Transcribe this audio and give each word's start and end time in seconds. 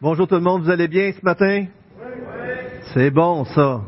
Bonjour 0.00 0.28
tout 0.28 0.36
le 0.36 0.40
monde, 0.42 0.62
vous 0.62 0.70
allez 0.70 0.86
bien 0.86 1.10
ce 1.10 1.24
matin? 1.24 1.66
C'est 2.94 3.10
bon 3.10 3.44
ça. 3.46 3.80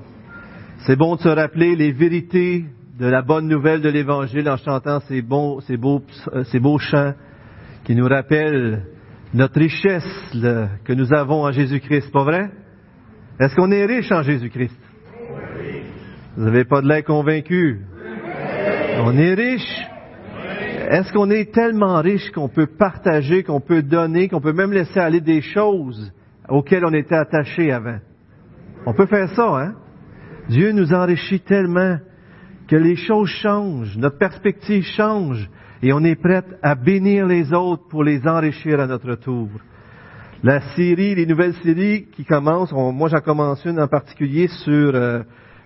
C'est 0.79 0.96
bon 0.96 1.14
de 1.14 1.21
se 1.21 1.29
rappeler 1.29 1.76
les 1.76 1.92
vérités 1.92 2.64
de 2.98 3.06
la 3.06 3.22
bonne 3.22 3.46
nouvelle 3.46 3.80
de 3.80 3.88
l'Évangile 3.88 4.50
en 4.50 4.56
chantant 4.56 4.98
ces 5.06 5.22
beaux, 5.22 5.62
beaux 6.60 6.78
chants 6.80 7.14
qui 7.84 7.94
nous 7.94 8.08
rappellent 8.08 8.86
notre 9.32 9.60
richesse 9.60 10.32
que 10.32 10.92
nous 10.92 11.14
avons 11.14 11.45
en 11.45 11.52
Jésus-Christ, 11.52 12.11
pas 12.11 12.24
vrai? 12.24 12.50
Est-ce 13.38 13.54
qu'on 13.54 13.70
est 13.70 13.86
riche 13.86 14.11
en 14.11 14.24
Jésus-Christ? 14.24 14.80
Vous 16.36 16.42
n'avez 16.42 16.64
pas 16.64 16.82
de 16.82 16.88
l'air 16.88 17.04
convaincu? 17.04 17.82
On 18.98 19.16
est 19.16 19.34
riche. 19.34 19.79
Est-ce 20.91 21.12
qu'on 21.12 21.30
est 21.30 21.52
tellement 21.52 22.00
riche 22.00 22.32
qu'on 22.32 22.48
peut 22.48 22.66
partager, 22.66 23.45
qu'on 23.45 23.61
peut 23.61 23.80
donner, 23.80 24.29
qu'on 24.29 24.40
peut 24.40 24.52
même 24.52 24.72
laisser 24.72 24.98
aller 24.98 25.20
des 25.20 25.40
choses 25.40 26.12
auxquelles 26.48 26.84
on 26.84 26.93
était 26.93 27.14
attaché 27.14 27.71
avant? 27.71 27.99
On 28.86 28.93
peut 28.93 29.07
faire 29.07 29.29
ça, 29.36 29.57
hein? 29.57 29.75
Dieu 30.49 30.72
nous 30.72 30.93
enrichit 30.93 31.39
tellement 31.39 31.99
que 32.66 32.75
les 32.75 32.97
choses 32.97 33.28
changent, 33.28 33.97
notre 33.98 34.19
perspective 34.19 34.83
change 34.83 35.48
et 35.80 35.92
on 35.92 36.03
est 36.03 36.20
prêt 36.20 36.42
à 36.61 36.75
bénir 36.75 37.25
les 37.25 37.52
autres 37.52 37.86
pour 37.88 38.02
les 38.02 38.27
enrichir 38.27 38.80
à 38.80 38.88
notre 38.88 39.14
tour. 39.14 39.48
La 40.42 40.61
série, 40.75 41.14
les 41.14 41.27
nouvelles 41.27 41.55
séries 41.62 42.06
qui 42.11 42.25
commencent, 42.25 42.72
moi 42.72 43.08
j'en 43.08 43.20
commence 43.20 43.64
une 43.64 43.78
en 43.78 43.86
particulier 43.86 44.48
sur, 44.48 44.92
euh, 44.97 45.22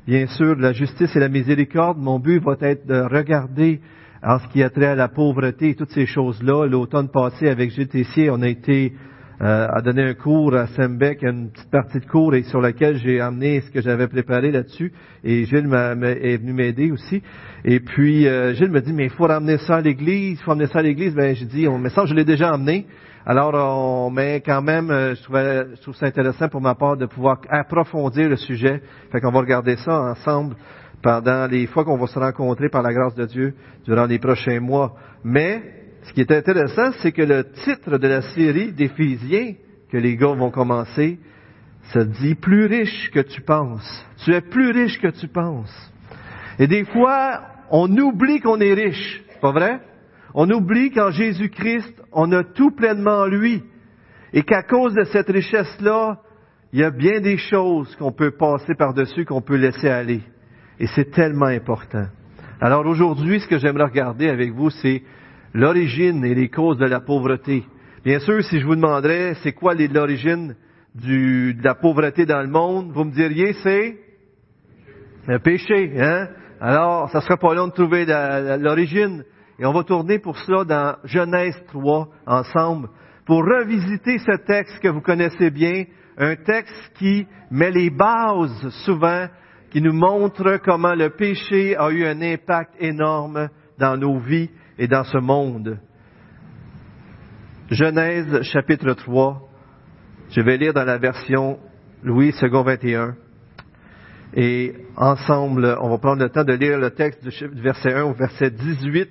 bien 0.07 0.27
sûr, 0.27 0.55
la 0.57 0.73
justice 0.73 1.17
et 1.17 1.21
la 1.21 1.31
miséricorde. 1.31 1.97
Mon 1.97 2.19
but 2.19 2.43
va 2.43 2.57
être 2.61 2.87
de 2.87 3.01
regarder 3.01 3.81
en 4.25 4.39
ce 4.39 4.49
qui 4.49 4.63
a 4.63 4.71
trait 4.71 4.87
à 4.87 4.95
la 4.95 5.09
pauvreté 5.09 5.71
et 5.71 5.75
toutes 5.75 5.91
ces 5.91 6.07
choses-là. 6.07 6.67
L'automne 6.67 7.09
passé, 7.09 7.49
avec 7.49 7.71
Gilles 7.71 7.89
Tessier, 7.89 8.31
on 8.31 8.41
a 8.43 8.49
été 8.49 8.95
euh, 9.43 9.67
à 9.69 9.83
donner 9.83 10.03
un 10.03 10.15
cours 10.15 10.55
à 10.55 10.67
Sembec, 10.69 11.23
une 11.23 11.51
petite 11.51 11.71
partie 11.71 12.01
de 12.01 12.07
cours 12.07 12.35
et 12.35 12.45
sur 12.45 12.61
laquelle 12.61 12.97
j'ai 12.97 13.21
amené 13.21 13.61
ce 13.61 13.71
que 13.71 13.83
j'avais 13.83 14.07
préparé 14.07 14.51
là-dessus. 14.51 14.93
Et 15.23 15.45
Gilles 15.45 15.69
m'a, 15.69 15.93
est 15.93 16.39
venu 16.39 16.53
m'aider 16.53 16.91
aussi. 16.91 17.23
Et 17.65 17.81
puis 17.81 18.27
euh, 18.27 18.55
Gilles 18.55 18.71
me 18.71 18.81
dit, 18.81 18.93
mais 18.93 19.05
il 19.05 19.11
faut 19.11 19.27
ramener 19.27 19.59
ça 19.59 19.77
à 19.77 19.81
l'église, 19.81 20.39
il 20.41 20.43
faut 20.43 20.53
amener 20.53 20.69
ça 20.69 20.79
à 20.79 20.83
l'église. 20.83 21.15
Ben 21.15 21.35
j'ai 21.35 21.47
dit, 21.47 21.69
mais 21.69 21.91
ça 21.91 22.07
je 22.07 22.15
l'ai 22.15 22.25
déjà 22.25 22.53
amené. 22.53 22.87
Alors, 23.27 23.55
on, 23.55 24.11
mais 24.11 24.43
quand 24.43 24.61
même, 24.61 24.91
euh, 24.91 25.15
je, 25.15 25.23
trouvais, 25.23 25.67
je 25.77 25.81
trouve 25.81 25.97
ça 25.97 26.05
intéressant 26.07 26.49
pour 26.51 26.61
ma 26.61 26.75
part 26.75 26.99
de 26.99 27.07
pouvoir 27.07 27.41
approfondir 27.49 28.29
le 28.29 28.37
sujet. 28.37 28.83
Fait 29.11 29.21
qu'on 29.21 29.31
va 29.31 29.41
regarder 29.41 29.77
ça 29.77 29.99
ensemble 29.99 30.57
pendant 31.03 31.47
les 31.47 31.67
fois 31.67 31.85
qu'on 31.85 31.99
va 31.99 32.07
se 32.07 32.19
rencontrer 32.19 32.69
par 32.69 32.83
la 32.83 32.93
grâce 32.93 33.15
de 33.15 33.27
Dieu 33.27 33.55
durant 33.85 34.07
les 34.07 34.19
prochains 34.19 34.61
mois. 34.61 34.95
Mais 35.23 35.63
ce 36.03 36.13
qui 36.13 36.21
est 36.21 36.33
intéressant, 36.33 36.93
c'est 37.01 37.13
que 37.13 37.23
le 37.23 37.45
titre 37.65 37.99
de 37.99 38.09
la 38.09 38.23
série 38.23 38.73
d'Éphésiens 38.73 39.55
que 39.91 39.97
les 39.97 40.17
gars 40.17 40.35
vont 40.35 40.51
commencer, 40.51 41.19
se 41.93 41.99
dit 42.01 42.35
plus 42.35 42.67
riche 42.67 43.11
que 43.13 43.21
tu 43.21 43.43
penses. 43.43 44.05
Tu 44.25 44.33
es 44.33 44.41
plus 44.41 44.71
riche 44.71 45.01
que 45.01 45.09
tu 45.09 45.29
penses. 45.29 45.93
Et 46.59 46.67
des 46.67 46.85
fois, 46.85 47.43
on 47.71 47.89
oublie 47.97 48.41
qu'on 48.41 48.61
est 48.61 48.75
riche, 48.75 49.23
pas 49.41 49.53
vrai? 49.53 49.81
On 50.35 50.51
oublie 50.51 50.91
qu'en 50.91 51.11
Jésus-Christ, 51.11 51.95
on 52.13 52.33
a 52.33 52.43
tout 52.43 52.73
pleinement 52.73 53.21
en 53.21 53.27
lui. 53.27 53.63
Et 54.33 54.43
qu'à 54.43 54.63
cause 54.63 54.95
de 54.95 55.05
cette 55.05 55.29
richesse-là, 55.29 56.21
il 56.73 56.81
y 56.81 56.85
a 56.85 56.91
bien 56.91 57.21
des 57.21 57.37
choses 57.37 57.95
qu'on 57.97 58.11
peut 58.11 58.33
passer 58.33 58.75
par-dessus, 58.75 59.25
qu'on 59.25 59.43
peut 59.43 59.57
laisser 59.57 59.89
aller. 59.89 60.23
Et 60.79 60.87
c'est 60.89 61.11
tellement 61.11 61.47
important. 61.47 62.07
Alors 62.61 62.87
aujourd'hui, 62.87 63.41
ce 63.41 63.47
que 63.47 63.59
j'aimerais 63.59 63.85
regarder 63.85 64.29
avec 64.29 64.53
vous, 64.53 64.71
c'est 64.71 65.03
l'origine 65.53 66.25
et 66.25 66.35
les 66.35 66.49
causes 66.49 66.79
de 66.79 66.87
la 66.87 67.01
pauvreté. 67.01 67.65
Bien 68.05 68.19
sûr, 68.19 68.43
si 68.45 68.61
je 68.61 68.67
vous 68.67 68.77
demanderais 68.77 69.35
c'est 69.43 69.53
quoi 69.53 69.75
l'origine 69.75 70.57
de 70.95 71.55
la 71.63 71.75
pauvreté 71.75 72.27
dans 72.27 72.43
le 72.43 72.49
monde, 72.49 72.93
vous 72.93 73.05
me 73.05 73.13
diriez 73.13 73.53
c'est 73.63 73.99
le 75.27 75.39
péché. 75.39 75.93
Hein? 75.99 76.29
Alors, 76.61 77.11
ça 77.11 77.21
sera 77.21 77.37
pas 77.37 77.55
long 77.55 77.69
de 77.69 77.73
trouver 77.73 78.05
l'origine. 78.59 79.25
Et 79.59 79.67
on 79.67 79.73
va 79.73 79.85
tourner 79.85 80.19
pour 80.19 80.37
cela 80.39 80.65
dans 80.65 80.97
Genèse 81.05 81.61
3 81.69 82.09
ensemble 82.27 82.89
pour 83.25 83.43
revisiter 83.45 84.19
ce 84.19 84.37
texte 84.45 84.81
que 84.81 84.89
vous 84.89 85.01
connaissez 85.01 85.51
bien, 85.51 85.85
un 86.19 86.37
texte 86.37 86.93
qui 86.99 87.27
met 87.51 87.71
les 87.71 87.91
bases 87.91 88.69
souvent 88.85 89.27
qui 89.75 89.83
nous 89.83 89.93
montre 89.93 90.61
comment 90.65 90.95
le 90.95 91.11
péché 91.11 91.77
a 91.77 91.91
eu 91.91 92.07
un 92.07 92.23
impact 92.23 92.77
énorme 92.79 93.49
dans 93.77 93.97
nos 93.97 94.21
vies 94.21 94.49
et 94.79 94.87
dans 94.87 95.03
ce 95.03 95.19
monde. 95.19 95.81
Genèse 97.69 98.43
chapitre 98.43 98.93
3, 98.93 99.49
je 100.31 100.41
vais 100.43 100.59
lire 100.59 100.75
dans 100.75 100.85
la 100.85 100.97
version 100.99 101.59
Louis 102.05 102.33
II 102.41 102.51
21. 102.51 103.17
Et 104.35 104.77
ensemble, 104.97 105.77
on 105.81 105.91
va 105.91 105.99
prendre 105.99 106.23
le 106.23 106.31
temps 106.31 106.45
de 106.45 106.53
lire 106.53 106.79
le 106.79 106.91
texte 106.91 107.27
du 107.27 107.61
verset 107.61 107.95
1 107.95 108.05
au 108.05 108.13
verset 108.13 108.53
18, 108.53 109.11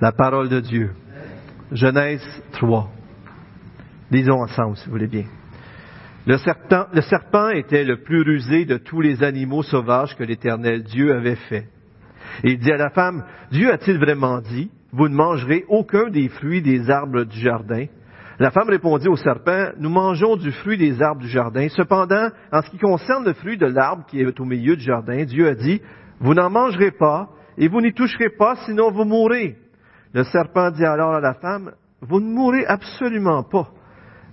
la 0.00 0.12
parole 0.12 0.48
de 0.48 0.60
Dieu. 0.60 0.92
Genèse 1.72 2.22
3. 2.52 2.88
Lisons 4.12 4.42
ensemble, 4.42 4.76
si 4.76 4.86
vous 4.86 4.92
voulez 4.92 5.08
bien. 5.08 5.24
Le 6.28 6.36
serpent, 6.36 7.48
était 7.48 7.84
le 7.84 8.02
plus 8.02 8.20
rusé 8.20 8.66
de 8.66 8.76
tous 8.76 9.00
les 9.00 9.24
animaux 9.24 9.62
sauvages 9.62 10.14
que 10.14 10.24
l'Éternel 10.24 10.82
Dieu 10.82 11.14
avait 11.14 11.36
fait. 11.48 11.68
Il 12.44 12.58
dit 12.58 12.70
à 12.70 12.76
la 12.76 12.90
femme, 12.90 13.24
Dieu 13.50 13.72
a-t-il 13.72 13.98
vraiment 13.98 14.42
dit, 14.42 14.70
vous 14.92 15.08
ne 15.08 15.14
mangerez 15.14 15.64
aucun 15.68 16.10
des 16.10 16.28
fruits 16.28 16.60
des 16.60 16.90
arbres 16.90 17.24
du 17.24 17.40
jardin? 17.40 17.86
La 18.38 18.50
femme 18.50 18.68
répondit 18.68 19.08
au 19.08 19.16
serpent, 19.16 19.70
nous 19.78 19.88
mangeons 19.88 20.36
du 20.36 20.52
fruit 20.52 20.76
des 20.76 21.00
arbres 21.00 21.22
du 21.22 21.28
jardin. 21.28 21.66
Cependant, 21.70 22.28
en 22.52 22.60
ce 22.60 22.68
qui 22.68 22.78
concerne 22.78 23.24
le 23.24 23.32
fruit 23.32 23.56
de 23.56 23.64
l'arbre 23.64 24.04
qui 24.06 24.20
est 24.20 24.38
au 24.38 24.44
milieu 24.44 24.76
du 24.76 24.84
jardin, 24.84 25.24
Dieu 25.24 25.48
a 25.48 25.54
dit, 25.54 25.80
vous 26.20 26.34
n'en 26.34 26.50
mangerez 26.50 26.90
pas 26.90 27.30
et 27.56 27.68
vous 27.68 27.80
n'y 27.80 27.94
toucherez 27.94 28.28
pas, 28.28 28.54
sinon 28.66 28.90
vous 28.90 29.04
mourrez. 29.04 29.56
Le 30.12 30.24
serpent 30.24 30.72
dit 30.72 30.84
alors 30.84 31.14
à 31.14 31.20
la 31.20 31.32
femme, 31.32 31.72
vous 32.02 32.20
ne 32.20 32.28
mourrez 32.28 32.66
absolument 32.66 33.44
pas. 33.44 33.70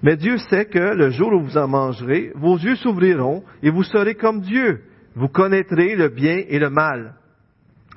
Mais 0.06 0.18
Dieu 0.18 0.38
sait 0.38 0.66
que 0.66 0.94
le 0.94 1.10
jour 1.10 1.34
où 1.34 1.42
vous 1.42 1.58
en 1.58 1.68
mangerez, 1.68 2.32
vos 2.36 2.60
yeux 2.60 2.76
s'ouvriront 2.76 3.44
et 3.64 3.72
vous 3.72 3.82
serez 3.82 4.14
comme 4.14 4.42
Dieu. 4.42 4.82
Vous 5.16 5.30
connaîtrez 5.30 5.96
le 5.96 6.10
bien 6.10 6.44
et 6.48 6.60
le 6.60 6.70
mal. 6.70 7.16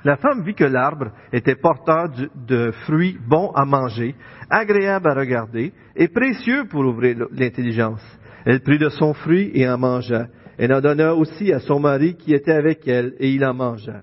La 0.03 0.17
femme 0.17 0.43
vit 0.43 0.55
que 0.55 0.63
l'arbre 0.63 1.11
était 1.31 1.55
porteur 1.55 2.09
de 2.47 2.71
fruits 2.85 3.19
bons 3.27 3.51
à 3.51 3.63
manger, 3.63 4.15
agréables 4.49 5.07
à 5.07 5.13
regarder 5.13 5.71
et 5.95 6.07
précieux 6.07 6.65
pour 6.67 6.81
ouvrir 6.81 7.27
l'intelligence. 7.31 8.01
Elle 8.43 8.61
prit 8.61 8.79
de 8.79 8.89
son 8.89 9.13
fruit 9.13 9.51
et 9.53 9.69
en 9.69 9.77
mangea. 9.77 10.29
Elle 10.57 10.73
en 10.73 10.81
donna 10.81 11.13
aussi 11.13 11.53
à 11.53 11.59
son 11.59 11.79
mari 11.79 12.15
qui 12.15 12.33
était 12.33 12.53
avec 12.53 12.87
elle 12.87 13.13
et 13.19 13.29
il 13.29 13.45
en 13.45 13.53
mangea. 13.53 14.01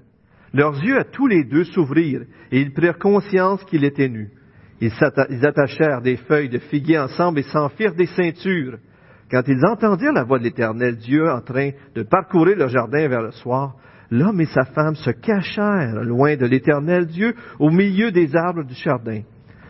Leurs 0.55 0.81
yeux 0.81 1.01
à 1.01 1.05
tous 1.05 1.27
les 1.27 1.43
deux 1.43 1.65
s'ouvrirent 1.65 2.23
et 2.53 2.61
ils 2.61 2.73
prirent 2.73 2.99
conscience 2.99 3.65
qu'il 3.65 3.83
était 3.83 4.09
nu. 4.09 4.31
Ils, 4.81 5.47
attachèrent 5.47 6.03
des 6.03 6.17
feuilles 6.17 6.51
de 6.51 6.59
figuier 6.59 6.99
ensemble 6.99 7.39
et 7.39 7.45
s'en 7.45 7.69
firent 7.71 7.95
des 7.95 8.07
ceintures. 8.07 8.79
Quand 9.31 9.43
ils 9.49 9.65
entendirent 9.67 10.13
la 10.13 10.25
voix 10.25 10.39
de 10.39 10.45
l'Éternel 10.45 10.97
Dieu 10.97 11.29
en 11.29 11.41
train 11.41 11.71
de 11.95 12.03
parcourir 12.03 12.57
le 12.57 12.69
jardin 12.69 13.09
vers 13.09 13.23
le 13.23 13.31
soir, 13.33 13.75
l'homme 14.11 14.41
et 14.41 14.47
sa 14.47 14.65
femme 14.65 14.95
se 14.95 15.11
cachèrent 15.11 16.05
loin 16.05 16.37
de 16.37 16.47
l'Éternel 16.47 17.07
Dieu 17.07 17.35
au 17.59 17.71
milieu 17.71 18.11
des 18.13 18.37
arbres 18.37 18.65
du 18.65 18.75
jardin. 18.75 19.23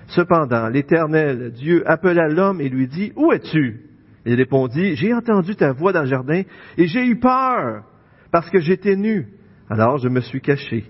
Cependant, 0.09 0.69
l'Éternel 0.69 1.53
Dieu 1.53 1.89
appela 1.89 2.28
l'homme 2.28 2.61
et 2.61 2.69
lui 2.69 2.87
dit, 2.87 3.12
Où 3.16 3.33
es-tu? 3.33 3.81
Il 4.25 4.34
répondit, 4.34 4.97
J'ai 4.97 5.15
entendu 5.15 5.55
ta 5.55 5.72
voix 5.72 5.93
dans 5.93 6.03
le 6.03 6.09
jardin 6.09 6.43
et 6.77 6.87
j'ai 6.87 7.06
eu 7.06 7.19
peur 7.19 7.84
parce 8.33 8.50
que 8.50 8.59
j'étais 8.59 8.97
nu. 8.97 9.28
Alors 9.71 9.99
je 9.99 10.09
me 10.09 10.21
suis 10.21 10.41
caché. 10.41 10.84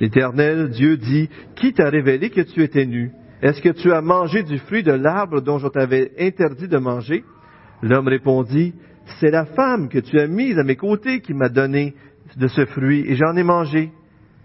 L'Éternel 0.00 0.70
Dieu 0.70 0.96
dit, 0.96 1.30
Qui 1.54 1.72
t'a 1.72 1.88
révélé 1.88 2.30
que 2.30 2.40
tu 2.40 2.62
étais 2.62 2.86
nu? 2.86 3.12
Est-ce 3.42 3.60
que 3.60 3.70
tu 3.70 3.92
as 3.92 4.00
mangé 4.00 4.44
du 4.44 4.58
fruit 4.58 4.84
de 4.84 4.92
l'arbre 4.92 5.40
dont 5.40 5.58
je 5.58 5.66
t'avais 5.66 6.12
interdit 6.20 6.68
de 6.68 6.78
manger? 6.78 7.24
L'homme 7.82 8.06
répondit, 8.06 8.72
c'est 9.18 9.32
la 9.32 9.46
femme 9.46 9.88
que 9.88 9.98
tu 9.98 10.20
as 10.20 10.28
mise 10.28 10.56
à 10.58 10.62
mes 10.62 10.76
côtés 10.76 11.20
qui 11.20 11.34
m'a 11.34 11.48
donné 11.48 11.94
de 12.36 12.46
ce 12.46 12.64
fruit 12.66 13.04
et 13.04 13.16
j'en 13.16 13.34
ai 13.34 13.42
mangé. 13.42 13.90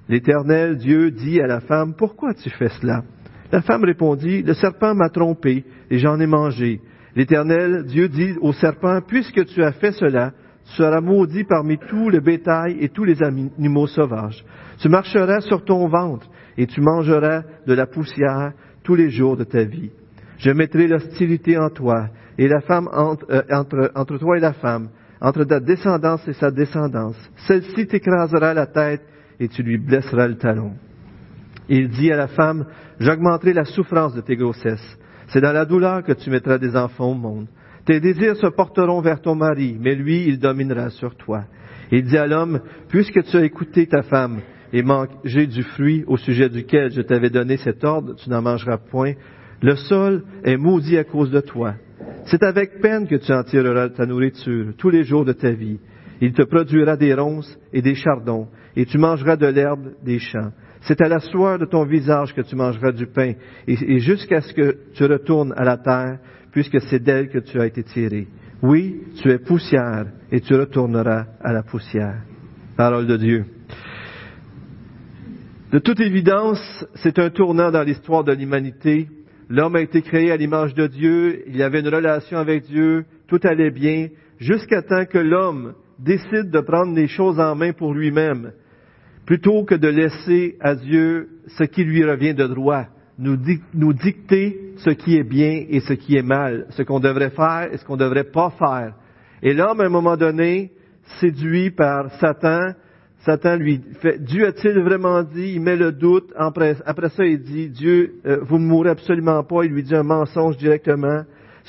L'Éternel 0.09 0.77
Dieu 0.77 1.11
dit 1.11 1.39
à 1.39 1.45
la 1.45 1.59
femme, 1.59 1.93
pourquoi 1.95 2.33
tu 2.33 2.49
fais 2.49 2.69
cela? 2.69 3.03
La 3.51 3.61
femme 3.61 3.83
répondit, 3.83 4.41
le 4.41 4.55
serpent 4.55 4.95
m'a 4.95 5.09
trompé 5.09 5.63
et 5.91 5.99
j'en 5.99 6.19
ai 6.19 6.25
mangé. 6.27 6.81
L'Éternel 7.15 7.85
Dieu 7.85 8.09
dit 8.09 8.33
au 8.41 8.51
serpent, 8.51 9.01
puisque 9.07 9.45
tu 9.45 9.63
as 9.63 9.73
fait 9.73 9.91
cela, 9.91 10.31
tu 10.65 10.73
seras 10.73 11.01
maudit 11.01 11.43
parmi 11.43 11.77
tout 11.77 12.09
le 12.09 12.19
bétail 12.19 12.77
et 12.79 12.89
tous 12.89 13.03
les 13.03 13.21
animaux 13.21 13.87
sauvages. 13.87 14.43
Tu 14.79 14.89
marcheras 14.89 15.41
sur 15.41 15.63
ton 15.63 15.87
ventre 15.87 16.27
et 16.57 16.65
tu 16.65 16.81
mangeras 16.81 17.43
de 17.67 17.73
la 17.73 17.85
poussière 17.85 18.53
tous 18.87 18.95
les 18.95 19.09
jours 19.09 19.35
de 19.35 19.43
ta 19.43 19.65
vie. 19.65 19.91
Je 20.37 20.49
mettrai 20.49 20.87
l'hostilité 20.87 21.57
en 21.57 21.69
toi 21.69 22.07
et 22.37 22.47
la 22.47 22.61
femme 22.61 22.87
euh, 22.87 23.41
entre, 23.51 23.91
entre, 23.93 24.17
toi 24.17 24.37
et 24.37 24.39
la 24.39 24.53
femme, 24.53 24.87
entre 25.19 25.43
ta 25.43 25.59
descendance 25.59 26.25
et 26.25 26.31
sa 26.31 26.51
descendance. 26.51 27.17
Celle-ci 27.47 27.85
t'écrasera 27.85 28.53
la 28.53 28.65
tête 28.65 29.01
et 29.41 29.49
tu 29.49 29.61
lui 29.61 29.77
blesseras 29.77 30.29
le 30.29 30.37
talon. 30.37 30.71
Il 31.67 31.89
dit 31.89 32.13
à 32.13 32.15
la 32.15 32.27
femme, 32.27 32.65
j'augmenterai 32.97 33.51
la 33.51 33.65
souffrance 33.65 34.15
de 34.15 34.21
tes 34.21 34.37
grossesses. 34.37 34.97
C'est 35.27 35.41
dans 35.41 35.51
la 35.51 35.65
douleur 35.65 36.01
que 36.03 36.13
tu 36.13 36.29
mettras 36.29 36.57
des 36.57 36.77
enfants 36.77 37.11
au 37.11 37.15
monde. 37.15 37.47
Tes 37.83 37.99
désirs 37.99 38.37
se 38.37 38.47
porteront 38.47 39.01
vers 39.01 39.19
ton 39.19 39.35
mari, 39.35 39.77
mais 39.81 39.95
lui, 39.95 40.27
il 40.27 40.39
dominera 40.39 40.91
sur 40.91 41.13
toi. 41.17 41.43
il 41.91 42.05
dit 42.05 42.17
à 42.17 42.25
l'homme, 42.25 42.61
puisque 42.87 43.21
tu 43.23 43.35
as 43.35 43.43
écouté 43.43 43.85
ta 43.85 44.03
femme 44.03 44.39
et 44.73 44.83
mangé 44.83 45.47
du 45.47 45.63
fruit 45.63 46.03
au 46.07 46.17
sujet 46.17 46.49
duquel 46.49 46.91
je 46.91 47.01
t'avais 47.01 47.29
donné 47.29 47.57
cet 47.57 47.83
ordre, 47.83 48.15
tu 48.15 48.29
n'en 48.29 48.41
mangeras 48.41 48.77
point, 48.77 49.13
le 49.61 49.75
sol 49.75 50.23
est 50.43 50.57
maudit 50.57 50.97
à 50.97 51.03
cause 51.03 51.31
de 51.31 51.39
toi. 51.39 51.75
C'est 52.25 52.43
avec 52.43 52.81
peine 52.81 53.07
que 53.07 53.15
tu 53.15 53.31
en 53.31 53.43
tireras 53.43 53.89
ta 53.89 54.05
nourriture 54.05 54.73
tous 54.77 54.89
les 54.89 55.03
jours 55.03 55.25
de 55.25 55.33
ta 55.33 55.51
vie. 55.51 55.79
Il 56.21 56.33
te 56.33 56.43
produira 56.43 56.97
des 56.97 57.13
ronces 57.13 57.57
et 57.73 57.81
des 57.81 57.95
chardons, 57.95 58.47
et 58.75 58.85
tu 58.85 58.97
mangeras 58.97 59.35
de 59.35 59.47
l'herbe 59.47 59.93
des 60.03 60.19
champs. 60.19 60.51
C'est 60.81 61.01
à 61.01 61.07
la 61.07 61.19
sueur 61.19 61.59
de 61.59 61.65
ton 61.65 61.85
visage 61.85 62.33
que 62.33 62.41
tu 62.41 62.55
mangeras 62.55 62.91
du 62.91 63.07
pain, 63.07 63.33
et, 63.67 63.99
jusqu'à 63.99 64.41
ce 64.41 64.53
que 64.53 64.77
tu 64.93 65.05
retournes 65.05 65.53
à 65.55 65.63
la 65.63 65.77
terre, 65.77 66.19
puisque 66.51 66.81
c'est 66.81 66.99
d'elle 66.99 67.29
que 67.29 67.39
tu 67.39 67.59
as 67.59 67.65
été 67.67 67.83
tiré. 67.83 68.27
Oui, 68.61 69.01
tu 69.21 69.29
es 69.29 69.37
poussière, 69.37 70.07
et 70.31 70.41
tu 70.41 70.55
retourneras 70.55 71.25
à 71.41 71.53
la 71.53 71.63
poussière. 71.63 72.23
Parole 72.75 73.07
de 73.07 73.17
Dieu. 73.17 73.56
De 75.71 75.79
toute 75.79 75.99
évidence, 75.99 76.85
c'est 76.95 77.19
un 77.19 77.29
tournant 77.29 77.71
dans 77.71 77.83
l'histoire 77.83 78.23
de 78.23 78.31
l'humanité. 78.31 79.09
L'homme 79.49 79.75
a 79.75 79.81
été 79.81 80.01
créé 80.01 80.31
à 80.31 80.37
l'image 80.37 80.73
de 80.73 80.87
Dieu, 80.87 81.43
il 81.47 81.61
avait 81.61 81.81
une 81.81 81.89
relation 81.89 82.37
avec 82.37 82.63
Dieu, 82.63 83.03
tout 83.27 83.39
allait 83.43 83.71
bien, 83.71 84.07
jusqu'à 84.39 84.81
temps 84.81 85.05
que 85.05 85.17
l'homme 85.17 85.73
décide 85.99 86.51
de 86.51 86.59
prendre 86.61 86.95
les 86.95 87.07
choses 87.07 87.39
en 87.39 87.55
main 87.55 87.73
pour 87.73 87.93
lui-même 87.93 88.53
plutôt 89.25 89.65
que 89.65 89.75
de 89.75 89.89
laisser 89.89 90.55
à 90.61 90.73
Dieu 90.73 91.27
ce 91.57 91.65
qui 91.65 91.83
lui 91.83 92.05
revient 92.05 92.33
de 92.33 92.47
droit, 92.47 92.85
nous, 93.19 93.35
dicter 93.35 94.73
ce 94.77 94.91
qui 94.91 95.17
est 95.17 95.27
bien 95.27 95.65
et 95.69 95.81
ce 95.81 95.91
qui 95.91 96.15
est 96.15 96.23
mal, 96.23 96.67
ce 96.69 96.81
qu'on 96.83 97.01
devrait 97.01 97.31
faire 97.31 97.67
et 97.73 97.77
ce 97.77 97.83
qu'on 97.83 97.97
ne 97.97 98.05
devrait 98.05 98.31
pas 98.31 98.51
faire. 98.51 98.93
Et 99.43 99.53
l'homme, 99.53 99.81
à 99.81 99.85
un 99.85 99.89
moment 99.89 100.15
donné, 100.15 100.71
séduit 101.19 101.71
par 101.71 102.09
Satan, 102.21 102.71
Satan 103.27 103.57
lui 103.57 103.81
fait, 103.99 104.23
Dieu 104.23 104.47
a-t-il 104.47 104.79
vraiment 104.79 105.21
dit, 105.21 105.55
il 105.55 105.61
met 105.61 105.75
le 105.75 105.91
doute, 105.91 106.31
après, 106.37 106.75
ça 106.75 107.25
il 107.25 107.41
dit, 107.41 107.67
Dieu, 107.67 108.13
euh, 108.25 108.37
vous 108.43 108.57
ne 108.57 108.65
mourrez 108.65 108.91
absolument 108.91 109.43
pas, 109.43 109.65
il 109.65 109.73
lui 109.73 109.83
dit 109.83 109.93
un 109.93 110.03
mensonge 110.03 110.55
directement, 110.55 111.23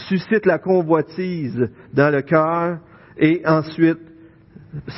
suscite 0.08 0.46
la 0.46 0.58
convoitise 0.58 1.69
dans 1.93 2.14
le 2.14 2.22
cœur, 2.22 2.78
et 3.19 3.43
ensuite 3.44 3.99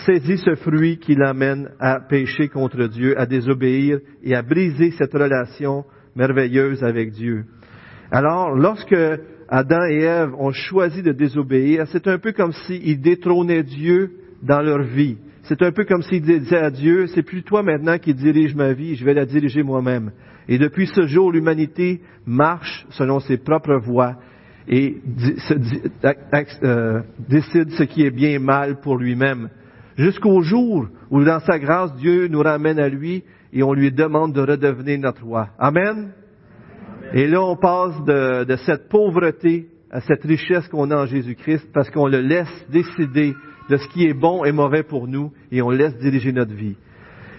saisit 0.05 0.37
ce 0.37 0.55
fruit 0.57 0.99
qui 0.99 1.15
l'amène 1.15 1.71
à 1.81 1.99
pécher 1.99 2.49
contre 2.49 2.89
Dieu, 2.89 3.19
à 3.19 3.25
désobéir 3.25 4.01
et 4.23 4.35
à 4.35 4.43
briser 4.43 4.91
cette 4.99 5.15
relation 5.15 5.87
merveilleuse 6.15 6.85
avec 6.85 7.12
Dieu. 7.12 7.45
Alors, 8.11 8.51
lorsque 8.55 8.97
Adam 9.49 9.87
et 9.89 10.03
Ève 10.03 10.35
ont 10.39 10.53
choisi 10.53 11.01
de 11.01 11.12
désobéir, 11.12 11.87
c'est 11.87 12.07
un 12.07 12.19
peu 12.19 12.33
comme 12.33 12.53
s'ils 12.53 13.01
détrônaient 13.01 13.62
Dieu 13.62 14.11
dans 14.43 14.61
leur 14.61 14.83
vie. 14.83 15.17
C'est 15.50 15.62
un 15.62 15.73
peu 15.73 15.85
comme 15.85 16.02
s'ils 16.02 16.23
disaient 16.23 16.58
à 16.58 16.70
Dieu, 16.70 17.08
c'est 17.08 17.25
plus 17.25 17.43
toi 17.43 17.64
maintenant 17.64 17.99
qui 17.99 18.14
dirige 18.14 18.55
ma 18.55 18.73
vie, 18.73 18.94
je 18.94 19.05
vais 19.05 19.14
la 19.14 19.26
diriger 19.26 19.64
moi-même. 19.64 20.12
Et 20.47 20.58
depuis 20.58 20.87
ce 20.87 21.08
jour, 21.08 21.32
l'humanité 21.32 22.02
marche 22.25 22.87
selon 22.91 23.19
ses 23.19 23.37
propres 23.37 23.75
voies 23.79 24.14
et 24.69 24.99
euh, 26.62 27.00
décide 27.29 27.70
ce 27.70 27.82
qui 27.82 28.05
est 28.05 28.12
bien 28.12 28.29
et 28.29 28.38
mal 28.38 28.79
pour 28.79 28.97
lui-même 28.97 29.49
jusqu'au 29.99 30.41
jour 30.41 30.87
où 31.11 31.25
dans 31.25 31.41
sa 31.41 31.58
grâce, 31.58 31.97
Dieu 31.97 32.29
nous 32.29 32.43
ramène 32.43 32.79
à 32.79 32.88
lui 32.88 33.25
et 33.52 33.64
on 33.64 33.73
lui 33.73 33.91
demande 33.91 34.32
de 34.32 34.43
redevenir 34.43 35.00
notre 35.00 35.25
roi. 35.25 35.49
Amen. 35.58 36.12
Et 37.12 37.26
là, 37.26 37.43
on 37.43 37.56
passe 37.56 38.00
de, 38.05 38.44
de 38.44 38.55
cette 38.55 38.88
pauvreté 38.88 39.67
à 39.91 40.00
cette 40.00 40.23
richesse 40.23 40.69
qu'on 40.69 40.93
a 40.93 40.97
en 40.97 41.06
Jésus-Christ 41.06 41.70
parce 41.75 41.91
qu'on 41.91 42.06
le 42.06 42.20
laisse 42.20 42.67
décider 42.70 43.35
de 43.71 43.77
ce 43.77 43.89
qui 43.89 44.05
est 44.05 44.15
bon 44.15 44.45
et 44.45 44.53
mauvais 44.53 44.83
pour 44.83 45.07
nous 45.07 45.33
et 45.53 45.63
on 45.63 45.71
laisse 45.71 45.97
diriger 45.99 46.33
notre 46.33 46.53
vie. 46.53 46.77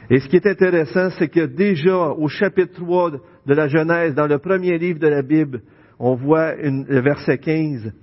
Et 0.09 0.19
ce 0.19 0.27
qui 0.27 0.37
est 0.37 0.47
intéressant, 0.47 1.09
c'est 1.19 1.27
que 1.27 1.45
déjà 1.45 2.09
au 2.09 2.27
chapitre 2.27 2.73
3 2.73 3.11
de 3.45 3.53
la 3.53 3.67
Genèse, 3.67 4.15
dans 4.15 4.27
le 4.27 4.39
premier 4.39 4.77
livre 4.77 4.99
de 4.99 5.07
la 5.07 5.21
Bible, 5.21 5.61
on 5.99 6.15
voit 6.15 6.55
le 6.55 7.01
verset 7.01 7.37
15, 7.37 7.93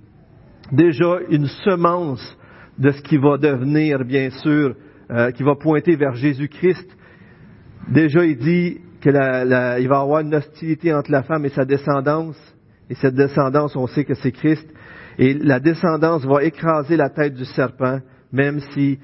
déjà 0.71 1.19
une 1.29 1.47
semence 1.47 2.37
de 2.77 2.91
ce 2.91 3.01
qui 3.01 3.17
va 3.17 3.37
devenir, 3.37 4.05
bien 4.05 4.29
sûr, 4.29 4.75
euh, 5.11 5.31
qui 5.31 5.43
va 5.43 5.55
pointer 5.55 5.95
vers 5.95 6.13
Jésus-Christ. 6.13 6.87
Déjà, 7.89 8.23
il 8.25 8.37
dit 8.37 8.79
qu'il 9.01 9.13
va 9.13 9.79
y 9.79 9.85
avoir 9.85 10.19
une 10.19 10.35
hostilité 10.35 10.93
entre 10.93 11.11
la 11.11 11.23
femme 11.23 11.45
et 11.45 11.49
sa 11.49 11.65
descendance. 11.65 12.37
Et 12.89 12.95
cette 12.95 13.15
descendance, 13.15 13.75
on 13.75 13.87
sait 13.87 14.05
que 14.05 14.13
c'est 14.13 14.31
Christ. 14.31 14.67
Et 15.17 15.33
la 15.33 15.59
descendance 15.59 16.25
va 16.25 16.43
écraser 16.43 16.95
la 16.95 17.09
tête 17.09 17.33
du 17.33 17.45
serpent, 17.45 17.99
même 18.31 18.59
s'il 18.71 18.97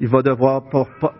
va 0.00 0.22
devoir 0.22 0.64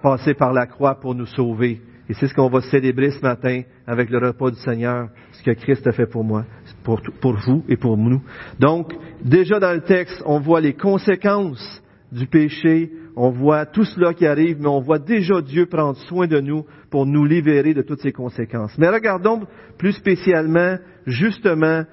passer 0.02 0.34
par 0.34 0.52
la 0.52 0.66
croix 0.66 0.96
pour 0.96 1.14
nous 1.14 1.26
sauver. 1.26 1.80
Et 2.08 2.14
c'est 2.14 2.26
ce 2.26 2.34
qu'on 2.34 2.50
va 2.50 2.60
célébrer 2.62 3.10
ce 3.10 3.22
matin 3.22 3.62
avec 3.86 4.10
le 4.10 4.18
repas 4.18 4.50
du 4.50 4.58
Seigneur, 4.58 5.08
ce 5.32 5.42
que 5.42 5.52
Christ 5.52 5.86
a 5.86 5.92
fait 5.92 6.06
pour 6.06 6.24
moi, 6.24 6.44
pour, 6.82 7.00
vous 7.46 7.64
et 7.68 7.76
pour 7.76 7.96
nous. 7.96 8.20
Donc, 8.58 8.92
déjà 9.24 9.60
dans 9.60 9.72
le 9.72 9.82
texte, 9.82 10.22
on 10.26 10.40
voit 10.40 10.60
les 10.60 10.74
conséquences 10.74 11.82
du 12.10 12.26
péché, 12.26 12.90
on 13.16 13.30
voit 13.30 13.66
tout 13.66 13.84
cela 13.84 14.14
qui 14.14 14.26
arrive, 14.26 14.60
mais 14.60 14.68
on 14.68 14.80
voit 14.80 14.98
déjà 14.98 15.40
Dieu 15.40 15.66
prendre 15.66 15.96
soin 15.96 16.26
de 16.26 16.40
nous 16.40 16.66
pour 16.90 17.06
nous 17.06 17.24
libérer 17.24 17.72
de 17.72 17.82
toutes 17.82 18.00
ces 18.00 18.12
conséquences. 18.12 18.76
Mais 18.78 18.88
regardons 18.88 19.46
plus 19.78 19.92
spécialement, 19.92 20.76
justement, 21.06 21.84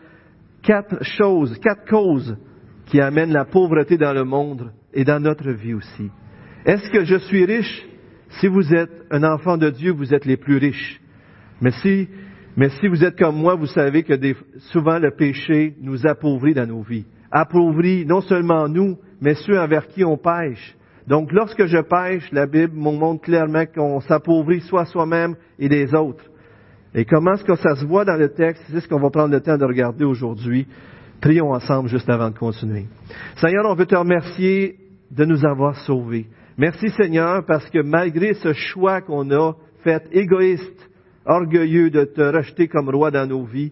quatre 0.63 1.03
choses, 1.03 1.57
quatre 1.59 1.87
causes 1.87 2.35
qui 2.87 2.99
amènent 2.99 3.31
la 3.31 3.45
pauvreté 3.45 3.97
dans 3.97 4.13
le 4.13 4.23
monde 4.23 4.71
et 4.93 5.03
dans 5.03 5.19
notre 5.19 5.51
vie 5.51 5.73
aussi. 5.73 6.09
Est-ce 6.65 6.89
que 6.89 7.05
je 7.05 7.17
suis 7.17 7.45
riche? 7.45 7.85
Si 8.39 8.47
vous 8.47 8.73
êtes 8.73 9.05
un 9.11 9.23
enfant 9.23 9.57
de 9.57 9.69
Dieu, 9.69 9.91
vous 9.91 10.13
êtes 10.13 10.25
les 10.25 10.37
plus 10.37 10.57
riches. 10.57 11.01
Mais 11.61 11.71
si, 11.71 12.07
mais 12.55 12.69
si 12.69 12.87
vous 12.87 13.03
êtes 13.03 13.17
comme 13.17 13.37
moi, 13.37 13.55
vous 13.55 13.65
savez 13.65 14.03
que 14.03 14.13
souvent 14.71 14.99
le 14.99 15.11
péché 15.11 15.75
nous 15.81 16.05
appauvrit 16.05 16.53
dans 16.53 16.67
nos 16.67 16.81
vies. 16.81 17.05
Appauvrit 17.31 18.05
non 18.05 18.21
seulement 18.21 18.67
nous, 18.67 18.97
mais 19.21 19.35
ceux 19.35 19.59
envers 19.59 19.87
qui 19.87 20.03
on 20.03 20.17
pêche. 20.17 20.75
Donc, 21.07 21.31
lorsque 21.31 21.65
je 21.65 21.79
pêche, 21.79 22.31
la 22.31 22.45
Bible 22.45 22.75
me 22.75 22.91
montre 22.91 23.23
clairement 23.23 23.65
qu'on 23.65 23.99
s'appauvrit 24.01 24.61
soit 24.61 24.85
soi-même 24.85 25.35
et 25.57 25.67
les 25.67 25.93
autres. 25.95 26.23
Et 26.93 27.05
comment 27.05 27.33
est-ce 27.33 27.43
que 27.43 27.55
ça 27.55 27.75
se 27.75 27.85
voit 27.85 28.05
dans 28.05 28.15
le 28.15 28.29
texte? 28.29 28.63
C'est 28.69 28.79
ce 28.79 28.87
qu'on 28.87 28.99
va 28.99 29.09
prendre 29.09 29.31
le 29.31 29.41
temps 29.41 29.57
de 29.57 29.65
regarder 29.65 30.05
aujourd'hui. 30.05 30.67
Prions 31.21 31.51
ensemble 31.51 31.89
juste 31.89 32.09
avant 32.09 32.29
de 32.29 32.37
continuer. 32.37 32.85
Seigneur, 33.35 33.65
on 33.67 33.75
veut 33.75 33.85
te 33.85 33.95
remercier 33.95 34.75
de 35.11 35.25
nous 35.25 35.45
avoir 35.45 35.75
sauvés. 35.85 36.27
Merci 36.57 36.89
Seigneur 36.89 37.45
parce 37.45 37.69
que 37.69 37.81
malgré 37.81 38.33
ce 38.33 38.53
choix 38.53 39.01
qu'on 39.01 39.31
a 39.31 39.53
fait 39.83 40.03
égoïste, 40.11 40.89
orgueilleux 41.25 41.89
de 41.89 42.03
te 42.03 42.21
rejeter 42.21 42.67
comme 42.67 42.89
roi 42.89 43.11
dans 43.11 43.27
nos 43.27 43.45
vies, 43.45 43.71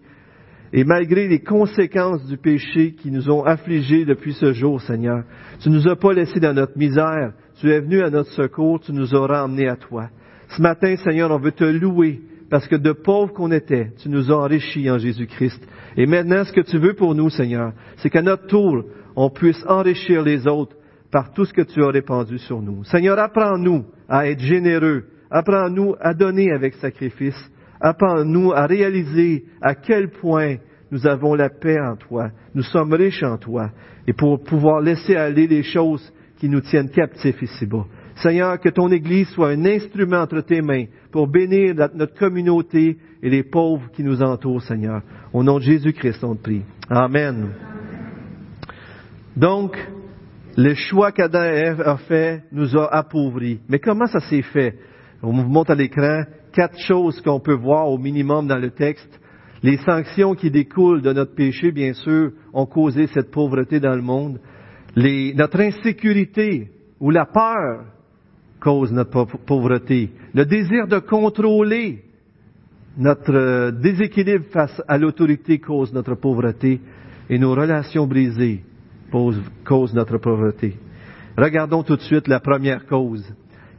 et 0.72 0.84
malgré 0.84 1.28
les 1.28 1.40
conséquences 1.40 2.26
du 2.26 2.36
péché 2.36 2.92
qui 2.92 3.10
nous 3.10 3.30
ont 3.30 3.42
affligés 3.42 4.04
depuis 4.04 4.34
ce 4.34 4.52
jour, 4.52 4.80
Seigneur, 4.82 5.24
tu 5.60 5.70
ne 5.70 5.76
nous 5.76 5.88
as 5.88 5.96
pas 5.96 6.12
laissés 6.12 6.40
dans 6.40 6.52
notre 6.52 6.76
misère. 6.76 7.32
Tu 7.60 7.70
es 7.70 7.80
venu 7.80 8.02
à 8.02 8.10
notre 8.10 8.30
secours, 8.32 8.80
tu 8.80 8.92
nous 8.92 9.14
auras 9.14 9.44
emmenés 9.44 9.68
à 9.68 9.76
toi. 9.76 10.10
Ce 10.48 10.60
matin, 10.60 10.94
Seigneur, 10.96 11.30
on 11.30 11.38
veut 11.38 11.52
te 11.52 11.64
louer 11.64 12.20
parce 12.50 12.68
que 12.68 12.76
de 12.76 12.92
pauvres 12.92 13.32
qu'on 13.32 13.50
était, 13.50 13.92
tu 13.98 14.08
nous 14.08 14.30
as 14.30 14.36
enrichis 14.36 14.90
en 14.90 14.98
Jésus-Christ. 14.98 15.60
Et 15.96 16.06
maintenant, 16.06 16.44
ce 16.44 16.52
que 16.52 16.60
tu 16.60 16.78
veux 16.78 16.94
pour 16.94 17.14
nous, 17.14 17.30
Seigneur, 17.30 17.72
c'est 17.96 18.10
qu'à 18.10 18.22
notre 18.22 18.46
tour, 18.46 18.84
on 19.16 19.30
puisse 19.30 19.62
enrichir 19.66 20.22
les 20.22 20.46
autres 20.46 20.76
par 21.10 21.32
tout 21.32 21.44
ce 21.44 21.52
que 21.52 21.62
tu 21.62 21.82
as 21.82 21.88
répandu 21.88 22.38
sur 22.38 22.60
nous. 22.60 22.84
Seigneur, 22.84 23.18
apprends-nous 23.18 23.84
à 24.08 24.28
être 24.28 24.40
généreux. 24.40 25.04
Apprends-nous 25.30 25.94
à 26.00 26.14
donner 26.14 26.52
avec 26.52 26.74
sacrifice. 26.74 27.38
Apprends-nous 27.80 28.52
à 28.52 28.66
réaliser 28.66 29.44
à 29.60 29.74
quel 29.74 30.10
point 30.10 30.56
nous 30.90 31.06
avons 31.06 31.34
la 31.34 31.48
paix 31.48 31.78
en 31.80 31.96
toi. 31.96 32.30
Nous 32.54 32.62
sommes 32.62 32.92
riches 32.92 33.22
en 33.22 33.36
toi. 33.36 33.70
Et 34.06 34.12
pour 34.12 34.42
pouvoir 34.42 34.80
laisser 34.80 35.16
aller 35.16 35.46
les 35.46 35.62
choses 35.62 36.12
qui 36.38 36.48
nous 36.48 36.60
tiennent 36.60 36.90
captifs 36.90 37.42
ici-bas. 37.42 37.84
Seigneur, 38.16 38.58
que 38.58 38.68
ton 38.68 38.90
Église 38.90 39.28
soit 39.28 39.50
un 39.50 39.64
instrument 39.64 40.22
entre 40.22 40.40
tes 40.40 40.60
mains 40.60 40.86
pour 41.12 41.28
bénir 41.28 41.74
notre 41.94 42.18
communauté 42.18 42.98
et 43.22 43.30
les 43.30 43.44
pauvres 43.44 43.90
qui 43.92 44.02
nous 44.02 44.22
entourent, 44.22 44.62
Seigneur. 44.62 45.02
Au 45.32 45.42
nom 45.44 45.58
de 45.58 45.64
Jésus-Christ, 45.64 46.24
on 46.24 46.34
te 46.34 46.42
prie. 46.42 46.62
Amen. 46.90 47.50
Donc, 49.36 49.76
le 50.58 50.74
choix 50.74 51.12
qu'Adam 51.12 51.38
a 51.38 51.96
fait 51.98 52.42
nous 52.50 52.76
a 52.76 52.92
appauvris. 52.92 53.60
Mais 53.68 53.78
comment 53.78 54.06
ça 54.06 54.18
s'est 54.18 54.42
fait? 54.42 54.74
On 55.22 55.30
vous 55.30 55.48
montre 55.48 55.70
à 55.70 55.76
l'écran 55.76 56.24
quatre 56.52 56.80
choses 56.80 57.20
qu'on 57.20 57.38
peut 57.38 57.54
voir 57.54 57.88
au 57.88 57.96
minimum 57.96 58.48
dans 58.48 58.58
le 58.58 58.70
texte. 58.70 59.08
Les 59.62 59.76
sanctions 59.76 60.34
qui 60.34 60.50
découlent 60.50 61.00
de 61.00 61.12
notre 61.12 61.36
péché, 61.36 61.70
bien 61.70 61.92
sûr, 61.92 62.32
ont 62.52 62.66
causé 62.66 63.06
cette 63.06 63.30
pauvreté 63.30 63.78
dans 63.78 63.94
le 63.94 64.02
monde. 64.02 64.40
notre 64.96 65.60
insécurité 65.60 66.72
ou 66.98 67.12
la 67.12 67.26
peur 67.26 67.84
cause 68.60 68.92
notre 68.92 69.26
pauvreté. 69.46 70.10
Le 70.34 70.44
désir 70.44 70.88
de 70.88 70.98
contrôler 70.98 72.02
notre 72.96 73.32
euh, 73.32 73.70
déséquilibre 73.70 74.46
face 74.50 74.82
à 74.88 74.98
l'autorité 74.98 75.60
cause 75.60 75.92
notre 75.92 76.16
pauvreté. 76.16 76.80
Et 77.30 77.38
nos 77.38 77.54
relations 77.54 78.08
brisées 78.08 78.64
cause 79.10 79.94
notre 79.94 80.18
pauvreté. 80.18 80.76
Regardons 81.36 81.82
tout 81.82 81.96
de 81.96 82.02
suite 82.02 82.28
la 82.28 82.40
première 82.40 82.86
cause, 82.86 83.24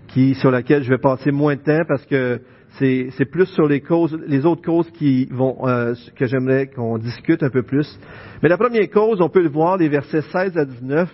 qui, 0.08 0.34
sur 0.36 0.52
laquelle 0.52 0.84
je 0.84 0.90
vais 0.90 0.98
passer 0.98 1.32
moins 1.32 1.56
de 1.56 1.62
temps 1.62 1.84
parce 1.88 2.06
que 2.06 2.42
c'est 2.78 3.30
plus 3.30 3.48
sur 3.48 3.68
les 3.68 3.82
causes, 3.82 4.18
les 4.28 4.46
autres 4.46 4.62
causes 4.62 4.90
qui 4.92 5.26
vont, 5.26 5.68
euh, 5.68 5.94
que 6.16 6.26
j'aimerais 6.26 6.68
qu'on 6.68 6.98
discute 6.98 7.44
un 7.44 7.50
peu 7.50 7.64
plus. 7.64 8.00
Mais 8.42 8.50
la 8.50 8.58
première 8.58 8.90
cause, 8.90 9.22
on 9.22 9.30
peut 9.30 9.42
le 9.42 9.50
voir, 9.50 9.78
les 9.78 9.90
versets 9.90 10.22
16 10.22 10.58
à 10.58 10.66
19. 10.66 11.10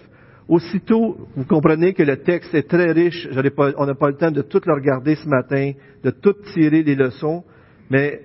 Aussitôt, 0.48 1.18
vous 1.36 1.46
comprenez 1.46 1.94
que 1.94 2.04
le 2.04 2.18
texte 2.18 2.54
est 2.54 2.70
très 2.70 2.92
riche. 2.92 3.28
Pas, 3.56 3.72
on 3.78 3.86
n'a 3.88 3.96
pas 3.96 4.10
le 4.10 4.16
temps 4.16 4.32
de 4.32 4.44
tout 4.44 4.62
le 4.66 4.74
regarder 4.74 5.16
ce 5.16 5.28
matin, 5.28 5.72
de 6.04 6.12
tout 6.12 6.34
tirer 6.54 6.84
des 6.84 6.96
leçons, 6.96 7.44
mais 7.90 8.22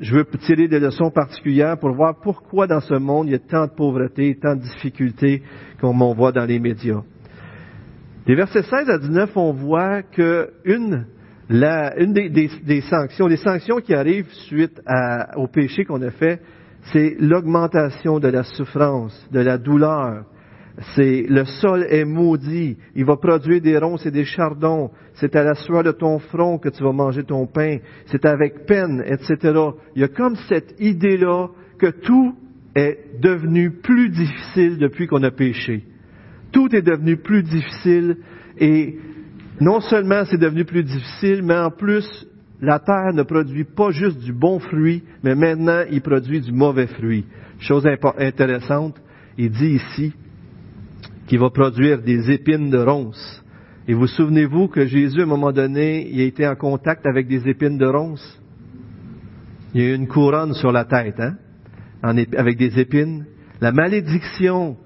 je 0.00 0.14
veux 0.14 0.24
tirer 0.46 0.68
des 0.68 0.80
leçons 0.80 1.10
particulières 1.10 1.78
pour 1.78 1.92
voir 1.92 2.16
pourquoi 2.20 2.66
dans 2.66 2.80
ce 2.80 2.94
monde 2.94 3.28
il 3.28 3.32
y 3.32 3.36
a 3.36 3.38
tant 3.38 3.66
de 3.66 3.72
pauvreté, 3.72 4.36
tant 4.40 4.56
de 4.56 4.62
difficultés 4.62 5.42
comme 5.80 6.02
on 6.02 6.14
voit 6.14 6.32
dans 6.32 6.44
les 6.44 6.58
médias. 6.58 7.02
Des 8.26 8.34
versets 8.34 8.62
16 8.62 8.88
à 8.88 8.98
19, 8.98 9.36
on 9.36 9.52
voit 9.52 10.02
que 10.02 10.50
une, 10.64 11.06
des, 11.48 12.80
sanctions, 12.88 13.26
les 13.26 13.36
sanctions 13.36 13.80
qui 13.80 13.94
arrivent 13.94 14.32
suite 14.46 14.80
au 15.36 15.46
péché 15.46 15.84
qu'on 15.84 16.00
a 16.02 16.10
fait, 16.10 16.40
c'est 16.92 17.16
l'augmentation 17.18 18.18
de 18.20 18.28
la 18.28 18.42
souffrance, 18.42 19.28
de 19.30 19.40
la 19.40 19.58
douleur, 19.58 20.24
c'est 20.94 21.26
le 21.28 21.44
sol 21.44 21.86
est 21.88 22.04
maudit, 22.04 22.76
il 22.96 23.04
va 23.04 23.16
produire 23.16 23.60
des 23.60 23.78
ronces 23.78 24.06
et 24.06 24.10
des 24.10 24.24
chardons, 24.24 24.90
c'est 25.14 25.36
à 25.36 25.44
la 25.44 25.54
sueur 25.54 25.84
de 25.84 25.92
ton 25.92 26.18
front 26.18 26.58
que 26.58 26.68
tu 26.68 26.82
vas 26.82 26.92
manger 26.92 27.22
ton 27.22 27.46
pain, 27.46 27.78
c'est 28.06 28.24
avec 28.24 28.66
peine, 28.66 29.02
etc. 29.06 29.36
Il 29.94 30.02
y 30.02 30.04
a 30.04 30.08
comme 30.08 30.34
cette 30.48 30.74
idée-là 30.80 31.48
que 31.78 31.86
tout 31.86 32.34
est 32.74 33.20
devenu 33.20 33.70
plus 33.70 34.08
difficile 34.08 34.78
depuis 34.78 35.06
qu'on 35.06 35.22
a 35.22 35.30
péché. 35.30 35.84
Tout 36.50 36.74
est 36.74 36.82
devenu 36.82 37.18
plus 37.18 37.44
difficile 37.44 38.16
et 38.58 38.98
non 39.60 39.80
seulement 39.80 40.24
c'est 40.24 40.38
devenu 40.38 40.64
plus 40.64 40.82
difficile, 40.82 41.42
mais 41.44 41.56
en 41.56 41.70
plus, 41.70 42.26
la 42.60 42.80
terre 42.80 43.12
ne 43.12 43.22
produit 43.22 43.64
pas 43.64 43.90
juste 43.90 44.18
du 44.18 44.32
bon 44.32 44.58
fruit, 44.58 45.04
mais 45.22 45.36
maintenant 45.36 45.84
il 45.88 46.00
produit 46.00 46.40
du 46.40 46.50
mauvais 46.50 46.88
fruit. 46.88 47.26
Chose 47.60 47.86
intéressante, 48.18 48.96
il 49.38 49.50
dit 49.50 49.74
ici, 49.74 50.12
qui 51.26 51.36
va 51.36 51.50
produire 51.50 52.02
des 52.02 52.30
épines 52.30 52.70
de 52.70 52.78
ronces. 52.78 53.42
Et 53.86 53.94
vous 53.94 54.06
souvenez-vous 54.06 54.68
que 54.68 54.86
Jésus, 54.86 55.20
à 55.20 55.24
un 55.24 55.26
moment 55.26 55.52
donné, 55.52 56.08
il 56.10 56.20
a 56.20 56.24
été 56.24 56.46
en 56.46 56.56
contact 56.56 57.06
avec 57.06 57.26
des 57.28 57.48
épines 57.48 57.78
de 57.78 57.86
ronces? 57.86 58.40
Il 59.74 59.80
y 59.80 59.84
a 59.84 59.90
eu 59.90 59.94
une 59.94 60.06
couronne 60.06 60.54
sur 60.54 60.72
la 60.72 60.84
tête, 60.84 61.18
hein? 61.18 61.36
avec 62.02 62.56
des 62.56 62.78
épines. 62.78 63.26
La 63.60 63.72
malédiction 63.72 64.76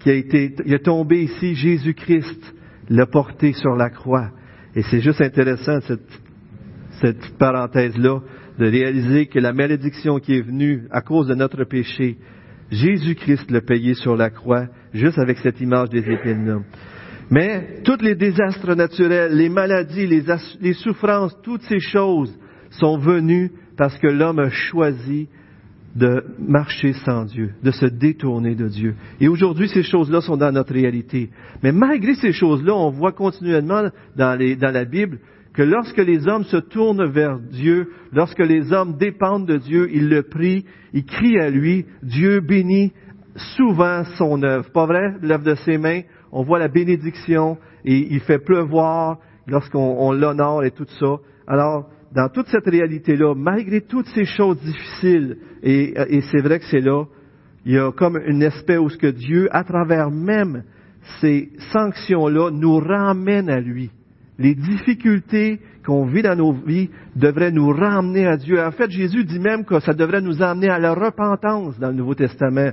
qui 0.00 0.10
a 0.10 0.14
été, 0.14 0.54
il 0.66 0.74
est 0.74 0.84
tombé 0.84 1.22
ici, 1.22 1.54
Jésus-Christ 1.54 2.54
l'a 2.88 3.06
porté 3.06 3.52
sur 3.52 3.76
la 3.76 3.88
croix. 3.88 4.30
Et 4.74 4.82
c'est 4.82 5.00
juste 5.00 5.20
intéressant, 5.20 5.80
cette, 5.82 6.20
cette 7.00 7.38
parenthèse-là, 7.38 8.20
de 8.58 8.66
réaliser 8.66 9.26
que 9.26 9.38
la 9.38 9.52
malédiction 9.52 10.18
qui 10.18 10.34
est 10.34 10.42
venue 10.42 10.84
à 10.90 11.00
cause 11.00 11.28
de 11.28 11.34
notre 11.34 11.64
péché, 11.64 12.18
Jésus-Christ 12.72 13.50
l'a 13.50 13.60
payé 13.60 13.94
sur 13.94 14.16
la 14.16 14.30
croix, 14.30 14.66
juste 14.94 15.18
avec 15.18 15.38
cette 15.38 15.60
image 15.60 15.90
des 15.90 16.10
épines-là. 16.10 16.60
Mais 17.30 17.80
tous 17.84 18.00
les 18.00 18.14
désastres 18.14 18.74
naturels, 18.74 19.36
les 19.36 19.50
maladies, 19.50 20.06
les, 20.06 20.72
souffrances, 20.72 21.36
toutes 21.42 21.62
ces 21.62 21.80
choses 21.80 22.34
sont 22.70 22.96
venues 22.98 23.52
parce 23.76 23.96
que 23.98 24.06
l'homme 24.06 24.38
a 24.38 24.50
choisi 24.50 25.28
de 25.94 26.24
marcher 26.38 26.94
sans 27.04 27.26
Dieu, 27.26 27.50
de 27.62 27.70
se 27.70 27.84
détourner 27.84 28.54
de 28.54 28.68
Dieu. 28.68 28.94
Et 29.20 29.28
aujourd'hui, 29.28 29.68
ces 29.68 29.82
choses-là 29.82 30.22
sont 30.22 30.38
dans 30.38 30.52
notre 30.52 30.72
réalité. 30.72 31.28
Mais 31.62 31.72
malgré 31.72 32.14
ces 32.14 32.32
choses-là, 32.32 32.74
on 32.74 32.90
voit 32.90 33.12
continuellement 33.12 33.82
dans 34.16 34.38
la 34.60 34.84
Bible 34.86 35.18
que 35.54 35.62
lorsque 35.62 35.98
les 35.98 36.26
hommes 36.26 36.44
se 36.44 36.56
tournent 36.56 37.04
vers 37.06 37.38
Dieu, 37.38 37.90
lorsque 38.12 38.38
les 38.38 38.72
hommes 38.72 38.96
dépendent 38.96 39.46
de 39.46 39.58
Dieu, 39.58 39.88
ils 39.92 40.08
le 40.08 40.22
prient, 40.22 40.64
ils 40.94 41.04
crient 41.04 41.38
à 41.38 41.50
lui, 41.50 41.84
Dieu 42.02 42.40
bénit 42.40 42.92
souvent 43.56 44.04
son 44.16 44.42
œuvre. 44.42 44.70
Pas 44.72 44.86
vrai? 44.86 45.14
L'œuvre 45.20 45.44
de 45.44 45.54
ses 45.56 45.78
mains, 45.78 46.02
on 46.30 46.42
voit 46.42 46.58
la 46.58 46.68
bénédiction 46.68 47.58
et 47.84 48.14
il 48.14 48.20
fait 48.20 48.38
pleuvoir 48.38 49.18
lorsqu'on 49.46 50.12
l'honore 50.12 50.64
et 50.64 50.70
tout 50.70 50.86
ça. 50.98 51.16
Alors, 51.46 51.90
dans 52.14 52.28
toute 52.28 52.46
cette 52.48 52.66
réalité-là, 52.66 53.34
malgré 53.34 53.80
toutes 53.82 54.06
ces 54.08 54.24
choses 54.24 54.58
difficiles, 54.60 55.38
et, 55.62 55.94
c'est 56.30 56.40
vrai 56.42 56.58
que 56.58 56.66
c'est 56.66 56.80
là, 56.80 57.04
il 57.64 57.72
y 57.72 57.78
a 57.78 57.92
comme 57.92 58.18
une 58.26 58.42
espèce 58.42 58.78
où 58.78 58.88
ce 58.88 58.98
que 58.98 59.06
Dieu, 59.06 59.48
à 59.54 59.64
travers 59.64 60.10
même 60.10 60.64
ces 61.20 61.50
sanctions-là, 61.72 62.50
nous 62.50 62.78
ramène 62.78 63.48
à 63.48 63.60
lui 63.60 63.90
les 64.38 64.54
difficultés 64.54 65.60
qu'on 65.84 66.06
vit 66.06 66.22
dans 66.22 66.36
nos 66.36 66.52
vies 66.52 66.90
devraient 67.16 67.50
nous 67.50 67.70
ramener 67.70 68.26
à 68.26 68.36
Dieu. 68.36 68.60
En 68.60 68.70
fait, 68.70 68.90
Jésus 68.90 69.24
dit 69.24 69.38
même 69.38 69.64
que 69.64 69.80
ça 69.80 69.92
devrait 69.92 70.20
nous 70.20 70.42
amener 70.42 70.68
à 70.68 70.78
la 70.78 70.94
repentance 70.94 71.78
dans 71.78 71.88
le 71.88 71.94
Nouveau 71.94 72.14
Testament. 72.14 72.72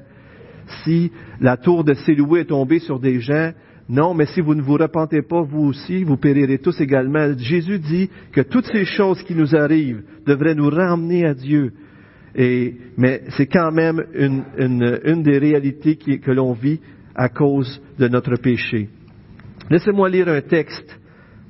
Si 0.83 1.11
la 1.41 1.57
tour 1.57 1.83
de 1.83 1.93
Siloué 1.93 2.41
est 2.41 2.45
tombée 2.45 2.79
sur 2.79 2.99
des 2.99 3.19
gens, 3.19 3.51
non, 3.89 4.13
mais 4.13 4.27
si 4.27 4.41
vous 4.41 4.53
ne 4.53 4.61
vous 4.61 4.77
repentez 4.77 5.23
pas, 5.23 5.41
vous 5.41 5.63
aussi, 5.63 6.03
vous 6.03 6.17
périrez 6.17 6.59
tous 6.59 6.79
également. 6.79 7.35
Jésus 7.35 7.79
dit 7.79 8.09
que 8.31 8.41
toutes 8.41 8.67
ces 8.71 8.85
choses 8.85 9.21
qui 9.23 9.33
nous 9.33 9.55
arrivent 9.55 10.03
devraient 10.27 10.53
nous 10.53 10.69
ramener 10.69 11.25
à 11.25 11.33
Dieu. 11.33 11.73
Et, 12.35 12.75
mais 12.97 13.23
c'est 13.29 13.47
quand 13.47 13.71
même 13.71 14.03
une, 14.13 15.23
des 15.23 15.39
réalités 15.39 15.95
que 15.95 16.31
l'on 16.31 16.53
vit 16.53 16.79
à 17.15 17.29
cause 17.29 17.81
de 17.97 18.07
notre 18.07 18.35
péché. 18.35 18.89
Laissez-moi 19.71 20.07
lire 20.09 20.27
un 20.27 20.41
texte 20.41 20.98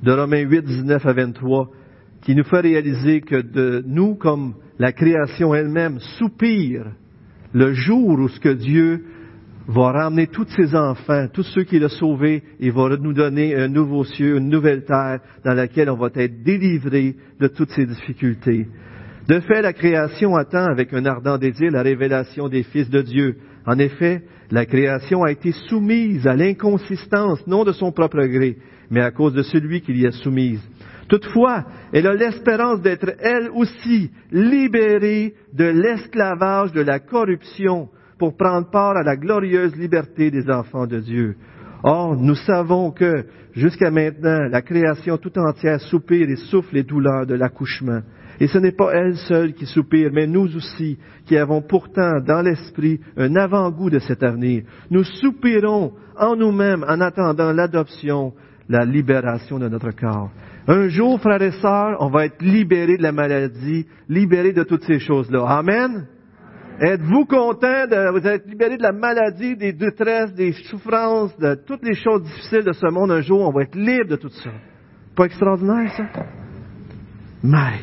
de 0.02 0.12
Romains 0.12 0.40
8, 0.40 0.64
19 0.64 1.04
à 1.06 1.12
23, 1.12 1.70
qui 2.22 2.34
nous 2.34 2.44
fait 2.44 2.60
réaliser 2.60 3.20
que 3.20 3.40
de 3.40 3.82
nous, 3.86 4.14
comme 4.14 4.54
la 4.78 4.92
création 4.92 5.54
elle-même, 5.54 5.98
soupire 6.18 6.86
le 7.52 7.72
jour 7.72 8.18
où 8.18 8.28
ce 8.28 8.40
que 8.40 8.50
Dieu 8.50 9.04
va 9.66 9.92
ramener 9.92 10.26
tous 10.26 10.48
ses 10.56 10.74
enfants, 10.74 11.26
tous 11.32 11.42
ceux 11.42 11.64
qu'il 11.64 11.84
a 11.84 11.88
sauvés, 11.88 12.42
et 12.58 12.70
va 12.70 12.96
nous 12.96 13.12
donner 13.12 13.54
un 13.54 13.68
nouveau 13.68 14.04
ciel, 14.04 14.36
une 14.36 14.48
nouvelle 14.48 14.84
terre 14.84 15.20
dans 15.44 15.54
laquelle 15.54 15.90
on 15.90 15.96
va 15.96 16.08
être 16.14 16.42
délivré 16.42 17.14
de 17.38 17.46
toutes 17.46 17.70
ces 17.70 17.86
difficultés. 17.86 18.66
De 19.28 19.38
fait, 19.40 19.62
la 19.62 19.72
création 19.72 20.34
attend 20.34 20.66
avec 20.66 20.92
un 20.92 21.04
ardent 21.04 21.38
désir 21.38 21.70
la 21.70 21.82
révélation 21.82 22.48
des 22.48 22.64
fils 22.64 22.90
de 22.90 23.02
Dieu. 23.02 23.36
En 23.66 23.78
effet, 23.78 24.22
la 24.50 24.66
création 24.66 25.22
a 25.22 25.30
été 25.30 25.52
soumise 25.52 26.26
à 26.26 26.34
l'inconsistance, 26.34 27.46
non 27.46 27.62
de 27.62 27.72
son 27.72 27.92
propre 27.92 28.24
gré, 28.24 28.56
mais 28.90 29.00
à 29.00 29.10
cause 29.10 29.32
de 29.32 29.42
celui 29.42 29.80
qui 29.80 29.92
l'y 29.92 30.06
a 30.06 30.12
soumise. 30.12 30.60
Toutefois, 31.08 31.64
elle 31.92 32.06
a 32.06 32.14
l'espérance 32.14 32.80
d'être 32.82 33.12
elle 33.18 33.50
aussi 33.54 34.10
libérée 34.30 35.34
de 35.52 35.64
l'esclavage 35.64 36.72
de 36.72 36.80
la 36.80 37.00
corruption 37.00 37.88
pour 38.18 38.36
prendre 38.36 38.70
part 38.70 38.96
à 38.96 39.02
la 39.02 39.16
glorieuse 39.16 39.74
liberté 39.76 40.30
des 40.30 40.48
enfants 40.50 40.86
de 40.86 41.00
Dieu. 41.00 41.36
Or, 41.82 42.14
nous 42.14 42.34
savons 42.34 42.90
que, 42.90 43.24
jusqu'à 43.54 43.90
maintenant, 43.90 44.46
la 44.50 44.62
création 44.62 45.16
tout 45.16 45.36
entière 45.38 45.80
soupire 45.80 46.28
et 46.28 46.36
souffle 46.36 46.74
les 46.74 46.82
douleurs 46.82 47.26
de 47.26 47.34
l'accouchement. 47.34 48.02
Et 48.38 48.46
ce 48.46 48.58
n'est 48.58 48.72
pas 48.72 48.92
elle 48.92 49.16
seule 49.16 49.54
qui 49.54 49.66
soupire, 49.66 50.10
mais 50.12 50.26
nous 50.26 50.56
aussi, 50.56 50.98
qui 51.26 51.36
avons 51.36 51.62
pourtant 51.62 52.20
dans 52.20 52.42
l'esprit 52.42 53.00
un 53.16 53.34
avant-goût 53.36 53.90
de 53.90 53.98
cet 53.98 54.22
avenir. 54.22 54.62
Nous 54.90 55.04
soupirons 55.04 55.92
en 56.16 56.36
nous-mêmes 56.36 56.84
en 56.86 57.00
attendant 57.00 57.52
l'adoption, 57.52 58.32
la 58.70 58.84
libération 58.84 59.58
de 59.58 59.68
notre 59.68 59.90
corps. 59.90 60.30
Un 60.68 60.88
jour, 60.88 61.20
frères 61.20 61.42
et 61.42 61.50
sœurs, 61.50 61.96
on 61.98 62.08
va 62.08 62.26
être 62.26 62.40
libérés 62.40 62.96
de 62.96 63.02
la 63.02 63.10
maladie, 63.10 63.84
libérés 64.08 64.52
de 64.52 64.62
toutes 64.62 64.84
ces 64.84 65.00
choses-là. 65.00 65.44
Amen? 65.44 66.06
Êtes-vous 66.80 67.24
content 67.26 67.86
de 67.88 68.12
vous 68.12 68.26
être 68.26 68.48
libérés 68.48 68.76
de 68.76 68.82
la 68.82 68.92
maladie, 68.92 69.56
des 69.56 69.72
détresses, 69.72 70.32
des 70.34 70.52
souffrances, 70.52 71.36
de 71.38 71.56
toutes 71.66 71.84
les 71.84 71.94
choses 71.94 72.22
difficiles 72.22 72.64
de 72.64 72.72
ce 72.72 72.86
monde? 72.90 73.10
Un 73.10 73.22
jour, 73.22 73.40
on 73.40 73.50
va 73.50 73.62
être 73.62 73.74
libre 73.74 74.08
de 74.08 74.16
tout 74.16 74.30
ça. 74.30 74.50
Pas 75.16 75.24
extraordinaire, 75.24 75.92
ça? 75.96 76.04
Mais, 77.42 77.80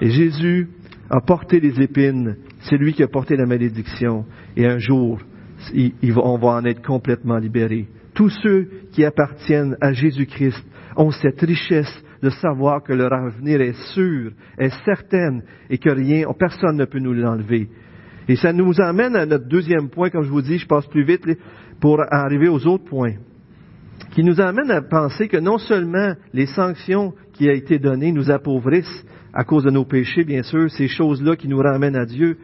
et 0.00 0.10
Jésus 0.10 0.68
a 1.10 1.20
porté 1.20 1.60
les 1.60 1.80
épines. 1.80 2.36
C'est 2.62 2.76
lui 2.76 2.92
qui 2.92 3.04
a 3.04 3.08
porté 3.08 3.36
la 3.36 3.46
malédiction. 3.46 4.24
Et 4.56 4.66
un 4.66 4.78
jour, 4.78 5.20
on 6.16 6.38
va 6.38 6.48
en 6.48 6.64
être 6.64 6.84
complètement 6.84 7.38
libérés. 7.38 7.86
Tous 8.14 8.30
ceux 8.42 8.68
qui 8.92 9.04
appartiennent 9.04 9.76
à 9.80 9.92
Jésus-Christ 9.92 10.64
ont 10.96 11.10
cette 11.10 11.40
richesse 11.40 12.02
de 12.22 12.30
savoir 12.30 12.82
que 12.82 12.92
leur 12.92 13.12
avenir 13.12 13.60
est 13.60 13.76
sûr, 13.94 14.32
est 14.58 14.84
certaine 14.84 15.42
et 15.70 15.78
que 15.78 15.90
rien, 15.90 16.26
personne 16.38 16.76
ne 16.76 16.84
peut 16.84 17.00
nous 17.00 17.14
l'enlever. 17.14 17.68
Et 18.28 18.36
ça 18.36 18.52
nous 18.52 18.80
amène 18.80 19.16
à 19.16 19.26
notre 19.26 19.48
deuxième 19.48 19.88
point, 19.88 20.10
comme 20.10 20.22
je 20.22 20.30
vous 20.30 20.42
dis, 20.42 20.58
je 20.58 20.66
passe 20.66 20.86
plus 20.86 21.04
vite 21.04 21.26
pour 21.80 22.00
arriver 22.10 22.48
aux 22.48 22.64
autres 22.66 22.84
points, 22.84 23.14
qui 24.12 24.22
nous 24.22 24.40
amène 24.40 24.70
à 24.70 24.82
penser 24.82 25.26
que 25.26 25.38
non 25.38 25.58
seulement 25.58 26.14
les 26.32 26.46
sanctions 26.46 27.14
qui 27.32 27.48
ont 27.48 27.52
été 27.52 27.78
données 27.78 28.12
nous 28.12 28.30
appauvrissent 28.30 29.04
à 29.32 29.44
cause 29.44 29.64
de 29.64 29.70
nos 29.70 29.84
péchés, 29.84 30.24
bien 30.24 30.42
sûr, 30.42 30.70
ces 30.70 30.86
choses-là 30.86 31.34
qui 31.34 31.48
nous 31.48 31.58
ramènent 31.58 31.96
à 31.96 32.06
Dieu, 32.06 32.36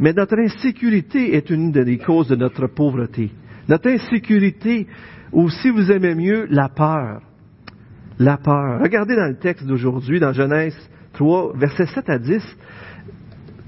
mais 0.00 0.14
notre 0.14 0.38
insécurité 0.38 1.36
est 1.36 1.50
une 1.50 1.70
des 1.70 1.98
causes 1.98 2.28
de 2.28 2.36
notre 2.36 2.66
pauvreté. 2.66 3.30
Notre 3.70 3.88
insécurité, 3.88 4.88
ou 5.32 5.48
si 5.48 5.70
vous 5.70 5.92
aimez 5.92 6.16
mieux, 6.16 6.46
la 6.50 6.68
peur. 6.68 7.22
La 8.18 8.36
peur. 8.36 8.80
Regardez 8.82 9.14
dans 9.14 9.28
le 9.28 9.38
texte 9.38 9.64
d'aujourd'hui, 9.64 10.18
dans 10.18 10.32
Genèse 10.32 10.76
3, 11.12 11.56
versets 11.56 11.86
7 11.86 12.10
à 12.10 12.18
10. 12.18 12.42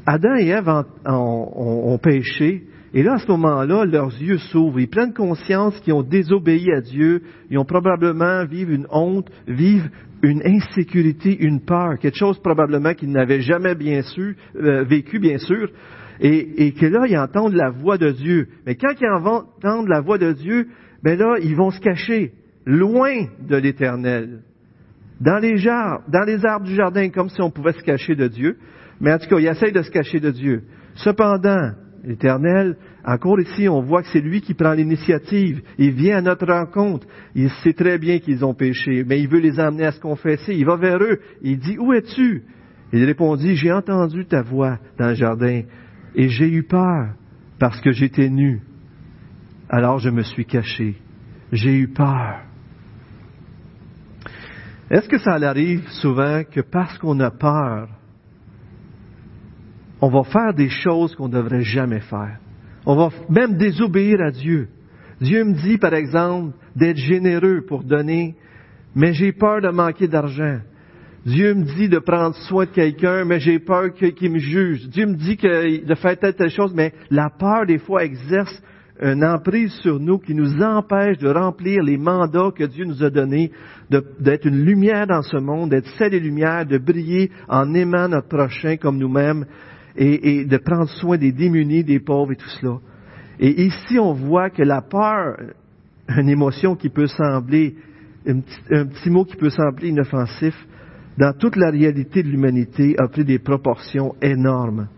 Adam 0.05 0.35
et 0.35 0.49
Ève 0.49 0.69
ont, 1.07 1.99
péché, 2.03 2.65
et 2.93 3.05
là, 3.05 3.15
à 3.15 3.19
ce 3.19 3.31
moment-là, 3.31 3.85
leurs 3.85 4.21
yeux 4.21 4.39
s'ouvrent. 4.39 4.81
Ils 4.81 4.91
prennent 4.91 5.15
conscience 5.15 5.79
qu'ils 5.81 5.93
ont 5.93 6.03
désobéi 6.03 6.73
à 6.73 6.81
Dieu. 6.81 7.23
Ils 7.49 7.59
ont 7.59 7.65
probablement 7.65 8.45
vivent 8.45 8.73
une 8.73 8.89
honte, 8.91 9.31
vivent 9.47 9.89
une 10.23 10.43
insécurité, 10.45 11.39
une 11.39 11.61
peur, 11.61 11.99
quelque 12.01 12.19
chose 12.19 12.41
probablement 12.41 12.95
qu'ils 12.95 13.13
n'avaient 13.13 13.41
jamais 13.41 13.77
bien 13.77 14.03
sûr, 14.03 14.35
euh, 14.57 14.83
vécu, 14.83 15.21
bien 15.21 15.39
sûr. 15.39 15.71
Et, 16.23 16.67
et, 16.67 16.73
que 16.73 16.87
là, 16.87 17.05
ils 17.09 17.19
entendent 17.19 17.55
la 17.55 17.71
voix 17.71 17.99
de 17.99 18.13
Dieu. 18.13 18.47
Mais 18.65 18.77
quand 18.77 18.93
ils 19.01 19.09
entendent 19.09 19.89
la 19.89 20.01
voix 20.01 20.19
de 20.19 20.33
Dieu, 20.33 20.69
ben 21.03 21.19
là, 21.19 21.35
ils 21.43 21.57
vont 21.57 21.73
se 21.73 21.81
cacher 21.81 22.33
loin 22.65 23.27
de 23.41 23.57
l'Éternel. 23.57 24.43
Dans 25.21 25.39
les, 25.39 25.57
dans 25.65 26.25
les 26.25 26.47
arbres 26.47 26.67
du 26.67 26.75
jardin, 26.77 27.09
comme 27.11 27.29
si 27.29 27.43
on 27.43 27.51
pouvait 27.51 27.73
se 27.73 27.83
cacher 27.83 28.15
de 28.15 28.29
Dieu. 28.29 28.57
Mais 29.01 29.13
en 29.13 29.19
tout 29.19 29.29
cas, 29.29 29.39
ils 29.39 29.49
essayent 29.49 29.73
de 29.73 29.83
se 29.83 29.91
cacher 29.91 30.21
de 30.21 30.31
Dieu. 30.31 30.63
Cependant, 30.95 31.73
l'Éternel, 32.05 32.77
encore 33.05 33.41
ici, 33.41 33.69
on 33.69 33.83
voit 33.83 34.03
que 34.03 34.09
c'est 34.13 34.21
lui 34.21 34.41
qui 34.41 34.55
prend 34.55 34.75
l'initiative. 34.75 35.61
Il 35.77 35.91
vient 35.91 36.19
à 36.19 36.23
notre 36.23 36.47
rencontre. 36.47 37.07
Il 37.35 37.51
sait 37.65 37.73
très 37.73 37.99
bien 37.99 38.21
qu'ils 38.21 38.45
ont 38.45 38.55
péché, 38.55 39.05
mais 39.05 39.21
il 39.21 39.29
veut 39.29 39.41
les 39.41 39.59
amener 39.59 39.87
à 39.87 39.93
se 39.93 40.01
confesser. 40.01 40.55
Il 40.55 40.67
va 40.67 40.77
vers 40.77 41.03
eux. 41.03 41.19
Il 41.43 41.59
dit, 41.59 41.77
où 41.81 41.93
es-tu? 41.93 42.45
Il 42.93 43.05
répondit, 43.05 43.57
j'ai 43.57 43.73
entendu 43.73 44.25
ta 44.27 44.43
voix 44.43 44.79
dans 44.99 45.09
le 45.09 45.15
jardin 45.15 45.63
et 46.15 46.29
j'ai 46.29 46.49
eu 46.49 46.63
peur 46.63 47.15
parce 47.59 47.81
que 47.81 47.93
j'étais 47.93 48.29
nu. 48.29 48.63
Alors 49.69 49.99
je 49.99 50.11
me 50.11 50.23
suis 50.23 50.45
caché. 50.45 50.97
J'ai 51.53 51.75
eu 51.77 51.89
peur. 51.89 52.41
Est-ce 54.91 55.09
que 55.09 55.19
ça 55.19 55.35
arrive 55.35 55.89
souvent 55.89 56.43
que 56.45 56.61
parce 56.61 56.99
qu'on 56.99 57.19
a 57.21 57.31
peur, 57.31 57.89
on 60.01 60.11
va 60.11 60.25
faire 60.25 60.53
des 60.53 60.69
choses 60.69 61.15
qu'on 61.15 61.29
ne 61.29 61.35
devrait 61.35 61.63
jamais 61.63 62.01
faire? 62.01 62.39
On 62.85 62.97
va 62.97 63.11
même 63.29 63.57
désobéir 63.57 64.21
à 64.21 64.31
Dieu. 64.31 64.69
Dieu 65.21 65.45
me 65.45 65.55
dit, 65.55 65.79
par 65.79 65.95
exemple, 65.95 66.57
d'être 66.75 66.97
généreux 66.97 67.65
pour 67.67 67.85
donner, 67.85 68.35
mais 68.95 69.13
j'ai 69.13 69.33
peur 69.33 69.61
de 69.61 69.69
manquer 69.69 70.09
d'argent. 70.09 70.59
Dieu 71.25 71.55
me 71.55 71.65
dit 71.65 71.89
de 71.89 71.99
prendre 71.99 72.35
soin 72.35 72.65
de 72.65 72.71
quelqu'un, 72.71 73.25
mais 73.25 73.39
j'ai 73.39 73.61
peur 73.61 73.93
qu'il 73.95 74.33
me 74.33 74.39
juge. 74.39 74.89
Dieu 74.89 75.07
me 75.07 75.15
dit 75.15 75.37
que 75.37 75.85
de 75.85 75.95
faire 75.95 76.19
telle, 76.19 76.35
telle 76.35 76.51
chose, 76.51 76.73
mais 76.75 76.93
la 77.11 77.31
peur, 77.31 77.65
des 77.67 77.79
fois, 77.79 78.05
exerce 78.05 78.61
une 79.01 79.25
emprise 79.25 79.73
sur 79.83 80.01
nous 80.01 80.19
qui 80.19 80.35
nous 80.35 80.63
empêche 80.63 81.19
de 81.19 81.29
remplir 81.29 81.83
les 81.83 81.97
mandats 81.97 82.51
que 82.55 82.65
Dieu 82.65 82.85
nous 82.85 83.03
a 83.05 83.11
donnés, 83.11 83.53
d'être 83.91 84.47
une 84.47 84.65
lumière 84.65 85.07
dans 85.07 85.23
ce 85.23 85.37
monde, 85.37 85.71
d'être 85.71 85.89
celle 85.97 86.15
et 86.15 86.21
lumière, 86.21 86.67
de 86.67 86.79
briller 86.79 87.31
en 87.49 87.73
aimant 87.75 88.09
notre 88.09 88.29
prochain 88.29 88.77
comme 88.77 88.99
nous-mêmes 88.99 89.47
et, 89.97 90.41
et, 90.41 90.45
de 90.45 90.57
prendre 90.57 90.89
soin 90.89 91.19
des 91.19 91.33
démunis, 91.33 91.85
des 91.85 92.01
pauvres 92.01 92.33
et 92.33 92.37
tout 92.37 92.49
cela. 92.61 92.79
Et 93.39 93.63
ici, 93.65 93.99
on 93.99 94.13
voit 94.13 94.51
que 94.51 94.63
la 94.63 94.83
peur, 94.83 95.37
une 96.09 96.29
émotion 96.29 96.75
qui 96.75 96.89
peut 96.89 97.07
sembler, 97.07 97.77
un 98.27 98.41
petit 98.41 99.11
mot 99.11 99.25
qui 99.25 99.37
peut 99.37 99.51
sembler 99.51 99.89
inoffensif, 99.89 100.55
dans 101.19 101.33
toute 101.33 101.57
la 101.57 101.71
réalité 101.71 102.23
de 102.23 102.29
l'humanité, 102.29 102.95
a 102.99 103.09
pris 103.09 103.25
des 103.25 103.39
proportions 103.39 104.15
énormes. 104.23 104.89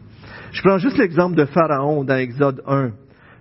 Je 0.52 0.62
prends 0.62 0.78
juste 0.78 0.98
l'exemple 0.98 1.36
de 1.36 1.44
Pharaon 1.44 2.04
dans 2.04 2.16
Exode 2.16 2.62
1. 2.66 2.92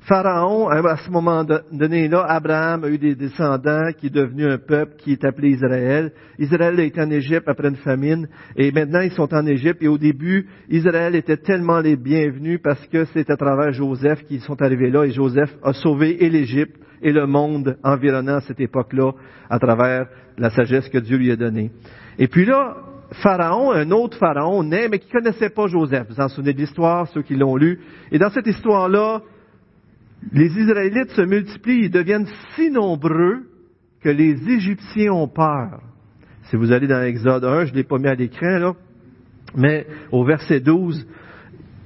Pharaon, 0.05 0.67
à 0.67 0.97
ce 0.97 1.09
moment 1.09 1.45
donné-là, 1.71 2.25
Abraham 2.27 2.83
a 2.83 2.89
eu 2.89 2.97
des 2.97 3.15
descendants 3.15 3.89
qui 3.97 4.07
est 4.07 4.13
devenu 4.13 4.45
un 4.45 4.57
peuple 4.57 4.95
qui 4.97 5.13
est 5.13 5.23
appelé 5.23 5.51
Israël. 5.51 6.11
Israël 6.37 6.77
a 6.77 6.83
été 6.83 7.01
en 7.01 7.09
Égypte 7.09 7.47
après 7.47 7.69
une 7.69 7.77
famine 7.77 8.27
et 8.57 8.73
maintenant 8.73 8.99
ils 8.99 9.13
sont 9.13 9.33
en 9.33 9.45
Égypte 9.45 9.81
et 9.81 9.87
au 9.87 9.97
début, 9.97 10.47
Israël 10.69 11.15
était 11.15 11.37
tellement 11.37 11.79
les 11.79 11.95
bienvenus 11.95 12.59
parce 12.61 12.85
que 12.87 13.05
c'est 13.13 13.29
à 13.29 13.37
travers 13.37 13.71
Joseph 13.71 14.25
qu'ils 14.25 14.41
sont 14.41 14.61
arrivés 14.61 14.89
là 14.89 15.05
et 15.05 15.11
Joseph 15.11 15.55
a 15.63 15.71
sauvé 15.71 16.21
et 16.25 16.29
l'Égypte 16.29 16.75
et 17.01 17.13
le 17.13 17.25
monde 17.25 17.77
environnant 17.81 18.35
à 18.35 18.41
cette 18.41 18.59
époque-là 18.59 19.13
à 19.49 19.57
travers 19.57 20.07
la 20.37 20.49
sagesse 20.49 20.89
que 20.89 20.97
Dieu 20.97 21.15
lui 21.15 21.31
a 21.31 21.37
donnée. 21.37 21.71
Et 22.19 22.27
puis 22.27 22.43
là, 22.43 22.75
Pharaon, 23.21 23.71
un 23.71 23.89
autre 23.91 24.17
Pharaon 24.17 24.63
naît, 24.63 24.89
mais 24.89 24.99
qui 24.99 25.09
connaissait 25.09 25.49
pas 25.49 25.67
Joseph. 25.67 26.07
Vous 26.09 26.19
en 26.19 26.27
souvenez 26.27 26.53
de 26.53 26.57
l'histoire, 26.57 27.07
ceux 27.09 27.21
qui 27.21 27.35
l'ont 27.35 27.55
lu. 27.55 27.79
Et 28.11 28.17
dans 28.17 28.31
cette 28.31 28.47
histoire-là, 28.47 29.21
les 30.31 30.57
Israélites 30.57 31.11
se 31.11 31.21
multiplient, 31.21 31.85
ils 31.85 31.91
deviennent 31.91 32.27
si 32.55 32.69
nombreux 32.69 33.43
que 34.01 34.09
les 34.09 34.37
Égyptiens 34.49 35.11
ont 35.11 35.27
peur. 35.27 35.81
Si 36.49 36.55
vous 36.55 36.71
allez 36.71 36.87
dans 36.87 36.99
l'Exode 36.99 37.45
1, 37.45 37.65
je 37.65 37.71
ne 37.71 37.77
l'ai 37.77 37.83
pas 37.83 37.97
mis 37.97 38.07
à 38.07 38.15
l'écran, 38.15 38.59
là, 38.59 38.73
mais 39.55 39.87
au 40.11 40.23
verset 40.23 40.59
12, 40.59 41.05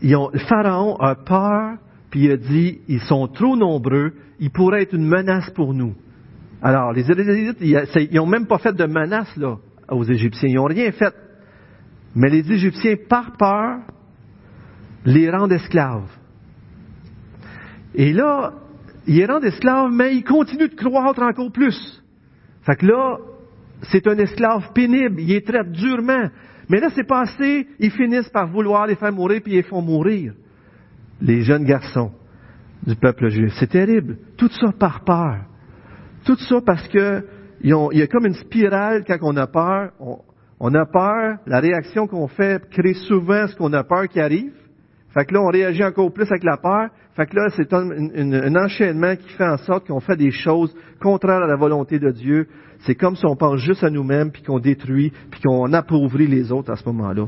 le 0.01 0.37
Pharaon 0.47 0.95
a 0.97 1.15
peur, 1.15 1.77
puis 2.09 2.25
il 2.25 2.31
a 2.31 2.37
dit, 2.37 2.79
ils 2.87 3.01
sont 3.01 3.27
trop 3.27 3.55
nombreux, 3.55 4.13
ils 4.39 4.51
pourraient 4.51 4.83
être 4.83 4.93
une 4.93 5.07
menace 5.07 5.49
pour 5.51 5.73
nous. 5.73 5.93
Alors, 6.61 6.91
les 6.93 7.01
Israélites, 7.01 7.57
ils 7.61 8.15
n'ont 8.15 8.25
même 8.25 8.47
pas 8.47 8.57
fait 8.57 8.73
de 8.73 8.85
menace 8.85 9.35
là, 9.37 9.57
aux 9.89 10.03
Égyptiens, 10.03 10.49
ils 10.49 10.55
n'ont 10.55 10.65
rien 10.65 10.91
fait. 10.91 11.13
Mais 12.15 12.29
les 12.29 12.51
Égyptiens, 12.51 12.95
par 13.07 13.37
peur, 13.37 13.79
les 15.05 15.29
rendent 15.29 15.51
esclaves. 15.51 16.09
Et 17.97 18.13
là, 18.13 18.53
il 19.07 19.19
est 19.19 19.25
rendu 19.25 19.47
esclave, 19.47 19.91
mais 19.91 20.15
il 20.15 20.23
continue 20.23 20.69
de 20.69 20.75
croître 20.75 21.21
encore 21.21 21.51
plus. 21.51 22.03
Fait 22.61 22.75
que 22.75 22.85
là, 22.85 23.17
c'est 23.91 24.07
un 24.07 24.17
esclave 24.17 24.71
pénible, 24.73 25.19
il 25.19 25.31
est 25.31 25.45
traite 25.45 25.71
durement. 25.71 26.29
Mais 26.69 26.79
là, 26.79 26.89
c'est 26.93 27.07
passé, 27.07 27.67
ils 27.79 27.91
finissent 27.91 28.29
par 28.29 28.47
vouloir 28.47 28.85
les 28.85 28.95
faire 28.95 29.11
mourir, 29.11 29.41
puis 29.43 29.53
ils 29.53 29.57
les 29.57 29.63
font 29.63 29.81
mourir. 29.81 30.33
Les 31.21 31.41
jeunes 31.41 31.65
garçons 31.65 32.11
du 32.85 32.95
peuple 32.95 33.29
juif. 33.29 33.53
C'est 33.59 33.71
terrible. 33.71 34.17
Tout 34.37 34.49
ça 34.49 34.71
par 34.71 35.03
peur. 35.03 35.45
Tout 36.23 36.37
ça 36.37 36.61
parce 36.63 36.87
que 36.89 37.25
il 37.61 37.69
y 37.93 38.01
a 38.03 38.07
comme 38.07 38.27
une 38.27 38.35
spirale 38.35 39.03
quand 39.07 39.17
on 39.21 39.35
a 39.37 39.47
peur. 39.47 39.91
On, 39.99 40.19
on 40.59 40.73
a 40.75 40.85
peur, 40.85 41.37
la 41.47 41.59
réaction 41.59 42.05
qu'on 42.05 42.27
fait 42.27 42.69
crée 42.69 42.93
souvent 42.93 43.47
ce 43.47 43.55
qu'on 43.55 43.73
a 43.73 43.83
peur 43.83 44.07
qui 44.07 44.19
arrive. 44.19 44.53
Fait 45.17 45.25
que 45.25 45.33
là, 45.33 45.41
on 45.41 45.47
réagit 45.47 45.83
encore 45.83 46.13
plus 46.13 46.29
avec 46.29 46.43
la 46.43 46.57
peur. 46.57 46.89
Fait 47.15 47.25
que 47.25 47.35
là, 47.35 47.47
c'est 47.55 47.73
un, 47.73 48.55
enchaînement 48.55 49.15
qui 49.15 49.27
fait 49.29 49.47
en 49.47 49.57
sorte 49.57 49.87
qu'on 49.87 49.99
fait 49.99 50.15
des 50.15 50.29
choses 50.29 50.71
contraires 51.01 51.41
à 51.41 51.47
la 51.47 51.55
volonté 51.55 51.97
de 51.97 52.11
Dieu. 52.11 52.47
C'est 52.81 52.93
comme 52.93 53.15
si 53.15 53.25
on 53.25 53.35
pense 53.35 53.59
juste 53.61 53.83
à 53.83 53.89
nous-mêmes, 53.89 54.31
puis 54.31 54.43
qu'on 54.43 54.59
détruit, 54.59 55.11
puis 55.31 55.41
qu'on 55.41 55.73
appauvrit 55.73 56.27
les 56.27 56.51
autres 56.51 56.71
à 56.71 56.75
ce 56.75 56.85
moment-là. 56.85 57.25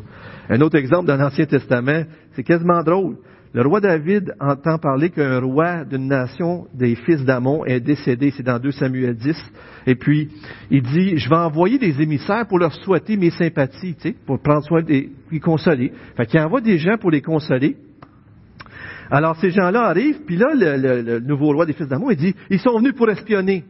Un 0.50 0.62
autre 0.62 0.78
exemple 0.78 1.08
dans 1.08 1.16
l'Ancien 1.16 1.48
Testament, 1.48 2.04
c'est 2.34 2.44
quasiment 2.44 2.84
drôle. 2.84 3.16
Le 3.52 3.64
roi 3.64 3.80
David 3.80 4.36
entend 4.40 4.78
parler 4.78 5.10
qu'un 5.10 5.40
roi 5.40 5.84
d'une 5.84 6.08
nation 6.08 6.68
des 6.74 6.94
fils 6.94 7.26
d'Amon 7.26 7.66
est 7.66 7.80
décédé, 7.80 8.32
c'est 8.36 8.44
dans 8.44 8.60
2 8.60 8.72
Samuel 8.72 9.16
10. 9.16 9.36
Et 9.88 9.96
puis, 9.96 10.30
il 10.70 10.84
dit, 10.84 11.18
je 11.18 11.28
vais 11.28 11.36
envoyer 11.36 11.80
des 11.80 12.00
émissaires 12.00 12.46
pour 12.48 12.60
leur 12.60 12.74
souhaiter 12.76 13.18
mes 13.18 13.32
sympathies, 13.32 13.96
tu 13.96 14.10
sais, 14.10 14.16
pour 14.28 14.40
prendre 14.40 14.64
soin 14.64 14.84
des, 14.84 15.10
les 15.32 15.40
consoler. 15.40 15.92
Fait 16.16 16.28
qu'il 16.28 16.40
envoie 16.40 16.62
des 16.62 16.78
gens 16.78 16.98
pour 16.98 17.10
les 17.10 17.24
consoler. 17.24 17.76
Alors, 19.10 19.36
ces 19.38 19.50
gens-là 19.50 19.82
arrivent, 19.86 20.22
puis 20.28 20.38
là, 20.38 20.50
le, 20.54 21.20
nouveau 21.20 21.52
roi 21.52 21.66
des 21.66 21.74
fils 21.74 21.88
d'Amon, 21.88 22.12
il 22.12 22.18
dit, 22.18 22.36
ils 22.52 22.60
sont 22.60 22.78
venus 22.78 22.94
pour 22.94 23.10
espionner. 23.10 23.64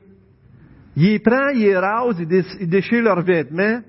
Il 0.97 1.03
les 1.03 1.19
prend, 1.19 1.49
il 1.53 1.61
les 1.61 1.77
rase, 1.77 2.17
il 2.59 2.67
déchire 2.67 3.03
leurs 3.03 3.21
vêtements, 3.21 3.79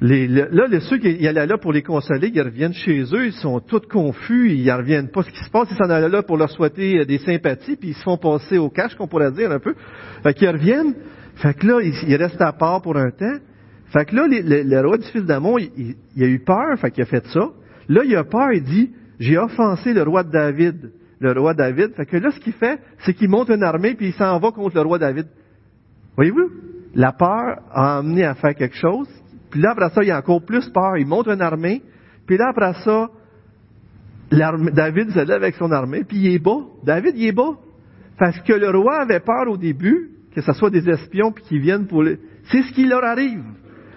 les, 0.00 0.28
là, 0.28 0.66
les, 0.68 0.80
ceux 0.80 0.98
qui 0.98 1.26
allaient 1.26 1.46
là 1.46 1.58
pour 1.58 1.72
les 1.72 1.82
consoler, 1.82 2.30
ils 2.32 2.40
reviennent 2.40 2.72
chez 2.72 3.02
eux, 3.12 3.26
ils 3.26 3.32
sont 3.32 3.58
tous 3.58 3.80
confus, 3.80 4.52
ils 4.52 4.64
ne 4.64 4.72
reviennent 4.72 5.10
pas 5.10 5.22
ce 5.22 5.30
qui 5.30 5.42
se 5.42 5.50
passe, 5.50 5.68
ils 5.72 5.76
s'en 5.76 5.90
allaient 5.90 6.08
là 6.08 6.22
pour 6.22 6.36
leur 6.36 6.50
souhaiter 6.50 7.00
euh, 7.00 7.04
des 7.04 7.18
sympathies, 7.18 7.74
puis 7.76 7.90
ils 7.90 7.94
se 7.94 8.02
font 8.02 8.16
passer 8.16 8.58
au 8.58 8.70
cash, 8.70 8.94
qu'on 8.94 9.08
pourrait 9.08 9.32
dire 9.32 9.50
un 9.50 9.58
peu. 9.58 9.74
Fait 10.22 10.34
qu'ils 10.34 10.50
reviennent, 10.50 10.94
fait 11.34 11.52
que 11.54 11.66
là, 11.66 11.80
ils, 11.82 12.16
restent 12.16 12.40
à 12.40 12.52
part 12.52 12.80
pour 12.80 12.96
un 12.96 13.10
temps. 13.10 13.38
Fait 13.92 14.04
que 14.04 14.14
là, 14.14 14.26
le, 14.28 14.86
roi 14.86 14.98
du 14.98 15.06
fils 15.06 15.24
d'Amon, 15.24 15.58
il, 15.58 15.96
il, 16.14 16.22
a 16.22 16.26
eu 16.26 16.38
peur, 16.40 16.78
fait 16.78 16.92
qu'il 16.92 17.02
a 17.02 17.06
fait 17.06 17.26
ça. 17.26 17.48
Là, 17.88 18.02
il 18.04 18.14
a 18.14 18.22
peur, 18.22 18.52
il 18.52 18.62
dit, 18.62 18.90
j'ai 19.18 19.36
offensé 19.36 19.94
le 19.94 20.02
roi 20.02 20.22
de 20.22 20.30
David. 20.30 20.92
Le 21.18 21.32
roi 21.32 21.54
David. 21.54 21.94
Fait 21.96 22.06
que 22.06 22.18
là, 22.18 22.30
ce 22.30 22.38
qu'il 22.38 22.52
fait, 22.52 22.78
c'est 23.00 23.14
qu'il 23.14 23.28
monte 23.28 23.48
une 23.48 23.64
armée, 23.64 23.94
puis 23.94 24.08
il 24.08 24.12
s'en 24.12 24.38
va 24.38 24.52
contre 24.52 24.76
le 24.76 24.82
roi 24.82 24.98
David. 24.98 25.26
Voyez-vous? 26.14 26.50
La 26.94 27.12
peur 27.12 27.62
a 27.72 27.98
amené 27.98 28.24
à 28.24 28.34
faire 28.34 28.54
quelque 28.54 28.76
chose 28.76 29.08
puis 29.50 29.60
là, 29.60 29.70
après 29.72 29.90
ça, 29.90 30.02
il 30.02 30.10
a 30.10 30.18
encore 30.18 30.44
plus 30.44 30.68
peur. 30.70 30.96
Il 30.98 31.06
monte 31.06 31.28
une 31.28 31.40
armée. 31.40 31.82
Puis 32.26 32.36
là, 32.36 32.48
après 32.50 32.74
ça, 32.84 33.08
David 34.30 35.10
se 35.10 35.20
lève 35.20 35.42
avec 35.42 35.54
son 35.54 35.70
armée, 35.72 36.04
puis 36.04 36.18
il 36.18 36.34
est 36.34 36.38
bas. 36.38 36.60
David, 36.84 37.14
il 37.16 37.28
est 37.28 37.32
bas. 37.32 37.56
Parce 38.18 38.38
que 38.40 38.52
le 38.52 38.70
roi 38.70 39.00
avait 39.00 39.20
peur 39.20 39.48
au 39.48 39.56
début, 39.56 40.10
que 40.34 40.42
ce 40.42 40.52
soit 40.52 40.70
des 40.70 40.88
espions, 40.88 41.32
puis 41.32 41.44
qu'ils 41.44 41.60
viennent 41.60 41.86
pour 41.86 42.02
les... 42.02 42.18
C'est 42.50 42.62
ce 42.62 42.72
qui 42.72 42.86
leur 42.86 43.04
arrive. 43.04 43.42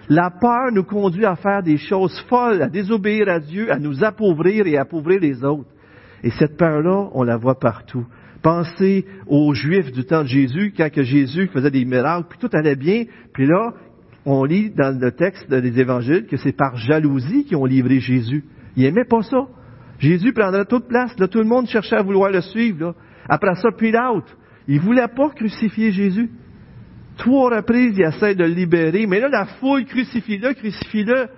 La 0.08 0.30
peur 0.30 0.72
nous 0.72 0.84
conduit 0.84 1.24
à 1.24 1.36
faire 1.36 1.62
des 1.62 1.76
choses 1.76 2.18
folles, 2.28 2.62
à 2.62 2.68
désobéir 2.68 3.28
à 3.28 3.40
Dieu, 3.40 3.72
à 3.72 3.78
nous 3.78 4.04
appauvrir 4.04 4.66
et 4.66 4.76
à 4.76 4.82
appauvrir 4.82 5.20
les 5.20 5.44
autres. 5.44 5.68
Et 6.22 6.30
cette 6.30 6.56
peur-là, 6.56 7.08
on 7.12 7.22
la 7.22 7.36
voit 7.36 7.58
partout. 7.58 8.06
Pensez 8.42 9.06
aux 9.26 9.54
Juifs 9.54 9.92
du 9.92 10.04
temps 10.04 10.22
de 10.22 10.28
Jésus, 10.28 10.72
quand 10.76 10.90
que 10.90 11.02
Jésus 11.02 11.48
faisait 11.48 11.70
des 11.70 11.84
miracles, 11.84 12.26
puis 12.28 12.38
tout 12.38 12.50
allait 12.52 12.76
bien, 12.76 13.04
puis 13.32 13.46
là, 13.46 13.74
on 14.24 14.44
lit 14.44 14.70
dans 14.70 14.98
le 14.98 15.10
texte 15.12 15.50
des 15.50 15.80
évangiles 15.80 16.26
que 16.26 16.36
c'est 16.36 16.56
par 16.56 16.76
jalousie 16.76 17.44
qu'ils 17.44 17.56
ont 17.56 17.64
livré 17.64 18.00
Jésus. 18.00 18.44
Ils 18.76 18.84
n'aimaient 18.84 19.04
pas 19.04 19.22
ça. 19.22 19.46
Jésus 19.98 20.32
prendrait 20.32 20.64
toute 20.64 20.88
place, 20.88 21.16
là, 21.18 21.28
tout 21.28 21.38
le 21.38 21.44
monde 21.44 21.66
cherchait 21.66 21.96
à 21.96 22.02
vouloir 22.02 22.30
le 22.30 22.40
suivre. 22.40 22.94
Après 23.28 23.54
ça, 23.56 23.70
Pilate, 23.76 24.36
il 24.68 24.80
voulait 24.80 25.08
pas 25.08 25.30
crucifier 25.30 25.92
Jésus. 25.92 26.30
Trois 27.18 27.54
reprises, 27.56 27.94
il 27.96 28.04
essaie 28.04 28.34
de 28.34 28.44
le 28.44 28.50
libérer, 28.50 29.06
mais 29.06 29.20
là, 29.20 29.28
la 29.28 29.46
foule 29.46 29.84
crucifie-le, 29.84 30.54
crucifie-le. 30.54 31.28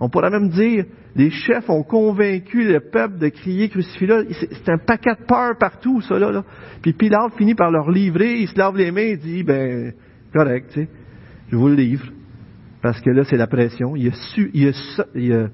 On 0.00 0.08
pourrait 0.08 0.30
même 0.30 0.48
dire, 0.48 0.86
les 1.14 1.30
chefs 1.30 1.68
ont 1.68 1.82
convaincu 1.82 2.64
le 2.64 2.80
peuple 2.80 3.18
de 3.18 3.28
crier 3.28 3.68
crucifie-le. 3.68 4.28
C'est 4.30 4.70
un 4.70 4.78
paquet 4.78 5.14
de 5.14 5.26
peur 5.26 5.58
partout, 5.58 6.00
ça, 6.00 6.18
là, 6.18 6.32
là. 6.32 6.44
Puis 6.82 6.94
Pilate 6.94 7.34
finit 7.36 7.54
par 7.54 7.70
leur 7.70 7.90
livrer, 7.90 8.38
il 8.40 8.48
se 8.48 8.58
lave 8.58 8.76
les 8.76 8.90
mains, 8.90 9.02
il 9.02 9.18
dit, 9.18 9.42
ben, 9.42 9.92
correct, 10.32 10.70
tu 10.72 10.82
sais, 10.82 10.88
je 11.50 11.56
vous 11.56 11.68
le 11.68 11.74
livre. 11.74 12.06
Parce 12.82 13.00
que 13.00 13.10
là, 13.10 13.24
c'est 13.24 13.36
la 13.36 13.46
pression. 13.46 13.94
Il 13.96 14.08
a, 14.08 14.12
su, 14.12 14.50
il 14.54 14.68
a, 14.68 14.72
il 15.14 15.32
a, 15.32 15.48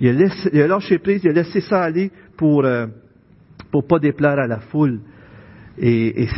il 0.00 0.08
a, 0.08 0.12
laissé, 0.12 0.50
il 0.52 0.60
a 0.62 0.66
lâché 0.66 0.98
prise, 0.98 1.22
il 1.24 1.30
a 1.30 1.32
laissé 1.32 1.60
ça 1.60 1.82
aller 1.82 2.10
pour 2.36 2.64
euh, 2.64 2.86
pour 3.70 3.86
pas 3.86 3.98
déplaire 3.98 4.38
à 4.38 4.46
la 4.46 4.60
foule. 4.60 5.00
Et, 5.78 6.24
et 6.24 6.28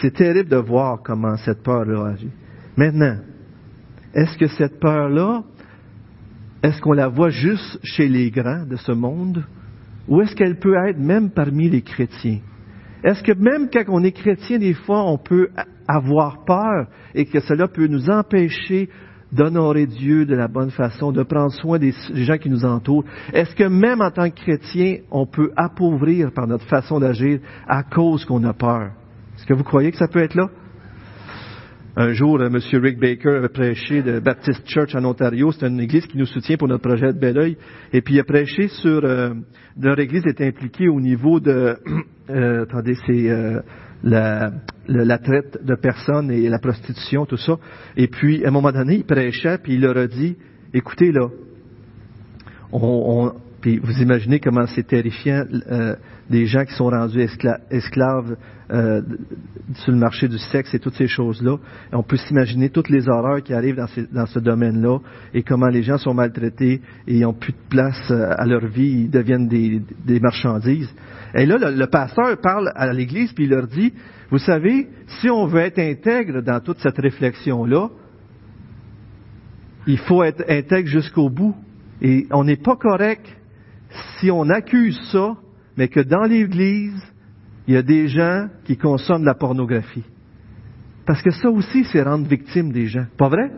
c'est 0.00 0.14
terrible 0.14 0.48
de 0.48 0.56
voir 0.56 1.00
comment 1.02 1.36
cette 1.36 1.62
peur-là 1.62 2.12
agit. 2.12 2.30
Maintenant, 2.76 3.18
est-ce 4.14 4.36
que 4.36 4.48
cette 4.48 4.80
peur-là, 4.80 5.44
est-ce 6.62 6.80
qu'on 6.80 6.92
la 6.92 7.08
voit 7.08 7.30
juste 7.30 7.78
chez 7.84 8.08
les 8.08 8.30
grands 8.30 8.66
de 8.66 8.76
ce 8.76 8.92
monde, 8.92 9.44
ou 10.08 10.20
est-ce 10.20 10.34
qu'elle 10.34 10.58
peut 10.58 10.74
être 10.88 10.98
même 10.98 11.30
parmi 11.30 11.70
les 11.70 11.82
chrétiens? 11.82 12.40
Est-ce 13.04 13.22
que 13.22 13.32
même 13.32 13.68
quand 13.72 13.84
on 13.88 14.02
est 14.02 14.12
chrétien, 14.12 14.58
des 14.58 14.74
fois, 14.74 15.04
on 15.04 15.18
peut 15.18 15.48
avoir 15.86 16.44
peur 16.44 16.88
et 17.14 17.26
que 17.26 17.40
cela 17.40 17.68
peut 17.68 17.86
nous 17.86 18.10
empêcher 18.10 18.88
d'honorer 19.32 19.86
Dieu 19.86 20.26
de 20.26 20.34
la 20.34 20.48
bonne 20.48 20.70
façon, 20.70 21.12
de 21.12 21.22
prendre 21.22 21.52
soin 21.52 21.78
des 21.78 21.94
gens 22.14 22.38
qui 22.38 22.50
nous 22.50 22.64
entourent. 22.64 23.04
Est-ce 23.32 23.54
que 23.54 23.64
même 23.64 24.00
en 24.00 24.10
tant 24.10 24.28
que 24.30 24.36
chrétien, 24.36 24.98
on 25.10 25.26
peut 25.26 25.52
appauvrir 25.56 26.32
par 26.32 26.46
notre 26.46 26.66
façon 26.66 26.98
d'agir 27.00 27.40
à 27.68 27.82
cause 27.82 28.24
qu'on 28.24 28.42
a 28.44 28.52
peur? 28.52 28.90
Est-ce 29.36 29.46
que 29.46 29.54
vous 29.54 29.64
croyez 29.64 29.90
que 29.90 29.98
ça 29.98 30.08
peut 30.08 30.22
être 30.22 30.34
là? 30.34 30.48
Un 31.96 32.12
jour, 32.12 32.40
M. 32.40 32.56
Rick 32.56 33.00
Baker 33.00 33.30
avait 33.30 33.48
prêché 33.48 34.00
de 34.02 34.20
Baptist 34.20 34.62
Church 34.66 34.94
en 34.94 35.04
Ontario. 35.04 35.50
C'est 35.50 35.66
une 35.66 35.80
église 35.80 36.06
qui 36.06 36.18
nous 36.18 36.26
soutient 36.26 36.56
pour 36.56 36.68
notre 36.68 36.82
projet 36.82 37.12
de 37.12 37.18
Belleuil. 37.18 37.56
Et 37.92 38.00
puis 38.00 38.14
il 38.14 38.20
a 38.20 38.24
prêché 38.24 38.68
sur... 38.68 39.04
Euh, 39.04 39.34
leur 39.80 39.98
église 39.98 40.24
est 40.26 40.40
impliquée 40.40 40.88
au 40.88 41.00
niveau 41.00 41.40
de... 41.40 41.76
Euh, 42.30 42.62
attendez, 42.62 42.94
c'est... 43.06 43.28
Euh, 43.28 43.60
la, 44.02 45.18
traite 45.18 45.64
de 45.64 45.74
personnes 45.74 46.30
et 46.30 46.48
la 46.48 46.58
prostitution, 46.58 47.26
tout 47.26 47.36
ça. 47.36 47.58
Et 47.96 48.08
puis, 48.08 48.44
à 48.44 48.48
un 48.48 48.50
moment 48.50 48.72
donné, 48.72 48.96
il 48.96 49.04
prêchait, 49.04 49.58
puis 49.58 49.74
il 49.74 49.80
leur 49.80 49.96
a 49.96 50.06
dit, 50.06 50.36
écoutez 50.72 51.12
là, 51.12 51.28
on, 52.72 53.32
puis 53.60 53.78
vous 53.78 54.00
imaginez 54.00 54.40
comment 54.40 54.66
c'est 54.66 54.86
terrifiant 54.86 55.44
euh, 55.70 55.94
des 56.30 56.46
gens 56.46 56.64
qui 56.64 56.72
sont 56.74 56.88
rendus 56.88 57.20
esclaves 57.70 58.36
euh, 58.70 59.02
sur 59.74 59.92
le 59.92 59.98
marché 59.98 60.28
du 60.28 60.38
sexe 60.38 60.72
et 60.72 60.78
toutes 60.78 60.94
ces 60.94 61.08
choses-là. 61.08 61.56
On 61.92 62.02
peut 62.02 62.16
s'imaginer 62.16 62.70
toutes 62.70 62.88
les 62.88 63.08
horreurs 63.08 63.42
qui 63.42 63.52
arrivent 63.52 63.84
dans, 64.12 64.26
ce 64.26 64.38
domaine-là 64.38 64.98
et 65.34 65.42
comment 65.42 65.68
les 65.68 65.82
gens 65.82 65.98
sont 65.98 66.14
maltraités 66.14 66.80
et 67.06 67.16
ils 67.16 67.20
n'ont 67.20 67.34
plus 67.34 67.52
de 67.52 67.68
place 67.68 68.10
euh, 68.10 68.32
à 68.36 68.46
leur 68.46 68.66
vie, 68.66 69.02
ils 69.02 69.10
deviennent 69.10 69.48
des, 69.48 69.82
des 70.06 70.20
marchandises. 70.20 70.92
Et 71.34 71.44
là, 71.44 71.58
le, 71.70 71.86
pasteur 71.86 72.38
parle 72.40 72.72
à 72.74 72.92
l'Église 72.92 73.32
puis 73.32 73.44
il 73.44 73.50
leur 73.50 73.66
dit, 73.66 73.92
vous 74.30 74.38
savez, 74.38 74.88
si 75.20 75.28
on 75.28 75.46
veut 75.46 75.60
être 75.60 75.78
intègre 75.78 76.40
dans 76.40 76.60
toute 76.60 76.78
cette 76.78 76.98
réflexion-là, 76.98 77.88
il 79.86 79.98
faut 79.98 80.22
être 80.22 80.44
intègre 80.48 80.88
jusqu'au 80.88 81.28
bout. 81.28 81.54
Et 82.02 82.26
on 82.30 82.44
n'est 82.44 82.56
pas 82.56 82.76
correct 82.76 83.26
si 84.18 84.30
on 84.30 84.48
accuse 84.48 84.98
ça, 85.10 85.36
mais 85.76 85.88
que 85.88 86.00
dans 86.00 86.24
l'Église, 86.24 87.02
il 87.66 87.74
y 87.74 87.76
a 87.76 87.82
des 87.82 88.08
gens 88.08 88.48
qui 88.64 88.76
consomment 88.76 89.22
de 89.22 89.26
la 89.26 89.34
pornographie. 89.34 90.04
Parce 91.06 91.22
que 91.22 91.30
ça 91.30 91.48
aussi, 91.50 91.84
c'est 91.84 92.02
rendre 92.02 92.26
victime 92.26 92.72
des 92.72 92.86
gens. 92.86 93.06
Pas 93.16 93.28
vrai? 93.28 93.50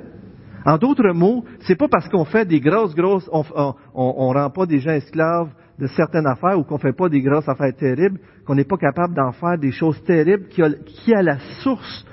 En 0.65 0.79
d'autres 0.79 1.13
mots, 1.13 1.45
c'est 1.61 1.75
pas 1.75 1.89
parce 1.89 2.09
qu'on 2.09 2.25
fait 2.25 2.47
des 2.47 2.61
grosses, 2.61 2.95
grosses, 2.95 3.29
on, 3.33 3.75
rend 3.95 4.51
pas 4.51 4.67
des 4.67 4.79
gens 4.79 4.93
esclaves 4.93 5.51
de 5.79 5.87
certaines 5.89 6.27
affaires 6.27 6.59
ou 6.59 6.63
qu'on 6.63 6.79
fait 6.79 6.93
pas 6.93 7.09
des 7.09 7.21
grosses 7.21 7.49
affaires 7.49 7.75
terribles, 7.75 8.21
qu'on 8.47 8.55
n'est 8.55 8.65
pas 8.65 8.77
capable 8.77 9.15
d'en 9.15 9.33
faire 9.33 9.59
des 9.59 9.73
choses 9.73 10.03
terribles 10.05 10.47
qui, 10.49 10.63
qui, 10.87 11.15
à 11.15 11.23
la 11.23 11.39
source, 11.63 12.07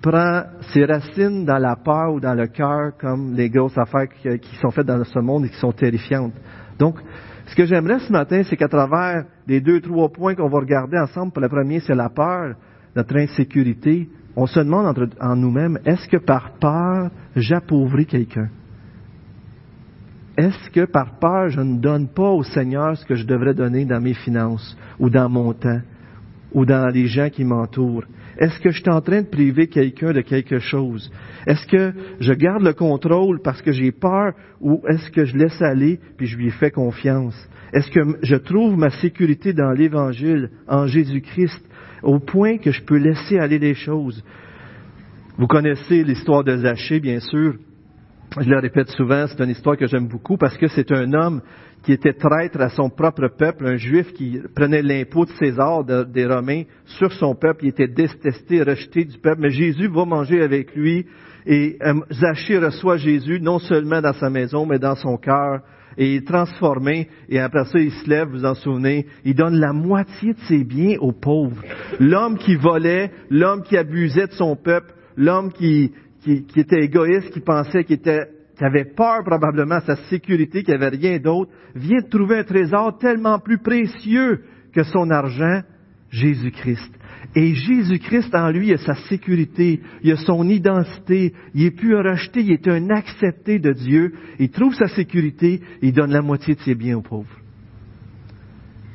prend 0.00 0.44
ses 0.72 0.84
racines 0.84 1.44
dans 1.44 1.58
la 1.58 1.76
peur 1.76 2.14
ou 2.14 2.20
dans 2.20 2.34
le 2.34 2.46
cœur, 2.46 2.92
comme 2.98 3.34
les 3.34 3.50
grosses 3.50 3.76
affaires 3.76 4.08
qui, 4.08 4.38
qui 4.38 4.56
sont 4.56 4.70
faites 4.70 4.86
dans 4.86 5.02
ce 5.04 5.18
monde 5.18 5.44
et 5.44 5.50
qui 5.50 5.58
sont 5.58 5.72
terrifiantes. 5.72 6.32
Donc, 6.78 6.96
ce 7.46 7.54
que 7.54 7.66
j'aimerais 7.66 7.98
ce 8.00 8.12
matin, 8.12 8.42
c'est 8.44 8.56
qu'à 8.56 8.68
travers 8.68 9.24
les 9.46 9.60
deux, 9.60 9.80
trois 9.80 10.08
points 10.08 10.34
qu'on 10.34 10.48
va 10.48 10.58
regarder 10.58 10.98
ensemble, 10.98 11.32
pour 11.32 11.42
le 11.42 11.48
premier, 11.48 11.80
c'est 11.80 11.94
la 11.94 12.08
peur, 12.08 12.54
notre 12.96 13.16
insécurité, 13.16 14.08
on 14.36 14.46
se 14.46 14.60
demande 14.60 15.10
en 15.20 15.36
nous-mêmes, 15.36 15.78
est-ce 15.84 16.08
que 16.08 16.16
par 16.16 16.52
peur, 16.58 17.10
j'appauvris 17.36 18.06
quelqu'un? 18.06 18.48
Est-ce 20.36 20.70
que 20.70 20.86
par 20.86 21.18
peur, 21.18 21.50
je 21.50 21.60
ne 21.60 21.78
donne 21.78 22.08
pas 22.08 22.30
au 22.30 22.42
Seigneur 22.42 22.96
ce 22.96 23.04
que 23.04 23.14
je 23.14 23.24
devrais 23.24 23.54
donner 23.54 23.84
dans 23.84 24.00
mes 24.00 24.14
finances, 24.14 24.76
ou 24.98 25.10
dans 25.10 25.28
mon 25.28 25.52
temps, 25.52 25.80
ou 26.52 26.64
dans 26.64 26.88
les 26.88 27.06
gens 27.06 27.30
qui 27.30 27.44
m'entourent? 27.44 28.04
Est-ce 28.38 28.58
que 28.60 28.70
je 28.70 28.80
suis 28.80 28.90
en 28.90 29.00
train 29.00 29.22
de 29.22 29.28
priver 29.28 29.68
quelqu'un 29.68 30.12
de 30.12 30.20
quelque 30.20 30.58
chose? 30.58 31.10
Est-ce 31.46 31.66
que 31.66 31.92
je 32.20 32.32
garde 32.32 32.62
le 32.62 32.72
contrôle 32.72 33.40
parce 33.42 33.62
que 33.62 33.72
j'ai 33.72 33.92
peur 33.92 34.32
ou 34.60 34.82
est-ce 34.88 35.10
que 35.10 35.24
je 35.24 35.36
laisse 35.36 35.60
aller 35.62 36.00
puis 36.16 36.26
je 36.26 36.36
lui 36.36 36.50
fais 36.50 36.70
confiance? 36.70 37.36
Est-ce 37.72 37.90
que 37.90 38.18
je 38.22 38.36
trouve 38.36 38.76
ma 38.76 38.90
sécurité 38.90 39.52
dans 39.52 39.72
l'Évangile, 39.72 40.50
en 40.68 40.86
Jésus-Christ, 40.86 41.64
au 42.02 42.18
point 42.20 42.58
que 42.58 42.70
je 42.70 42.82
peux 42.82 42.98
laisser 42.98 43.38
aller 43.38 43.58
les 43.58 43.74
choses? 43.74 44.22
Vous 45.36 45.46
connaissez 45.46 46.04
l'histoire 46.04 46.44
de 46.44 46.56
Zachée, 46.56 47.00
bien 47.00 47.18
sûr. 47.20 47.54
Je 48.40 48.48
le 48.48 48.58
répète 48.58 48.88
souvent, 48.90 49.26
c'est 49.26 49.42
une 49.42 49.50
histoire 49.50 49.76
que 49.76 49.86
j'aime 49.86 50.08
beaucoup 50.08 50.36
parce 50.36 50.56
que 50.56 50.66
c'est 50.68 50.90
un 50.92 51.12
homme 51.12 51.40
qui 51.84 51.92
était 51.92 52.14
traître 52.14 52.60
à 52.60 52.70
son 52.70 52.88
propre 52.88 53.28
peuple, 53.28 53.66
un 53.66 53.76
juif 53.76 54.12
qui 54.14 54.40
prenait 54.56 54.82
l'impôt 54.82 55.26
de 55.26 55.30
César, 55.32 55.84
des 55.84 56.26
Romains, 56.26 56.62
sur 56.86 57.12
son 57.12 57.34
peuple, 57.34 57.66
il 57.66 57.68
était 57.68 57.88
détesté, 57.88 58.62
rejeté 58.62 59.04
du 59.04 59.18
peuple, 59.18 59.42
mais 59.42 59.50
Jésus 59.50 59.88
va 59.88 60.04
manger 60.04 60.42
avec 60.42 60.74
lui 60.74 61.06
et 61.46 61.76
euh, 61.82 62.00
Zachée 62.10 62.58
reçoit 62.58 62.96
Jésus 62.96 63.38
non 63.40 63.58
seulement 63.58 64.00
dans 64.00 64.14
sa 64.14 64.30
maison, 64.30 64.64
mais 64.64 64.78
dans 64.78 64.94
son 64.94 65.18
cœur, 65.18 65.60
et 65.96 66.12
il 66.12 66.16
est 66.16 66.26
transformé, 66.26 67.08
et 67.28 67.38
après 67.38 67.66
ça, 67.66 67.78
il 67.78 67.92
se 67.92 68.08
lève, 68.08 68.28
vous 68.28 68.44
en 68.44 68.54
souvenez, 68.54 69.06
il 69.24 69.34
donne 69.34 69.60
la 69.60 69.72
moitié 69.72 70.32
de 70.32 70.40
ses 70.48 70.64
biens 70.64 70.96
aux 71.00 71.12
pauvres. 71.12 71.62
L'homme 72.00 72.38
qui 72.38 72.56
volait, 72.56 73.10
l'homme 73.30 73.62
qui 73.62 73.76
abusait 73.76 74.26
de 74.26 74.32
son 74.32 74.56
peuple, 74.56 74.94
l'homme 75.16 75.52
qui, 75.52 75.92
qui, 76.22 76.44
qui 76.46 76.60
était 76.60 76.82
égoïste, 76.82 77.30
qui 77.30 77.40
pensait 77.40 77.84
qu'il 77.84 77.96
était 77.96 78.26
qui 78.56 78.64
avait 78.64 78.84
peur 78.84 79.24
probablement 79.24 79.76
à 79.76 79.80
sa 79.80 79.96
sécurité, 80.08 80.62
qui 80.62 80.72
avait 80.72 80.88
rien 80.88 81.18
d'autre, 81.18 81.50
vient 81.74 82.00
de 82.00 82.08
trouver 82.08 82.38
un 82.38 82.44
trésor 82.44 82.98
tellement 82.98 83.38
plus 83.38 83.58
précieux 83.58 84.42
que 84.72 84.82
son 84.84 85.10
argent, 85.10 85.62
Jésus-Christ. 86.10 86.92
Et 87.34 87.54
Jésus-Christ 87.54 88.34
en 88.34 88.50
lui 88.50 88.72
a 88.72 88.78
sa 88.78 88.94
sécurité, 88.94 89.80
il 90.02 90.12
a 90.12 90.16
son 90.16 90.48
identité, 90.48 91.32
il 91.54 91.64
est 91.64 91.70
plus 91.72 91.96
rejeté, 91.96 92.40
il 92.42 92.52
est 92.52 92.68
un 92.68 92.90
accepté 92.90 93.58
de 93.58 93.72
Dieu, 93.72 94.12
il 94.38 94.50
trouve 94.50 94.74
sa 94.74 94.86
sécurité, 94.88 95.60
il 95.82 95.92
donne 95.92 96.12
la 96.12 96.22
moitié 96.22 96.54
de 96.54 96.60
ses 96.60 96.76
biens 96.76 96.98
aux 96.98 97.02
pauvres. 97.02 97.40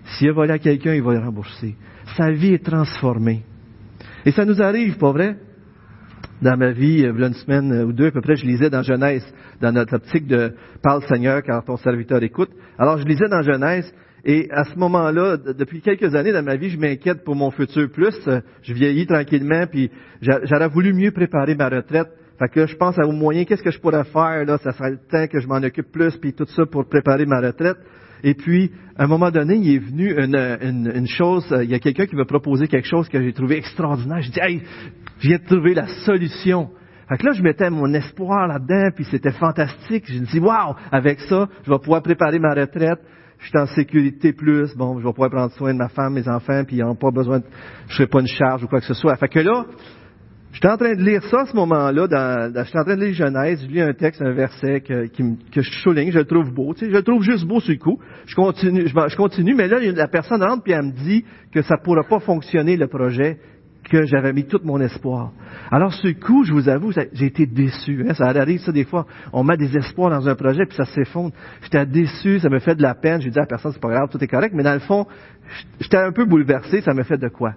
S'il 0.05 0.29
a 0.29 0.33
volé 0.33 0.53
à 0.53 0.59
quelqu'un, 0.59 0.93
il 0.93 1.03
va 1.03 1.13
le 1.13 1.19
rembourser. 1.19 1.75
Sa 2.15 2.31
vie 2.31 2.53
est 2.53 2.65
transformée. 2.65 3.43
Et 4.25 4.31
ça 4.31 4.45
nous 4.45 4.61
arrive, 4.61 4.97
pas 4.97 5.11
vrai? 5.11 5.37
Dans 6.41 6.57
ma 6.57 6.71
vie, 6.71 6.93
il 6.93 6.99
y 6.99 7.05
a 7.05 7.09
une 7.09 7.33
semaine 7.33 7.83
ou 7.83 7.93
deux 7.93 8.07
à 8.07 8.11
peu 8.11 8.21
près, 8.21 8.35
je 8.35 8.45
lisais 8.45 8.69
dans 8.69 8.83
Genèse, 8.83 9.25
dans 9.61 9.71
notre 9.71 9.95
optique 9.95 10.27
de 10.27 10.53
Parle 10.81 11.03
Seigneur 11.03 11.43
car 11.43 11.63
ton 11.65 11.77
serviteur 11.77 12.21
écoute. 12.23 12.49
Alors 12.77 12.97
je 12.97 13.05
lisais 13.05 13.27
dans 13.29 13.41
Genèse 13.41 13.93
et 14.25 14.49
à 14.51 14.63
ce 14.65 14.77
moment-là, 14.77 15.37
depuis 15.37 15.81
quelques 15.81 16.13
années 16.15 16.33
dans 16.33 16.43
ma 16.43 16.55
vie, 16.55 16.69
je 16.69 16.77
m'inquiète 16.77 17.23
pour 17.23 17.35
mon 17.35 17.51
futur 17.51 17.89
plus. 17.91 18.17
Je 18.61 18.73
vieillis 18.73 19.07
tranquillement, 19.07 19.65
puis 19.67 19.89
j'aurais 20.21 20.67
voulu 20.67 20.93
mieux 20.93 21.11
préparer 21.11 21.55
ma 21.55 21.69
retraite. 21.69 22.07
Fait 22.37 22.49
que 22.49 22.67
je 22.67 22.75
pense 22.75 22.97
à 22.97 23.05
au 23.05 23.11
moyen, 23.11 23.43
qu'est-ce 23.43 23.63
que 23.63 23.71
je 23.71 23.79
pourrais 23.79 24.05
faire, 24.05 24.45
là, 24.45 24.57
ça 24.59 24.71
serait 24.71 24.91
le 24.91 24.99
temps 25.09 25.27
que 25.27 25.41
je 25.41 25.47
m'en 25.47 25.57
occupe 25.57 25.91
plus, 25.91 26.15
puis 26.17 26.33
tout 26.33 26.45
ça 26.45 26.65
pour 26.65 26.87
préparer 26.87 27.25
ma 27.25 27.41
retraite. 27.41 27.77
Et 28.23 28.33
puis, 28.33 28.71
à 28.97 29.05
un 29.05 29.07
moment 29.07 29.31
donné, 29.31 29.55
il 29.55 29.75
est 29.75 29.79
venu 29.79 30.13
une, 30.17 30.91
une, 30.93 31.07
chose, 31.07 31.45
il 31.61 31.69
y 31.69 31.73
a 31.73 31.79
quelqu'un 31.79 32.05
qui 32.05 32.15
m'a 32.15 32.25
proposé 32.25 32.67
quelque 32.67 32.87
chose 32.87 33.07
que 33.09 33.21
j'ai 33.21 33.33
trouvé 33.33 33.57
extraordinaire. 33.57 34.21
Je 34.21 34.31
dis, 34.31 34.39
hey, 34.41 34.61
je 35.19 35.27
viens 35.27 35.37
de 35.37 35.45
trouver 35.45 35.73
la 35.73 35.87
solution. 36.05 36.69
Fait 37.07 37.17
que 37.17 37.25
là, 37.25 37.31
je 37.31 37.41
mettais 37.41 37.69
mon 37.69 37.91
espoir 37.93 38.47
là-dedans, 38.47 38.89
puis 38.95 39.05
c'était 39.05 39.31
fantastique. 39.31 40.03
Je 40.07 40.19
me 40.19 40.25
dis, 40.25 40.39
waouh, 40.39 40.75
avec 40.91 41.21
ça, 41.21 41.47
je 41.63 41.71
vais 41.71 41.79
pouvoir 41.79 42.03
préparer 42.03 42.39
ma 42.39 42.53
retraite. 42.53 42.99
je 43.39 43.47
suis 43.47 43.57
en 43.57 43.65
sécurité 43.67 44.33
plus, 44.33 44.75
bon, 44.75 44.99
je 44.99 45.07
vais 45.07 45.13
pouvoir 45.13 45.31
prendre 45.31 45.51
soin 45.53 45.73
de 45.73 45.79
ma 45.79 45.89
femme, 45.89 46.13
mes 46.13 46.27
enfants, 46.27 46.63
puis 46.65 46.77
ils 46.77 46.83
n'ont 46.83 46.95
pas 46.95 47.09
besoin, 47.11 47.39
de, 47.39 47.45
je 47.87 47.95
serai 47.95 48.07
pas 48.07 48.19
une 48.19 48.27
charge 48.27 48.63
ou 48.63 48.67
quoi 48.67 48.79
que 48.79 48.85
ce 48.85 48.93
soit. 48.93 49.15
Fait 49.15 49.29
que 49.29 49.39
là, 49.39 49.65
J'étais 50.51 50.67
en 50.67 50.77
train 50.77 50.95
de 50.95 51.03
lire 51.03 51.23
ça 51.25 51.41
à 51.41 51.45
ce 51.45 51.55
moment-là, 51.55 52.07
dans, 52.07 52.51
dans, 52.51 52.63
j'étais 52.63 52.79
en 52.79 52.83
train 52.83 52.95
de 52.95 53.05
lire 53.05 53.13
Genèse, 53.13 53.61
je 53.61 53.67
lis 53.67 53.81
un 53.81 53.93
texte, 53.93 54.21
un 54.21 54.31
verset 54.31 54.81
que, 54.81 55.05
que 55.07 55.61
je 55.61 55.71
souligne, 55.81 56.11
je 56.11 56.19
le 56.19 56.25
trouve 56.25 56.51
beau, 56.51 56.73
tu 56.73 56.85
sais, 56.85 56.91
je 56.91 56.95
le 56.95 57.03
trouve 57.03 57.21
juste 57.21 57.45
beau 57.45 57.59
sur 57.59 57.71
le 57.71 57.77
coup. 57.77 57.99
Je 58.25 58.35
continue, 58.35 58.87
je, 58.87 59.15
continue, 59.15 59.53
mais 59.53 59.67
là, 59.67 59.79
la 59.79 60.07
personne 60.07 60.41
rentre 60.41 60.63
puis 60.63 60.73
elle 60.73 60.87
me 60.87 60.91
dit 60.91 61.23
que 61.51 61.61
ça 61.61 61.77
pourra 61.77 62.03
pas 62.03 62.19
fonctionner 62.19 62.77
le 62.77 62.87
projet, 62.87 63.37
que 63.89 64.05
j'avais 64.05 64.33
mis 64.33 64.45
tout 64.45 64.59
mon 64.63 64.79
espoir. 64.79 65.31
Alors, 65.71 65.93
le 66.03 66.13
coup, 66.13 66.43
je 66.43 66.53
vous 66.53 66.69
avoue, 66.69 66.91
j'ai 66.91 67.25
été 67.25 67.45
déçu. 67.45 68.05
Hein, 68.07 68.13
ça 68.13 68.25
arrive, 68.27 68.59
ça, 68.59 68.71
des 68.71 68.85
fois, 68.85 69.05
on 69.33 69.43
met 69.43 69.57
des 69.57 69.75
espoirs 69.77 70.11
dans 70.11 70.27
un 70.27 70.35
projet, 70.35 70.65
puis 70.65 70.75
ça 70.75 70.85
s'effondre. 70.85 71.33
J'étais 71.63 71.85
déçu, 71.85 72.39
ça 72.39 72.49
me 72.49 72.59
fait 72.59 72.75
de 72.75 72.81
la 72.81 72.95
peine. 72.95 73.19
J'ai 73.21 73.29
dit 73.29 73.39
à 73.39 73.41
la 73.41 73.47
personne, 73.47 73.71
c'est 73.71 73.81
pas 73.81 73.89
grave, 73.89 74.09
tout 74.11 74.23
est 74.23 74.27
correct, 74.27 74.53
mais 74.55 74.63
dans 74.63 74.73
le 74.73 74.79
fond, 74.79 75.05
j'étais 75.79 75.97
un 75.97 76.11
peu 76.11 76.25
bouleversé, 76.25 76.81
ça 76.81 76.93
me 76.93 77.03
fait 77.03 77.17
de 77.17 77.29
quoi? 77.29 77.53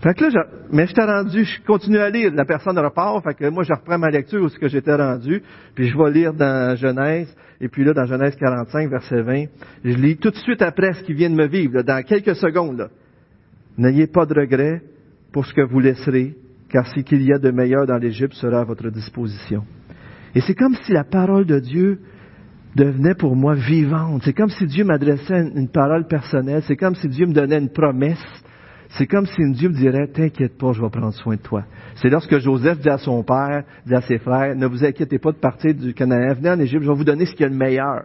Fait 0.00 0.14
que 0.14 0.24
là, 0.24 0.30
je, 0.30 0.76
mais 0.76 0.86
j'étais 0.86 1.04
rendu, 1.04 1.44
je 1.44 1.60
continue 1.66 1.98
à 1.98 2.08
lire, 2.08 2.32
la 2.32 2.44
personne 2.44 2.78
repart, 2.78 3.22
fait 3.24 3.34
que 3.34 3.48
moi 3.48 3.64
je 3.64 3.72
reprends 3.72 3.98
ma 3.98 4.10
lecture 4.10 4.42
où 4.42 4.48
ce 4.48 4.58
que 4.58 4.68
j'étais 4.68 4.94
rendu, 4.94 5.42
puis 5.74 5.88
je 5.88 5.98
vais 5.98 6.10
lire 6.12 6.32
dans 6.32 6.76
Genèse, 6.76 7.34
et 7.60 7.68
puis 7.68 7.84
là, 7.84 7.92
dans 7.92 8.06
Genèse 8.06 8.36
45, 8.36 8.88
verset 8.88 9.22
20, 9.22 9.44
je 9.84 9.96
lis 9.96 10.16
tout 10.16 10.30
de 10.30 10.36
suite 10.36 10.62
après 10.62 10.92
ce 10.92 11.02
qui 11.02 11.14
vient 11.14 11.30
de 11.30 11.34
me 11.34 11.48
vivre, 11.48 11.82
dans 11.82 12.02
quelques 12.04 12.36
secondes. 12.36 12.88
N'ayez 13.76 14.06
pas 14.06 14.24
de 14.24 14.34
regrets 14.34 14.82
pour 15.32 15.44
ce 15.46 15.52
que 15.52 15.62
vous 15.62 15.80
laisserez, 15.80 16.36
car 16.68 16.86
ce 16.86 17.00
qu'il 17.00 17.22
y 17.22 17.32
a 17.32 17.38
de 17.38 17.50
meilleur 17.50 17.86
dans 17.86 17.98
l'Égypte 17.98 18.34
sera 18.34 18.60
à 18.60 18.64
votre 18.64 18.90
disposition. 18.90 19.64
Et 20.34 20.40
c'est 20.40 20.54
comme 20.54 20.74
si 20.84 20.92
la 20.92 21.04
parole 21.04 21.46
de 21.46 21.58
Dieu 21.58 21.98
devenait 22.76 23.14
pour 23.14 23.34
moi 23.34 23.54
vivante. 23.54 24.22
C'est 24.24 24.34
comme 24.34 24.50
si 24.50 24.66
Dieu 24.66 24.84
m'adressait 24.84 25.50
une 25.54 25.68
parole 25.68 26.06
personnelle. 26.06 26.62
C'est 26.66 26.76
comme 26.76 26.94
si 26.94 27.08
Dieu 27.08 27.26
me 27.26 27.32
donnait 27.32 27.58
une 27.58 27.70
promesse 27.70 28.24
c'est 28.90 29.06
comme 29.06 29.26
si 29.26 29.42
Dieu 29.52 29.68
me 29.68 29.74
dirait, 29.74 30.06
t'inquiète 30.08 30.56
pas, 30.56 30.72
je 30.72 30.80
vais 30.80 30.88
prendre 30.88 31.12
soin 31.12 31.36
de 31.36 31.42
toi. 31.42 31.64
C'est 31.96 32.08
lorsque 32.08 32.38
Joseph 32.38 32.78
dit 32.80 32.88
à 32.88 32.98
son 32.98 33.22
père, 33.22 33.64
dit 33.86 33.94
à 33.94 34.00
ses 34.00 34.18
frères, 34.18 34.56
ne 34.56 34.66
vous 34.66 34.84
inquiétez 34.84 35.18
pas 35.18 35.32
de 35.32 35.36
partir 35.36 35.74
du 35.74 35.92
Canaan, 35.92 36.34
venez 36.34 36.50
en 36.50 36.60
Égypte, 36.60 36.82
je 36.82 36.88
vais 36.88 36.96
vous 36.96 37.04
donner 37.04 37.26
ce 37.26 37.34
qui 37.34 37.42
est 37.42 37.48
le 37.48 37.54
meilleur. 37.54 38.04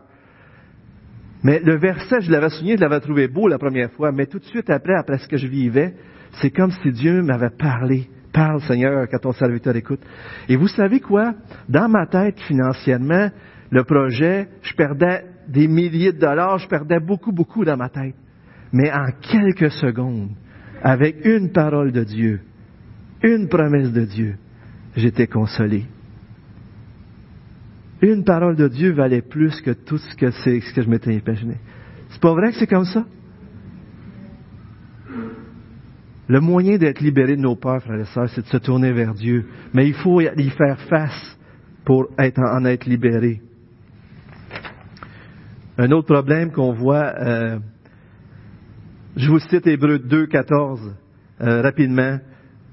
Mais 1.43 1.59
le 1.59 1.77
verset, 1.77 2.21
je 2.21 2.31
l'avais 2.31 2.49
souligné, 2.49 2.75
je 2.75 2.81
l'avais 2.81 2.99
trouvé 2.99 3.27
beau 3.27 3.47
la 3.47 3.57
première 3.57 3.91
fois, 3.91 4.11
mais 4.11 4.25
tout 4.25 4.39
de 4.39 4.45
suite 4.45 4.69
après, 4.69 4.95
après 4.95 5.17
ce 5.19 5.27
que 5.27 5.37
je 5.37 5.47
vivais, 5.47 5.93
c'est 6.41 6.51
comme 6.51 6.71
si 6.71 6.91
Dieu 6.91 7.21
m'avait 7.21 7.49
parlé. 7.49 8.09
Parle, 8.33 8.61
Seigneur, 8.61 9.07
quand 9.09 9.19
ton 9.19 9.31
serviteur 9.31 9.75
écoute. 9.75 9.99
Et 10.49 10.55
vous 10.55 10.67
savez 10.67 10.99
quoi? 10.99 11.33
Dans 11.69 11.87
ma 11.87 12.07
tête, 12.07 12.39
financièrement, 12.41 13.29
le 13.69 13.83
projet, 13.83 14.47
je 14.63 14.73
perdais 14.73 15.23
des 15.47 15.67
milliers 15.67 16.13
de 16.13 16.19
dollars, 16.19 16.57
je 16.57 16.67
perdais 16.67 16.99
beaucoup, 16.99 17.31
beaucoup 17.31 17.63
dans 17.63 17.77
ma 17.77 17.89
tête. 17.89 18.15
Mais 18.71 18.91
en 18.91 19.11
quelques 19.21 19.71
secondes, 19.71 20.31
avec 20.83 21.25
une 21.25 21.51
parole 21.51 21.91
de 21.91 22.03
Dieu, 22.03 22.41
une 23.23 23.47
promesse 23.47 23.91
de 23.91 24.03
Dieu, 24.03 24.35
j'étais 24.95 25.27
consolé. 25.27 25.85
Une 28.01 28.25
parole 28.25 28.57
de 28.57 28.67
Dieu 28.67 28.91
valait 28.91 29.21
plus 29.21 29.61
que 29.61 29.71
tout 29.71 29.97
ce 29.97 30.15
que 30.15 30.29
ce 30.29 30.75
que 30.75 30.81
je 30.81 30.89
m'étais 30.89 31.15
imaginé. 31.15 31.55
C'est 32.09 32.21
pas 32.21 32.33
vrai 32.33 32.51
que 32.51 32.57
c'est 32.57 32.67
comme 32.67 32.85
ça? 32.85 33.05
Le 36.27 36.39
moyen 36.41 36.77
d'être 36.77 36.99
libéré 36.99 37.35
de 37.37 37.41
nos 37.41 37.55
peurs, 37.55 37.81
frères 37.81 37.99
et 37.99 38.05
sœurs, 38.05 38.29
c'est 38.29 38.41
de 38.41 38.47
se 38.47 38.57
tourner 38.57 38.91
vers 38.91 39.13
Dieu. 39.13 39.45
Mais 39.73 39.87
il 39.87 39.93
faut 39.93 40.19
y 40.19 40.49
faire 40.49 40.79
face 40.89 41.37
pour 41.85 42.09
en 42.17 42.65
être 42.65 42.85
libéré. 42.85 43.41
Un 45.77 45.91
autre 45.91 46.13
problème 46.13 46.51
qu'on 46.51 46.73
voit, 46.73 47.13
euh, 47.19 47.59
je 49.15 49.29
vous 49.29 49.39
cite 49.39 49.67
Hébreu 49.67 49.99
2, 49.99 50.25
14 50.25 50.95
euh, 51.41 51.61
rapidement. 51.61 52.17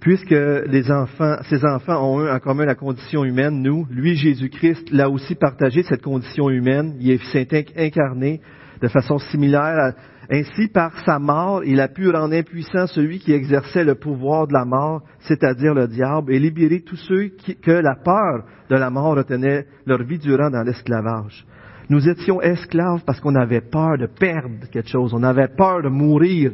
Puisque 0.00 0.30
les 0.30 0.90
enfants, 0.90 1.36
ces 1.50 1.62
enfants 1.62 2.02
ont 2.02 2.26
en 2.26 2.38
commun 2.38 2.64
la 2.64 2.74
condition 2.74 3.22
humaine, 3.22 3.60
nous, 3.60 3.86
lui, 3.90 4.16
Jésus-Christ, 4.16 4.90
l'a 4.90 5.10
aussi 5.10 5.34
partagé 5.34 5.82
cette 5.82 6.00
condition 6.00 6.48
humaine. 6.48 6.96
Il 7.00 7.20
s'est 7.24 7.46
incarné 7.76 8.40
de 8.80 8.88
façon 8.88 9.18
similaire. 9.18 9.92
ainsi, 10.30 10.68
par 10.68 10.98
sa 11.04 11.18
mort, 11.18 11.62
il 11.64 11.78
a 11.80 11.88
pu 11.88 12.08
rendre 12.08 12.34
impuissant 12.34 12.86
celui 12.86 13.18
qui 13.18 13.32
exerçait 13.32 13.84
le 13.84 13.96
pouvoir 13.96 14.46
de 14.46 14.54
la 14.54 14.64
mort, 14.64 15.02
c'est-à-dire 15.20 15.74
le 15.74 15.86
diable, 15.86 16.32
et 16.32 16.38
libérer 16.38 16.80
tous 16.80 16.96
ceux 16.96 17.24
qui, 17.38 17.56
que 17.56 17.70
la 17.70 17.96
peur 17.96 18.46
de 18.70 18.76
la 18.76 18.88
mort 18.88 19.16
retenait 19.16 19.66
leur 19.84 20.02
vie 20.02 20.18
durant 20.18 20.48
dans 20.48 20.62
l'esclavage. 20.62 21.44
Nous 21.90 22.08
étions 22.08 22.40
esclaves 22.40 23.02
parce 23.04 23.18
qu'on 23.20 23.34
avait 23.34 23.60
peur 23.60 23.98
de 23.98 24.06
perdre 24.06 24.68
quelque 24.70 24.88
chose, 24.88 25.12
on 25.12 25.24
avait 25.24 25.48
peur 25.48 25.82
de 25.82 25.88
mourir. 25.88 26.52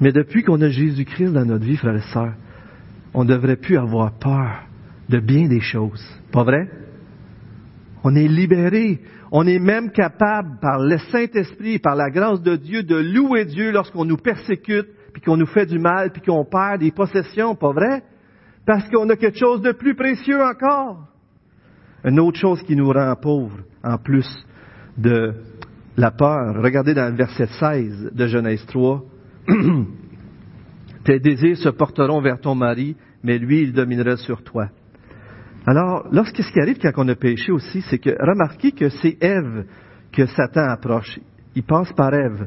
Mais 0.00 0.10
depuis 0.10 0.42
qu'on 0.42 0.60
a 0.60 0.68
Jésus-Christ 0.68 1.32
dans 1.32 1.44
notre 1.44 1.64
vie, 1.64 1.76
frères 1.76 1.94
et 1.94 2.12
sœurs, 2.12 2.34
on 3.14 3.22
ne 3.22 3.28
devrait 3.28 3.56
plus 3.56 3.78
avoir 3.78 4.12
peur 4.18 4.64
de 5.08 5.20
bien 5.20 5.46
des 5.46 5.60
choses. 5.60 6.04
Pas 6.32 6.42
vrai? 6.42 6.68
On 8.02 8.14
est 8.16 8.26
libéré. 8.26 9.00
On 9.30 9.46
est 9.46 9.60
même 9.60 9.90
capable, 9.90 10.58
par 10.60 10.80
le 10.80 10.98
Saint-Esprit, 10.98 11.78
par 11.78 11.94
la 11.94 12.10
grâce 12.10 12.42
de 12.42 12.56
Dieu, 12.56 12.82
de 12.82 12.96
louer 12.96 13.44
Dieu 13.44 13.70
lorsqu'on 13.70 14.04
nous 14.04 14.16
persécute, 14.16 14.88
puis 15.12 15.22
qu'on 15.22 15.36
nous 15.36 15.46
fait 15.46 15.66
du 15.66 15.78
mal, 15.78 16.10
puis 16.10 16.22
qu'on 16.22 16.44
perd 16.44 16.80
des 16.80 16.90
possessions. 16.90 17.54
Pas 17.54 17.72
vrai? 17.72 18.02
Parce 18.66 18.88
qu'on 18.90 19.08
a 19.10 19.16
quelque 19.16 19.38
chose 19.38 19.62
de 19.62 19.72
plus 19.72 19.94
précieux 19.94 20.42
encore. 20.42 21.08
Une 22.06 22.20
autre 22.20 22.38
chose 22.38 22.62
qui 22.62 22.76
nous 22.76 22.92
rend 22.92 23.14
pauvres, 23.20 23.58
en 23.82 23.98
plus 23.98 24.28
de 24.96 25.34
la 25.96 26.12
peur. 26.12 26.54
Regardez 26.62 26.94
dans 26.94 27.10
le 27.10 27.16
verset 27.16 27.46
16 27.46 28.12
de 28.14 28.26
Genèse 28.28 28.64
3. 28.66 29.02
Tes 31.04 31.18
désirs 31.18 31.56
se 31.58 31.68
porteront 31.68 32.20
vers 32.20 32.40
ton 32.40 32.54
mari, 32.54 32.96
mais 33.24 33.38
lui, 33.38 33.62
il 33.62 33.72
dominera 33.72 34.16
sur 34.16 34.44
toi. 34.44 34.68
Alors, 35.66 36.06
lorsque 36.12 36.44
ce 36.44 36.52
qui 36.52 36.60
arrive 36.60 36.78
quand 36.78 36.92
on 36.96 37.08
a 37.08 37.16
péché 37.16 37.50
aussi, 37.50 37.80
c'est 37.82 37.98
que 37.98 38.10
remarquez 38.10 38.70
que 38.70 38.88
c'est 38.88 39.16
Ève 39.20 39.64
que 40.12 40.26
Satan 40.26 40.68
approche. 40.68 41.18
Il 41.56 41.64
passe 41.64 41.92
par 41.92 42.14
Ève 42.14 42.46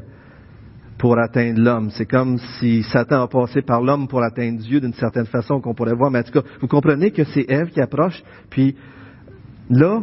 pour 0.96 1.18
atteindre 1.18 1.60
l'homme. 1.60 1.90
C'est 1.90 2.06
comme 2.06 2.38
si 2.38 2.82
Satan 2.82 3.24
a 3.24 3.28
passé 3.28 3.60
par 3.60 3.82
l'homme 3.82 4.08
pour 4.08 4.22
atteindre 4.22 4.60
Dieu 4.60 4.80
d'une 4.80 4.94
certaine 4.94 5.26
façon 5.26 5.60
qu'on 5.60 5.74
pourrait 5.74 5.94
voir. 5.94 6.10
Mais 6.10 6.20
en 6.20 6.22
tout 6.22 6.32
cas, 6.32 6.48
vous 6.62 6.66
comprenez 6.66 7.10
que 7.10 7.24
c'est 7.24 7.44
Ève 7.50 7.68
qui 7.68 7.80
approche, 7.82 8.22
puis 8.48 8.74
Là, 9.70 10.02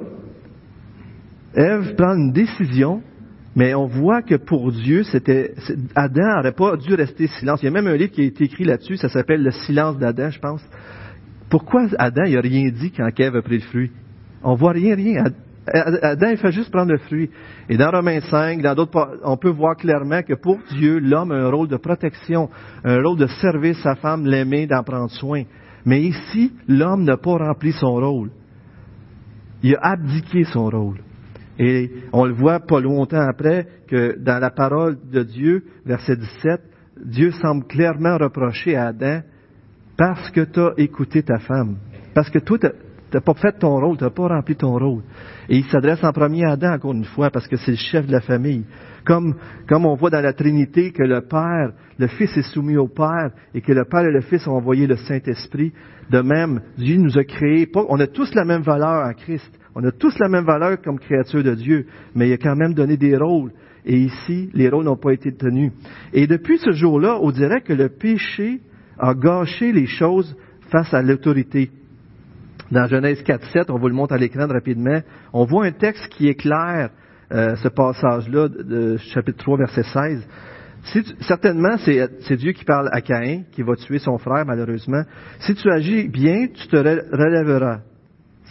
Ève 1.53 1.95
prend 1.95 2.15
une 2.15 2.31
décision, 2.31 3.01
mais 3.55 3.73
on 3.73 3.85
voit 3.85 4.21
que 4.21 4.35
pour 4.35 4.71
Dieu, 4.71 5.03
c'était 5.03 5.53
Adam 5.95 6.35
n'aurait 6.37 6.53
pas 6.53 6.77
dû 6.77 6.93
rester 6.93 7.27
silence. 7.27 7.61
Il 7.61 7.65
y 7.65 7.67
a 7.67 7.71
même 7.71 7.87
un 7.87 7.97
livre 7.97 8.11
qui 8.11 8.21
a 8.21 8.25
été 8.25 8.45
écrit 8.45 8.63
là-dessus, 8.63 8.97
ça 8.97 9.09
s'appelle 9.09 9.43
Le 9.43 9.51
silence 9.51 9.97
d'Adam, 9.97 10.29
je 10.29 10.39
pense. 10.39 10.63
Pourquoi 11.49 11.85
Adam 11.99 12.23
n'a 12.29 12.41
rien 12.41 12.69
dit 12.69 12.91
quand 12.91 13.09
Ève 13.19 13.35
a 13.35 13.41
pris 13.41 13.57
le 13.57 13.63
fruit? 13.63 13.91
On 14.43 14.55
voit 14.55 14.71
rien, 14.71 14.95
rien. 14.95 15.25
Adam, 15.73 16.29
il 16.29 16.37
fait 16.37 16.51
juste 16.53 16.71
prendre 16.71 16.91
le 16.91 16.97
fruit. 16.97 17.29
Et 17.67 17.75
dans 17.75 17.91
Romains 17.91 18.21
5, 18.21 18.61
dans 18.61 18.73
d'autres, 18.73 19.19
on 19.23 19.35
peut 19.35 19.49
voir 19.49 19.75
clairement 19.75 20.21
que 20.23 20.33
pour 20.33 20.59
Dieu, 20.71 20.99
l'homme 20.99 21.31
a 21.31 21.35
un 21.35 21.49
rôle 21.49 21.67
de 21.67 21.75
protection, 21.75 22.49
un 22.85 23.01
rôle 23.01 23.17
de 23.17 23.27
servir 23.27 23.75
sa 23.77 23.95
femme, 23.95 24.25
l'aimer, 24.25 24.67
d'en 24.67 24.83
prendre 24.83 25.11
soin. 25.11 25.43
Mais 25.85 26.01
ici, 26.01 26.53
l'homme 26.67 27.03
n'a 27.03 27.17
pas 27.17 27.37
rempli 27.37 27.73
son 27.73 27.95
rôle. 27.95 28.29
Il 29.63 29.75
a 29.75 29.91
abdiqué 29.91 30.43
son 30.45 30.69
rôle. 30.69 30.99
Et 31.59 31.91
on 32.13 32.25
le 32.25 32.33
voit 32.33 32.59
pas 32.59 32.79
longtemps 32.79 33.27
après 33.27 33.67
que 33.87 34.17
dans 34.19 34.39
la 34.39 34.51
parole 34.51 34.97
de 35.11 35.23
Dieu, 35.23 35.63
verset 35.85 36.15
17, 36.15 36.61
Dieu 37.03 37.31
semble 37.31 37.65
clairement 37.65 38.17
reprocher 38.17 38.75
à 38.75 38.87
Adam 38.87 39.21
parce 39.97 40.29
que 40.29 40.41
tu 40.41 40.59
as 40.59 40.73
écouté 40.77 41.23
ta 41.23 41.39
femme. 41.39 41.77
Parce 42.13 42.29
que 42.29 42.39
toi, 42.39 42.59
tu 42.59 42.67
n'as 43.13 43.21
pas 43.21 43.33
fait 43.33 43.57
ton 43.57 43.79
rôle, 43.79 43.97
tu 43.97 44.03
n'as 44.03 44.11
pas 44.11 44.27
rempli 44.27 44.55
ton 44.55 44.77
rôle. 44.77 45.01
Et 45.49 45.57
il 45.57 45.65
s'adresse 45.65 46.03
en 46.03 46.11
premier 46.11 46.45
à 46.45 46.51
Adam, 46.51 46.73
encore 46.73 46.93
une 46.93 47.05
fois, 47.05 47.31
parce 47.31 47.47
que 47.47 47.57
c'est 47.57 47.71
le 47.71 47.77
chef 47.77 48.05
de 48.05 48.11
la 48.11 48.21
famille. 48.21 48.65
Comme, 49.07 49.35
comme 49.69 49.85
on 49.85 49.95
voit 49.95 50.09
dans 50.09 50.19
la 50.19 50.33
Trinité 50.33 50.91
que 50.91 51.01
le 51.01 51.21
Père, 51.21 51.71
le 51.97 52.07
Fils 52.07 52.35
est 52.35 52.53
soumis 52.53 52.75
au 52.75 52.89
Père 52.89 53.31
et 53.55 53.61
que 53.61 53.71
le 53.71 53.85
Père 53.85 54.01
et 54.01 54.11
le 54.11 54.19
Fils 54.19 54.45
ont 54.47 54.57
envoyé 54.57 54.85
le 54.85 54.97
Saint-Esprit. 54.97 55.71
De 56.11 56.19
même, 56.19 56.59
Dieu 56.77 56.97
nous 56.97 57.17
a 57.17 57.23
créés. 57.23 57.69
On 57.73 57.97
a 58.01 58.07
tous 58.07 58.35
la 58.35 58.43
même 58.43 58.63
valeur 58.63 59.07
en 59.07 59.13
Christ. 59.13 59.49
On 59.75 59.83
a 59.85 59.91
tous 59.93 60.19
la 60.19 60.27
même 60.27 60.43
valeur 60.43 60.81
comme 60.81 60.99
créature 60.99 61.41
de 61.41 61.55
Dieu. 61.55 61.85
Mais 62.15 62.27
il 62.27 62.33
a 62.33 62.37
quand 62.37 62.57
même 62.57 62.73
donné 62.73 62.97
des 62.97 63.15
rôles. 63.15 63.53
Et 63.85 63.95
ici, 63.95 64.49
les 64.53 64.67
rôles 64.67 64.83
n'ont 64.83 64.97
pas 64.97 65.13
été 65.13 65.31
tenus. 65.31 65.71
Et 66.11 66.27
depuis 66.27 66.57
ce 66.57 66.71
jour-là, 66.71 67.17
on 67.21 67.31
dirait 67.31 67.61
que 67.61 67.71
le 67.71 67.87
péché 67.87 68.59
a 68.99 69.13
gâché 69.13 69.71
les 69.71 69.87
choses 69.87 70.35
face 70.69 70.93
à 70.93 71.01
l'autorité. 71.01 71.71
Dans 72.71 72.87
Genèse 72.87 73.23
4.7, 73.23 73.71
on 73.71 73.77
vous 73.77 73.87
le 73.87 73.93
montre 73.93 74.15
à 74.15 74.17
l'écran 74.17 74.47
rapidement, 74.47 74.99
on 75.31 75.45
voit 75.45 75.65
un 75.65 75.71
texte 75.71 76.09
qui 76.09 76.27
est 76.27 76.35
clair 76.35 76.89
euh, 77.31 77.55
ce 77.57 77.67
passage-là 77.67 78.47
chapitre 78.97 79.37
3, 79.39 79.57
verset 79.57 79.83
16. 79.83 80.27
certainement, 81.21 81.77
c'est 81.77 82.37
Dieu 82.37 82.53
qui 82.53 82.63
parle 82.63 82.89
à 82.91 83.01
Caïn, 83.01 83.43
qui 83.51 83.61
va 83.63 83.75
tuer 83.75 83.99
son 83.99 84.17
frère, 84.17 84.45
malheureusement. 84.45 85.03
Si 85.39 85.53
tu 85.55 85.69
agis 85.69 86.07
bien, 86.07 86.47
tu 86.53 86.67
te 86.67 86.77
relèveras. 86.77 87.81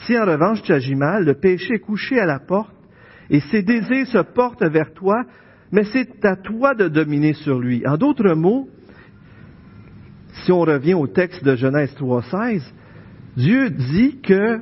Si 0.04 0.18
en 0.18 0.26
revanche 0.26 0.62
tu 0.62 0.72
agis 0.72 0.94
mal, 0.94 1.24
le 1.24 1.34
péché 1.34 1.74
est 1.74 1.78
couché 1.78 2.20
à 2.20 2.26
la 2.26 2.38
porte, 2.38 2.74
et 3.30 3.40
ses 3.40 3.62
désirs 3.62 4.06
se 4.06 4.18
portent 4.18 4.62
vers 4.62 4.92
toi, 4.92 5.24
mais 5.72 5.84
c'est 5.84 6.24
à 6.24 6.36
toi 6.36 6.74
de 6.74 6.88
dominer 6.88 7.32
sur 7.32 7.58
lui. 7.58 7.86
En 7.86 7.96
d'autres 7.96 8.34
mots, 8.34 8.68
si 10.44 10.52
on 10.52 10.60
revient 10.60 10.94
au 10.94 11.06
texte 11.06 11.42
de 11.42 11.56
Genèse 11.56 11.94
3.16, 11.98 12.62
Dieu 13.36 13.70
dit 13.70 14.20
que 14.20 14.60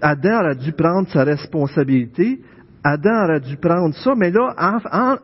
Adam 0.00 0.40
aurait 0.40 0.56
dû 0.56 0.72
prendre 0.72 1.08
sa 1.08 1.24
responsabilité, 1.24 2.40
Adam 2.84 3.24
aurait 3.24 3.40
dû 3.40 3.56
prendre 3.56 3.94
ça, 3.94 4.14
mais 4.16 4.30
là, 4.30 4.54
en, 4.58 5.16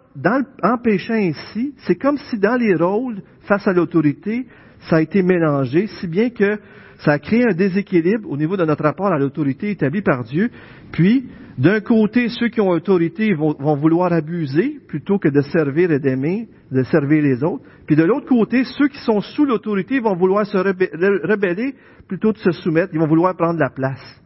en 0.63 0.79
péchant 0.79 1.15
ainsi, 1.15 1.75
c'est 1.79 1.97
comme 1.97 2.17
si 2.17 2.39
dans 2.39 2.57
les 2.57 2.75
rôles 2.75 3.23
face 3.43 3.67
à 3.67 3.73
l'autorité, 3.73 4.47
ça 4.89 4.97
a 4.97 5.01
été 5.01 5.23
mélangé, 5.23 5.89
si 5.99 6.07
bien 6.07 6.31
que 6.31 6.59
ça 6.99 7.13
a 7.13 7.19
créé 7.19 7.45
un 7.45 7.55
déséquilibre 7.55 8.29
au 8.31 8.37
niveau 8.37 8.57
de 8.57 8.65
notre 8.65 8.83
rapport 8.83 9.13
à 9.13 9.19
l'autorité 9.19 9.71
établie 9.71 10.03
par 10.03 10.25
Dieu. 10.25 10.51
Puis, 10.93 11.27
d'un 11.57 11.81
côté, 11.81 12.29
ceux 12.29 12.49
qui 12.49 12.61
ont 12.61 12.69
autorité 12.69 13.35
vont, 13.35 13.55
vouloir 13.77 14.13
abuser 14.13 14.79
plutôt 14.87 15.19
que 15.19 15.29
de 15.29 15.41
servir 15.41 15.91
et 15.91 15.99
d'aimer, 15.99 16.49
de 16.71 16.83
servir 16.85 17.23
les 17.23 17.43
autres. 17.43 17.65
Puis 17.87 17.97
de 17.97 18.05
l'autre 18.05 18.27
côté, 18.27 18.65
ceux 18.65 18.89
qui 18.89 18.99
sont 18.99 19.21
sous 19.21 19.45
l'autorité 19.45 19.99
vont 19.99 20.15
vouloir 20.15 20.47
se 20.47 20.57
rebeller 20.57 21.75
plutôt 22.07 22.33
de 22.33 22.39
se 22.39 22.53
soumettre. 22.53 22.91
Ils 22.93 23.01
vont 23.01 23.09
vouloir 23.09 23.37
prendre 23.37 23.59
la 23.59 23.71
place. 23.71 24.23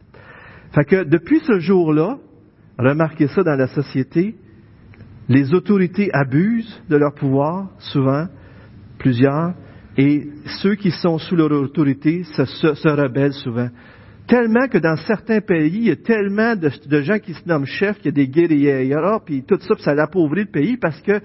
Fait 0.73 0.85
que 0.85 1.03
depuis 1.03 1.39
ce 1.39 1.59
jour-là, 1.59 2.17
remarquez 2.77 3.27
ça 3.27 3.43
dans 3.43 3.55
la 3.55 3.67
société, 3.67 4.35
les 5.29 5.53
autorités 5.53 6.09
abusent 6.13 6.81
de 6.89 6.97
leur 6.97 7.13
pouvoir, 7.13 7.69
souvent, 7.79 8.27
plusieurs, 8.97 9.53
et 9.97 10.27
ceux 10.61 10.75
qui 10.75 10.91
sont 10.91 11.17
sous 11.17 11.35
leur 11.35 11.51
autorité 11.51 12.23
se, 12.23 12.87
rebellent 12.89 13.33
souvent. 13.33 13.69
Tellement 14.27 14.67
que 14.67 14.77
dans 14.77 14.95
certains 14.95 15.41
pays, 15.41 15.77
il 15.77 15.87
y 15.87 15.91
a 15.91 15.95
tellement 15.97 16.55
de, 16.55 17.01
gens 17.01 17.19
qui 17.19 17.33
se 17.33 17.47
nomment 17.47 17.65
chefs, 17.65 17.97
qu'il 17.97 18.05
y 18.05 18.09
a 18.09 18.11
des 18.11 18.27
guerriers, 18.27 18.95
puis 19.25 19.43
tout 19.43 19.59
ça, 19.59 19.75
puis 19.75 19.83
ça 19.83 19.93
l'appauvrit 19.93 20.45
le 20.45 20.51
pays 20.51 20.77
parce 20.77 20.99
que 21.01 21.21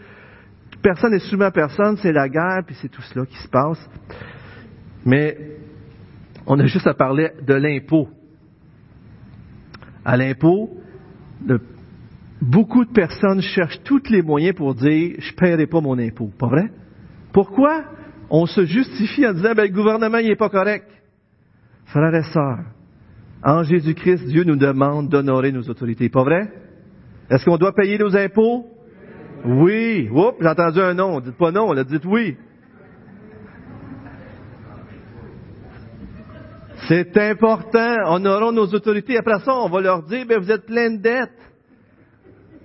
personne 0.82 1.12
n'est 1.12 1.20
soumis 1.20 1.44
à 1.44 1.50
personne, 1.50 1.96
c'est 1.98 2.12
la 2.12 2.28
guerre, 2.28 2.62
puis 2.66 2.76
c'est 2.80 2.88
tout 2.88 3.02
cela 3.02 3.24
qui 3.24 3.36
se 3.38 3.48
passe. 3.48 3.88
Mais 5.06 5.36
on 6.46 6.58
a 6.58 6.66
juste 6.66 6.86
à 6.86 6.94
parler 6.94 7.30
de 7.46 7.54
l'impôt. 7.54 8.08
À 10.04 10.16
l'impôt, 10.16 10.77
beaucoup 12.40 12.84
de 12.84 12.92
personnes 12.92 13.40
cherchent 13.40 13.82
tous 13.84 14.08
les 14.10 14.22
moyens 14.22 14.56
pour 14.56 14.74
dire 14.74 15.16
je 15.18 15.32
ne 15.32 15.36
paierai 15.36 15.66
pas 15.66 15.80
mon 15.80 15.98
impôt. 15.98 16.30
Pas 16.38 16.48
vrai? 16.48 16.70
Pourquoi? 17.32 17.84
on 18.30 18.46
se 18.46 18.64
justifie 18.64 19.26
en 19.26 19.32
disant, 19.32 19.54
ben, 19.54 19.64
le 19.64 19.74
gouvernement 19.74 20.18
n'est 20.18 20.36
pas 20.36 20.48
correct. 20.48 20.86
Frères 21.86 22.14
et 22.14 22.22
sœurs, 22.24 22.64
en 23.42 23.62
Jésus-Christ, 23.62 24.26
Dieu 24.26 24.44
nous 24.44 24.56
demande 24.56 25.08
d'honorer 25.08 25.52
nos 25.52 25.62
autorités. 25.62 26.08
Pas 26.08 26.24
vrai? 26.24 26.52
Est-ce 27.30 27.44
qu'on 27.44 27.56
doit 27.56 27.74
payer 27.74 27.98
nos 27.98 28.14
impôts? 28.16 28.66
Oui. 29.44 30.08
Oups, 30.10 30.36
j'ai 30.40 30.48
entendu 30.48 30.80
un 30.80 30.94
non. 30.94 31.20
Dites 31.20 31.36
pas 31.36 31.52
non, 31.52 31.72
là, 31.72 31.84
dites 31.84 32.04
oui. 32.04 32.36
C'est 36.88 37.14
important. 37.18 37.96
Honorons 38.06 38.52
nos 38.52 38.66
autorités. 38.66 39.18
Après 39.18 39.38
ça, 39.40 39.54
on 39.54 39.68
va 39.68 39.80
leur 39.82 40.02
dire, 40.04 40.24
ben, 40.26 40.38
vous 40.38 40.50
êtes 40.50 40.64
plein 40.64 40.90
de 40.90 41.02
dettes. 41.02 41.30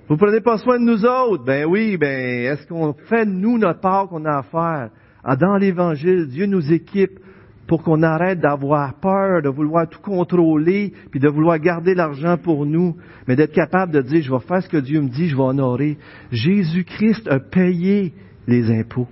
Vous 0.07 0.15
prenez 0.15 0.39
pas 0.39 0.57
soin 0.57 0.79
de 0.79 0.85
nous 0.85 1.05
autres. 1.05 1.43
Ben 1.43 1.65
oui, 1.65 1.97
ben, 1.97 2.45
est-ce 2.45 2.65
qu'on 2.67 2.93
fait, 2.93 3.25
nous, 3.25 3.57
notre 3.57 3.81
part 3.81 4.07
qu'on 4.07 4.23
a 4.23 4.37
à 4.37 4.43
faire? 4.43 4.89
Ah, 5.25 5.35
dans 5.35 5.57
l'Évangile, 5.57 6.27
Dieu 6.27 6.45
nous 6.45 6.71
équipe 6.71 7.19
pour 7.67 7.83
qu'on 7.83 8.01
arrête 8.01 8.39
d'avoir 8.39 8.93
peur, 8.99 9.41
de 9.41 9.49
vouloir 9.49 9.89
tout 9.89 10.01
contrôler, 10.01 10.93
puis 11.11 11.19
de 11.19 11.29
vouloir 11.29 11.59
garder 11.59 11.93
l'argent 11.93 12.37
pour 12.37 12.65
nous, 12.65 12.95
mais 13.27 13.35
d'être 13.35 13.53
capable 13.53 13.91
de 13.91 14.01
dire, 14.01 14.21
je 14.21 14.31
vais 14.31 14.39
faire 14.39 14.63
ce 14.63 14.69
que 14.69 14.77
Dieu 14.77 15.01
me 15.01 15.09
dit, 15.09 15.27
je 15.29 15.35
vais 15.35 15.43
honorer. 15.43 15.97
Jésus-Christ 16.31 17.27
a 17.27 17.39
payé 17.39 18.13
les 18.47 18.71
impôts. 18.71 19.07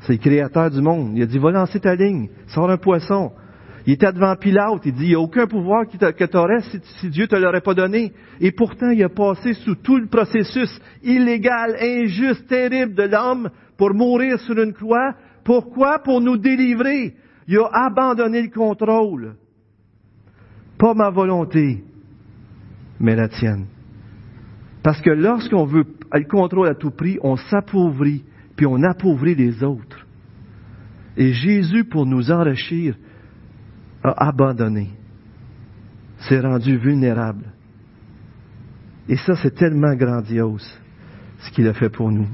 C'est 0.00 0.12
le 0.12 0.18
créateur 0.18 0.70
du 0.70 0.80
monde. 0.80 1.12
Il 1.16 1.22
a 1.22 1.26
dit, 1.26 1.38
va 1.38 1.50
lancer 1.50 1.80
ta 1.80 1.94
ligne, 1.94 2.28
sors 2.46 2.70
un 2.70 2.78
poisson. 2.78 3.32
Il 3.88 3.94
était 3.94 4.12
devant 4.12 4.36
Pilate, 4.36 4.84
il 4.84 4.92
dit, 4.92 5.04
il 5.04 5.08
n'y 5.08 5.14
a 5.14 5.20
aucun 5.20 5.46
pouvoir 5.46 5.86
que 5.88 6.24
tu 6.26 6.36
aurais 6.36 6.60
si, 6.60 6.78
si 7.00 7.08
Dieu 7.08 7.22
ne 7.22 7.28
te 7.28 7.36
l'aurait 7.36 7.62
pas 7.62 7.72
donné. 7.72 8.12
Et 8.38 8.52
pourtant, 8.52 8.90
il 8.90 9.02
a 9.02 9.08
passé 9.08 9.54
sous 9.54 9.76
tout 9.76 9.96
le 9.96 10.08
processus 10.08 10.68
illégal, 11.02 11.74
injuste, 11.80 12.46
terrible 12.48 12.92
de 12.92 13.04
l'homme 13.04 13.48
pour 13.78 13.94
mourir 13.94 14.38
sur 14.40 14.62
une 14.62 14.74
croix. 14.74 15.14
Pourquoi? 15.42 16.00
Pour 16.00 16.20
nous 16.20 16.36
délivrer. 16.36 17.14
Il 17.46 17.56
a 17.60 17.86
abandonné 17.86 18.42
le 18.42 18.50
contrôle. 18.50 19.36
Pas 20.76 20.92
ma 20.92 21.08
volonté, 21.08 21.82
mais 23.00 23.16
la 23.16 23.28
tienne. 23.28 23.68
Parce 24.82 25.00
que 25.00 25.08
lorsqu'on 25.08 25.64
veut 25.64 25.86
le 26.12 26.28
contrôle 26.28 26.68
à 26.68 26.74
tout 26.74 26.90
prix, 26.90 27.16
on 27.22 27.36
s'appauvrit, 27.36 28.22
puis 28.54 28.66
on 28.66 28.82
appauvrit 28.82 29.34
les 29.34 29.64
autres. 29.64 30.06
Et 31.16 31.32
Jésus, 31.32 31.84
pour 31.84 32.04
nous 32.04 32.30
enrichir, 32.30 32.94
a 34.02 34.28
abandonné, 34.28 34.90
s'est 36.20 36.40
rendu 36.40 36.76
vulnérable. 36.76 37.44
Et 39.08 39.16
ça, 39.16 39.34
c'est 39.36 39.54
tellement 39.54 39.94
grandiose, 39.94 40.68
ce 41.40 41.50
qu'il 41.50 41.66
a 41.66 41.72
fait 41.72 41.88
pour 41.88 42.10
nous. 42.10 42.28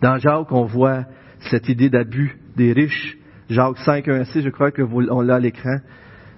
Dans 0.00 0.16
Jacques, 0.18 0.52
on 0.52 0.64
voit 0.64 1.04
cette 1.50 1.68
idée 1.68 1.90
d'abus 1.90 2.38
des 2.56 2.72
riches. 2.72 3.16
Jacques 3.50 3.78
5, 3.78 4.08
1, 4.08 4.24
6, 4.24 4.42
je 4.42 4.48
crois 4.50 4.70
que 4.70 4.82
on 4.82 5.20
l'a 5.20 5.36
à 5.36 5.38
l'écran. 5.38 5.78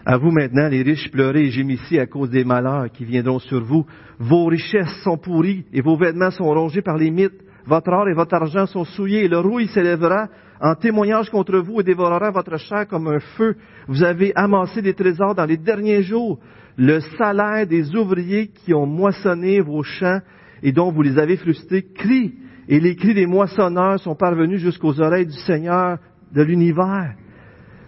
À 0.04 0.16
vous 0.16 0.30
maintenant, 0.30 0.68
les 0.68 0.82
riches, 0.82 1.10
pleurez 1.10 1.46
et 1.46 1.50
gémissez 1.50 1.98
à 1.98 2.06
cause 2.06 2.30
des 2.30 2.44
malheurs 2.44 2.90
qui 2.90 3.04
viendront 3.04 3.38
sur 3.38 3.62
vous. 3.62 3.86
Vos 4.18 4.46
richesses 4.46 5.02
sont 5.04 5.18
pourries 5.18 5.66
et 5.72 5.82
vos 5.82 5.96
vêtements 5.96 6.30
sont 6.30 6.44
rongés 6.44 6.82
par 6.82 6.96
les 6.96 7.10
mythes. 7.10 7.42
Votre 7.70 7.92
or 7.92 8.08
et 8.08 8.14
votre 8.14 8.34
argent 8.34 8.66
sont 8.66 8.84
souillés 8.84 9.26
et 9.26 9.28
le 9.28 9.38
rouille 9.38 9.68
s'élèvera 9.68 10.26
en 10.60 10.74
témoignage 10.74 11.30
contre 11.30 11.56
vous 11.58 11.80
et 11.80 11.84
dévorera 11.84 12.32
votre 12.32 12.56
chair 12.56 12.88
comme 12.88 13.06
un 13.06 13.20
feu. 13.20 13.54
Vous 13.86 14.02
avez 14.02 14.32
amassé 14.34 14.82
des 14.82 14.92
trésors 14.92 15.36
dans 15.36 15.44
les 15.44 15.56
derniers 15.56 16.02
jours. 16.02 16.40
Le 16.76 16.98
salaire 17.16 17.68
des 17.68 17.94
ouvriers 17.94 18.48
qui 18.48 18.74
ont 18.74 18.86
moissonné 18.86 19.60
vos 19.60 19.84
champs 19.84 20.18
et 20.64 20.72
dont 20.72 20.90
vous 20.90 21.02
les 21.02 21.16
avez 21.16 21.36
frustrés 21.36 21.86
crie 21.94 22.34
et 22.66 22.80
les 22.80 22.96
cris 22.96 23.14
des 23.14 23.26
moissonneurs 23.26 24.00
sont 24.00 24.16
parvenus 24.16 24.60
jusqu'aux 24.60 25.00
oreilles 25.00 25.26
du 25.26 25.38
Seigneur 25.46 25.98
de 26.34 26.42
l'univers. 26.42 27.14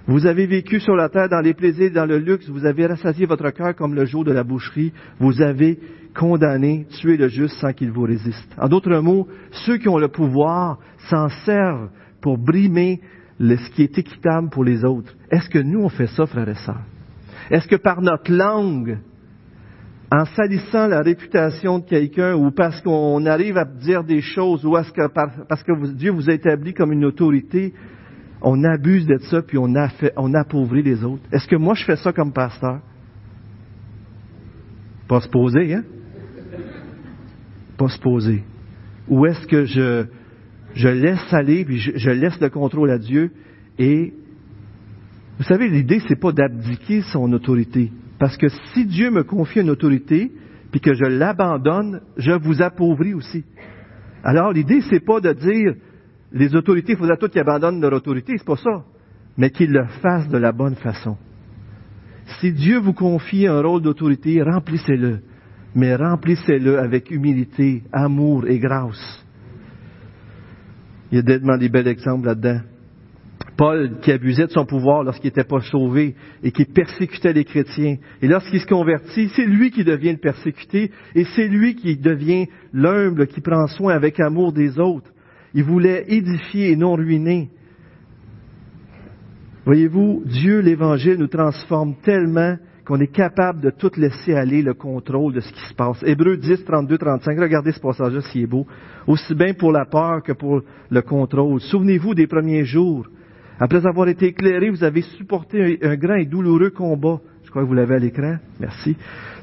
Vous 0.07 0.27
avez 0.27 0.47
vécu 0.47 0.81
sur 0.81 0.97
la 0.97 1.09
terre 1.09 1.29
dans 1.29 1.41
les 1.41 1.55
plaisirs, 1.55 1.93
dans 1.93 2.07
le 2.07 2.19
luxe, 2.19 2.49
vous 2.49 2.67
avez 2.67 2.87
rassasié 2.87 3.25
votre 3.25 3.51
cœur 3.51 3.75
comme 3.77 3.95
le 3.95 4.05
jour 4.05 4.25
de 4.25 4.33
la 4.33 4.43
boucherie, 4.43 4.93
vous 5.21 5.41
avez 5.41 5.79
condamné, 6.15 6.87
tué 7.01 7.17
le 7.17 7.29
juste 7.29 7.57
sans 7.59 7.73
qu'il 7.73 7.93
vous 7.93 8.03
résiste. 8.03 8.49
En 8.59 8.69
d'autres 8.69 8.99
mots, 8.99 9.29
ceux 9.65 9.79
qui 9.79 9.89
ont 9.89 9.99
le 9.99 10.09
pouvoir 10.09 10.79
s'en 11.09 11.29
servent 11.45 11.89
pour 12.21 12.37
brimer 12.37 13.01
ce 13.39 13.71
qui 13.71 13.83
est 13.83 13.97
équitable 13.97 14.51
pour 14.51 14.65
les 14.65 14.85
autres. 14.85 15.15
Est-ce 15.31 15.49
que 15.49 15.61
nous 15.61 15.81
on 15.81 15.89
fait 15.89 16.09
ça, 16.09 16.27
frères 16.27 16.49
et 16.49 16.55
sœurs? 16.55 16.83
Est-ce 17.51 17.69
que 17.69 17.77
par 17.77 18.03
notre 18.03 18.33
langue, 18.33 18.99
en 20.11 20.25
salissant 20.27 20.89
la 20.89 21.01
réputation 21.01 21.79
de 21.79 21.85
quelqu'un 21.85 22.35
ou 22.35 22.51
parce 22.51 22.81
qu'on 22.83 23.25
arrive 23.25 23.57
à 23.57 23.65
dire 23.65 24.05
des 24.05 24.21
choses 24.21 24.65
ou 24.67 24.73
parce 24.73 25.63
que 25.63 25.93
Dieu 25.95 26.11
vous 26.11 26.29
a 26.29 26.35
établi 26.35 26.75
comme 26.75 26.93
une 26.93 27.05
autorité, 27.05 27.73
on 28.43 28.65
abuse 28.65 29.07
de 29.07 29.19
ça 29.19 29.43
puis 29.43 29.59
on, 29.59 29.75
appauvrit 30.35 30.83
les 30.83 31.05
autres. 31.05 31.23
Est-ce 31.33 31.47
que 31.47 31.57
moi 31.57 31.75
je 31.75 31.85
fais 31.85 31.97
ça 31.97 32.13
comme 32.13 32.33
pasteur? 32.33 32.81
Pas 35.09 35.21
se 35.21 35.29
poser, 35.29 35.75
hein? 35.75 35.85
Pas 37.79 37.89
se 37.89 37.99
poser. 37.99 38.43
Ou 39.09 39.27
est-ce 39.27 39.47
que 39.47 39.65
je, 39.65 40.07
je 40.75 40.89
laisse 40.89 41.33
aller 41.33 41.65
puis 41.65 41.79
je, 41.79 41.93
je 41.97 42.11
laisse 42.11 42.41
le 42.41 42.51
contrôle 42.51 42.91
à 42.91 42.99
Dieu 42.99 43.31
et 43.79 44.13
vous 45.39 45.45
savez, 45.45 45.69
l'idée, 45.69 46.01
c'est 46.07 46.21
pas 46.21 46.33
d'abdiquer 46.33 47.03
son 47.03 47.33
autorité. 47.33 47.91
Parce 48.19 48.37
que 48.37 48.49
si 48.49 48.85
Dieu 48.87 49.11
me 49.11 49.25
confie 49.25 49.61
une 49.61 49.71
autorité, 49.71 50.31
puis 50.71 50.81
que 50.81 50.95
je 50.95 51.05
l'abandonne, 51.05 52.01
je 52.17 52.33
vous 52.33 52.63
appauvris 52.63 53.15
aussi. 53.15 53.45
Alors, 54.23 54.53
l'idée, 54.53 54.81
c'est 54.89 55.05
pas 55.05 55.21
de 55.21 55.33
dire, 55.33 55.75
les 56.33 56.55
autorités, 56.55 56.93
il 56.93 56.99
faudrait 56.99 57.17
toutes 57.17 57.33
qu'ils 57.33 57.41
abandonnent 57.41 57.81
leur 57.81 57.93
autorité, 57.93 58.35
c'est 58.37 58.47
pas 58.47 58.57
ça. 58.57 58.85
Mais 59.37 59.51
qu'ils 59.51 59.73
le 59.73 59.85
fassent 60.01 60.29
de 60.29 60.39
la 60.39 60.53
bonne 60.53 60.77
façon. 60.77 61.17
Si 62.41 62.53
Dieu 62.53 62.79
vous 62.79 62.93
confie 62.93 63.47
un 63.47 63.61
rôle 63.61 63.83
d'autorité, 63.83 64.43
remplissez-le. 64.43 65.21
Mais 65.75 65.95
remplissez-le 65.95 66.79
avec 66.79 67.11
humilité, 67.11 67.83
amour 67.93 68.47
et 68.47 68.59
grâce. 68.59 69.25
Il 71.11 71.17
y 71.17 71.19
a 71.19 71.23
tellement 71.23 71.59
des 71.59 71.69
bels 71.69 71.89
exemples 71.89 72.27
là-dedans. 72.27 72.61
Paul 73.57 73.99
qui 74.01 74.11
abusait 74.13 74.47
de 74.47 74.53
son 74.53 74.65
pouvoir 74.65 75.03
lorsqu'il 75.03 75.29
n'était 75.29 75.45
pas 75.45 75.61
sauvé 75.61 76.15
et 76.43 76.53
qui 76.53 76.65
persécutait 76.65 77.33
les 77.33 77.45
chrétiens. 77.45 77.97
Et 78.23 78.29
lorsqu'il 78.29 78.61
se 78.61 78.67
convertit, 78.67 79.31
c'est 79.35 79.45
lui 79.45 79.71
qui 79.71 79.85
devient 79.85 80.13
le 80.13 80.19
persécuté 80.19 80.91
et 81.15 81.25
c'est 81.37 81.49
lui 81.49 81.75
qui 81.75 81.97
devient 81.97 82.47
l'humble 82.73 83.27
qui 83.27 83.41
prend 83.41 83.67
soin 83.67 83.95
avec 83.95 84.21
amour 84.21 84.53
des 84.53 84.79
autres. 84.79 85.11
Il 85.55 85.65
voulait 85.65 86.05
édifier 86.09 86.73
et 86.73 86.77
non 86.77 86.95
ruiner. 86.95 87.51
Voyez-vous, 89.65 90.23
Dieu, 90.27 90.61
l'Évangile, 90.61 91.19
nous 91.19 91.29
transforme 91.29 91.95
tellement 92.03 92.57
qu'on 92.85 92.99
est 92.99 93.13
capable 93.13 93.61
de 93.61 93.71
tout 93.71 93.93
laisser 93.97 94.35
aller 94.35 94.61
le 94.61 94.75
contrôle 94.75 95.35
de 95.35 95.41
ce 95.41 95.53
qui 95.53 95.61
se 95.69 95.75
passe. 95.75 96.03
Hébreu 96.05 96.37
10, 96.37 96.65
32, 96.65 96.99
35, 96.99 97.39
regardez 97.39 97.73
ce 97.73 97.81
passage-là 97.81 98.21
s'il 98.23 98.43
est 98.43 98.47
beau. 98.47 98.67
Aussi 99.07 99.35
bien 99.35 99.55
pour 99.55 99.71
la 99.71 99.85
peur 99.85 100.23
que 100.23 100.33
pour 100.33 100.63
le 100.91 101.03
contrôle. 101.03 101.61
Souvenez-vous 101.61 102.15
des 102.15 102.27
premiers 102.27 102.65
jours. 102.65 103.07
Après 103.61 103.87
avoir 103.87 104.09
été 104.09 104.27
éclairé, 104.27 104.71
vous 104.71 104.83
avez 104.83 105.03
supporté 105.03 105.79
un, 105.83 105.95
grand 105.95 106.17
et 106.17 106.27
douloureux 106.27 106.71
combat. 106.71 107.21
Je 107.45 107.51
crois 107.51 107.63
que 107.63 107.69
vous 107.69 107.75
l'avez 107.75 107.95
à 107.95 107.99
l'écran. 107.99 108.37
Merci. 108.59 108.97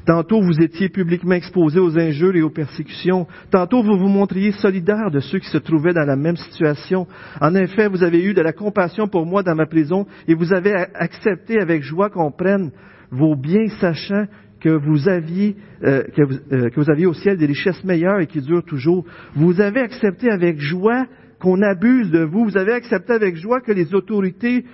Tantôt, 0.06 0.40
vous 0.40 0.60
étiez 0.60 0.88
publiquement 0.88 1.34
exposé 1.34 1.78
aux 1.78 1.98
injures 1.98 2.36
et 2.36 2.42
aux 2.42 2.50
persécutions. 2.50 3.26
Tantôt, 3.50 3.82
vous 3.82 3.98
vous 3.98 4.08
montriez 4.08 4.52
solidaire 4.52 5.10
de 5.10 5.20
ceux 5.20 5.38
qui 5.38 5.48
se 5.48 5.58
trouvaient 5.58 5.92
dans 5.92 6.06
la 6.06 6.16
même 6.16 6.36
situation. 6.36 7.06
En 7.40 7.54
effet, 7.54 7.88
vous 7.88 8.02
avez 8.02 8.22
eu 8.24 8.34
de 8.34 8.42
la 8.42 8.52
compassion 8.52 9.08
pour 9.08 9.26
moi 9.26 9.42
dans 9.42 9.54
ma 9.54 9.66
prison 9.66 10.06
et 10.26 10.34
vous 10.34 10.52
avez 10.52 10.72
accepté 10.94 11.60
avec 11.60 11.82
joie 11.82 12.10
qu'on 12.10 12.32
prenne 12.32 12.70
vos 13.10 13.36
biens, 13.36 13.68
sachant 13.80 14.26
que 14.60 14.68
vous 14.68 15.08
aviez 15.08 15.56
euh, 15.84 16.04
euh, 16.52 16.68
que 16.68 16.80
vous 16.80 16.90
aviez 16.90 17.06
au 17.06 17.14
ciel 17.14 17.38
des 17.38 17.46
richesses 17.46 17.82
meilleures 17.82 18.20
et 18.20 18.26
qui 18.26 18.40
durent 18.40 18.64
toujours. 18.64 19.04
Vous 19.34 19.60
avez 19.60 19.80
accepté 19.80 20.30
avec 20.30 20.60
joie 20.60 21.06
qu'on 21.40 21.62
abuse 21.62 22.10
de 22.10 22.22
vous. 22.22 22.44
Vous 22.44 22.58
avez 22.58 22.72
accepté 22.72 23.14
avec 23.14 23.36
joie 23.36 23.60
que 23.60 23.72
les 23.72 23.94
autorités 23.94 24.64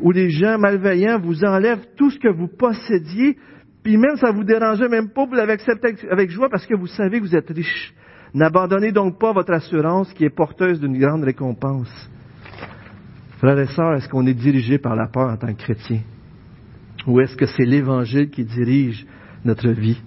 ou 0.00 0.10
les 0.10 0.30
gens 0.30 0.58
malveillants 0.58 1.20
vous 1.20 1.44
enlèvent 1.44 1.86
tout 1.96 2.10
ce 2.10 2.18
que 2.18 2.28
vous 2.28 2.48
possédiez 2.48 3.36
puis 3.86 3.98
même 3.98 4.16
ça 4.16 4.32
vous 4.32 4.42
dérangeait 4.42 4.88
même 4.88 5.10
pas, 5.10 5.26
vous 5.26 5.34
l'avez 5.34 5.52
accepté 5.52 5.94
avec 6.10 6.28
joie 6.28 6.48
parce 6.48 6.66
que 6.66 6.74
vous 6.74 6.88
savez 6.88 7.20
que 7.20 7.24
vous 7.24 7.36
êtes 7.36 7.48
riche. 7.50 7.94
N'abandonnez 8.34 8.90
donc 8.90 9.16
pas 9.16 9.32
votre 9.32 9.52
assurance 9.52 10.12
qui 10.12 10.24
est 10.24 10.30
porteuse 10.30 10.80
d'une 10.80 10.98
grande 10.98 11.22
récompense. 11.22 12.10
Frères 13.38 13.60
et 13.60 13.66
sœurs, 13.66 13.94
est-ce 13.94 14.08
qu'on 14.08 14.26
est 14.26 14.34
dirigé 14.34 14.78
par 14.78 14.96
la 14.96 15.06
peur 15.06 15.30
en 15.30 15.36
tant 15.36 15.54
que 15.54 15.62
chrétien? 15.62 16.00
Ou 17.06 17.20
est-ce 17.20 17.36
que 17.36 17.46
c'est 17.46 17.64
l'Évangile 17.64 18.28
qui 18.28 18.44
dirige 18.44 19.06
notre 19.44 19.68
vie? 19.68 20.02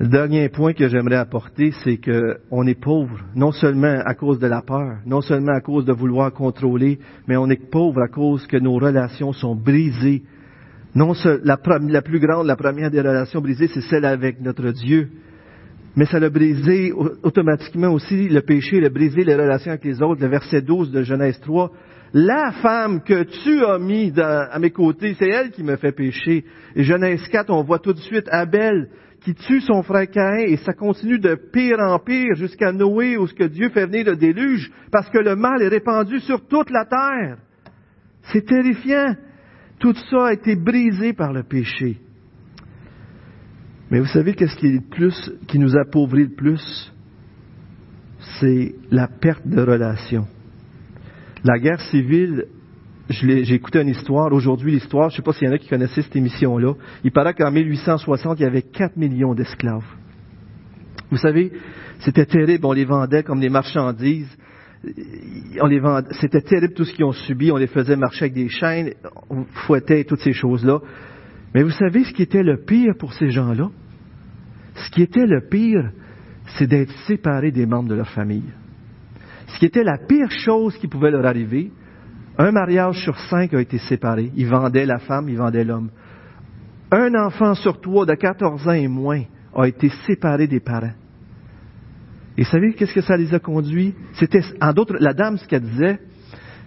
Le 0.00 0.08
dernier 0.08 0.48
point 0.48 0.72
que 0.72 0.88
j'aimerais 0.88 1.18
apporter, 1.18 1.70
c'est 1.84 1.98
qu'on 1.98 2.66
est 2.66 2.80
pauvre, 2.80 3.16
non 3.36 3.52
seulement 3.52 4.02
à 4.04 4.14
cause 4.14 4.40
de 4.40 4.48
la 4.48 4.62
peur, 4.62 4.96
non 5.06 5.20
seulement 5.20 5.54
à 5.54 5.60
cause 5.60 5.84
de 5.84 5.92
vouloir 5.92 6.32
contrôler, 6.32 6.98
mais 7.28 7.36
on 7.36 7.48
est 7.48 7.70
pauvre 7.70 8.02
à 8.02 8.08
cause 8.08 8.44
que 8.48 8.56
nos 8.56 8.74
relations 8.74 9.32
sont 9.32 9.54
brisées 9.54 10.24
non, 10.94 11.12
la, 11.44 11.58
la 11.80 12.02
plus 12.02 12.20
grande, 12.20 12.46
la 12.46 12.56
première 12.56 12.90
des 12.90 13.00
relations 13.00 13.40
brisées, 13.40 13.68
c'est 13.68 13.82
celle 13.82 14.04
avec 14.04 14.40
notre 14.40 14.70
Dieu. 14.70 15.08
Mais 15.96 16.06
ça 16.06 16.20
l'a 16.20 16.30
brisé 16.30 16.92
automatiquement 16.92 17.88
aussi, 17.88 18.28
le 18.28 18.40
péché, 18.40 18.80
le 18.80 18.88
brisé 18.88 19.24
les 19.24 19.34
relations 19.34 19.72
avec 19.72 19.84
les 19.84 20.00
autres. 20.00 20.20
Le 20.20 20.28
verset 20.28 20.62
12 20.62 20.92
de 20.92 21.02
Genèse 21.02 21.40
3. 21.40 21.72
La 22.14 22.52
femme 22.62 23.02
que 23.02 23.24
tu 23.24 23.64
as 23.64 23.78
mis 23.78 24.12
à 24.16 24.58
mes 24.58 24.70
côtés, 24.70 25.14
c'est 25.18 25.28
elle 25.28 25.50
qui 25.50 25.62
me 25.62 25.76
fait 25.76 25.92
pécher. 25.92 26.44
Et 26.74 26.84
Genèse 26.84 27.26
4, 27.28 27.50
on 27.50 27.64
voit 27.64 27.80
tout 27.80 27.92
de 27.92 27.98
suite 27.98 28.28
Abel 28.30 28.88
qui 29.22 29.34
tue 29.34 29.60
son 29.60 29.82
frère 29.82 30.08
Caïn 30.08 30.46
et 30.46 30.56
ça 30.58 30.72
continue 30.72 31.18
de 31.18 31.34
pire 31.34 31.80
en 31.80 31.98
pire 31.98 32.34
jusqu'à 32.34 32.72
Noé 32.72 33.16
où 33.16 33.26
ce 33.26 33.34
que 33.34 33.44
Dieu 33.44 33.68
fait 33.70 33.86
venir 33.86 34.06
le 34.06 34.16
déluge 34.16 34.70
parce 34.92 35.10
que 35.10 35.18
le 35.18 35.34
mal 35.34 35.60
est 35.62 35.68
répandu 35.68 36.20
sur 36.20 36.46
toute 36.46 36.70
la 36.70 36.84
terre. 36.84 37.38
C'est 38.32 38.46
terrifiant. 38.46 39.16
Tout 39.78 39.94
ça 40.10 40.26
a 40.26 40.32
été 40.32 40.56
brisé 40.56 41.12
par 41.12 41.32
le 41.32 41.42
péché. 41.42 41.98
Mais 43.90 44.00
vous 44.00 44.06
savez 44.06 44.34
qu'est-ce 44.34 44.56
qui 44.56 44.66
est 44.66 44.72
le 44.72 44.80
plus, 44.80 45.32
qui 45.46 45.58
nous 45.58 45.76
appauvrit 45.76 46.24
le 46.24 46.34
plus? 46.34 46.92
C'est 48.40 48.74
la 48.90 49.08
perte 49.08 49.46
de 49.46 49.60
relations. 49.60 50.26
La 51.44 51.58
guerre 51.58 51.80
civile, 51.80 52.46
j'ai 53.08 53.54
écouté 53.54 53.80
une 53.80 53.88
histoire, 53.88 54.32
aujourd'hui 54.32 54.72
l'histoire, 54.72 55.08
je 55.08 55.14
ne 55.14 55.16
sais 55.18 55.22
pas 55.22 55.32
s'il 55.32 55.48
y 55.48 55.50
en 55.50 55.54
a 55.54 55.58
qui 55.58 55.68
connaissaient 55.68 56.02
cette 56.02 56.16
émission-là, 56.16 56.74
il 57.04 57.12
paraît 57.12 57.32
qu'en 57.32 57.50
1860, 57.50 58.40
il 58.40 58.42
y 58.42 58.46
avait 58.46 58.62
4 58.62 58.96
millions 58.96 59.34
d'esclaves. 59.34 59.86
Vous 61.10 61.16
savez, 61.16 61.52
c'était 62.00 62.26
terrible, 62.26 62.66
on 62.66 62.72
les 62.72 62.84
vendait 62.84 63.22
comme 63.22 63.40
des 63.40 63.48
marchandises, 63.48 64.36
on 65.60 65.66
les 65.66 65.80
c'était 66.12 66.40
terrible 66.40 66.74
tout 66.74 66.84
ce 66.84 66.92
qu'ils 66.92 67.04
ont 67.04 67.12
subi, 67.12 67.50
on 67.50 67.56
les 67.56 67.66
faisait 67.66 67.96
marcher 67.96 68.26
avec 68.26 68.34
des 68.34 68.48
chaînes, 68.48 68.92
on 69.28 69.44
fouettait 69.44 70.04
toutes 70.04 70.20
ces 70.20 70.32
choses-là. 70.32 70.80
Mais 71.54 71.62
vous 71.62 71.70
savez 71.70 72.04
ce 72.04 72.12
qui 72.12 72.22
était 72.22 72.42
le 72.42 72.58
pire 72.64 72.94
pour 72.98 73.12
ces 73.12 73.30
gens-là? 73.30 73.70
Ce 74.74 74.90
qui 74.90 75.02
était 75.02 75.26
le 75.26 75.40
pire, 75.48 75.90
c'est 76.56 76.66
d'être 76.66 76.92
séparés 77.06 77.50
des 77.50 77.66
membres 77.66 77.88
de 77.88 77.94
leur 77.94 78.08
famille. 78.08 78.52
Ce 79.48 79.58
qui 79.58 79.64
était 79.64 79.82
la 79.82 79.98
pire 79.98 80.30
chose 80.30 80.76
qui 80.78 80.86
pouvait 80.86 81.10
leur 81.10 81.26
arriver, 81.26 81.72
un 82.36 82.52
mariage 82.52 83.02
sur 83.02 83.18
cinq 83.18 83.54
a 83.54 83.60
été 83.60 83.78
séparé. 83.78 84.30
Ils 84.36 84.46
vendaient 84.46 84.86
la 84.86 84.98
femme, 84.98 85.28
ils 85.28 85.38
vendaient 85.38 85.64
l'homme. 85.64 85.90
Un 86.92 87.14
enfant 87.14 87.54
sur 87.54 87.80
trois 87.80 88.06
de 88.06 88.14
14 88.14 88.68
ans 88.68 88.72
et 88.72 88.88
moins 88.88 89.22
a 89.54 89.66
été 89.66 89.88
séparé 90.06 90.46
des 90.46 90.60
parents. 90.60 90.92
Et 92.38 92.44
vous 92.44 92.50
savez 92.50 92.72
qu'est-ce 92.72 92.94
que 92.94 93.00
ça 93.00 93.16
les 93.16 93.34
a 93.34 93.40
conduits? 93.40 93.96
C'était, 94.12 94.42
en 94.60 94.72
d'autres, 94.72 94.96
la 95.00 95.12
dame, 95.12 95.38
ce 95.38 95.48
qu'elle 95.48 95.62
disait, 95.62 95.98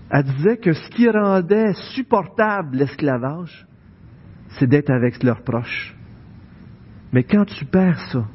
elle 0.10 0.24
disait 0.26 0.58
que 0.58 0.74
ce 0.74 0.90
qui 0.90 1.10
rendait 1.10 1.72
supportable 1.96 2.76
l'esclavage, 2.76 3.66
c'est 4.50 4.68
d'être 4.68 4.90
avec 4.92 5.24
leurs 5.24 5.44
proches. 5.44 5.96
Mais 7.14 7.24
quand 7.24 7.46
tu 7.46 7.64
perds 7.64 8.02
ça, 8.12 8.28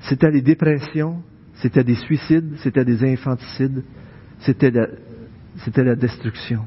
c'était 0.00 0.32
des 0.32 0.42
dépressions, 0.42 1.22
c'était 1.54 1.84
des 1.84 1.94
suicides, 1.94 2.56
c'était 2.56 2.84
des 2.84 3.04
infanticides, 3.04 3.84
c'était 4.40 4.72
la, 4.72 4.88
c'était 5.58 5.84
la 5.84 5.94
destruction. 5.94 6.64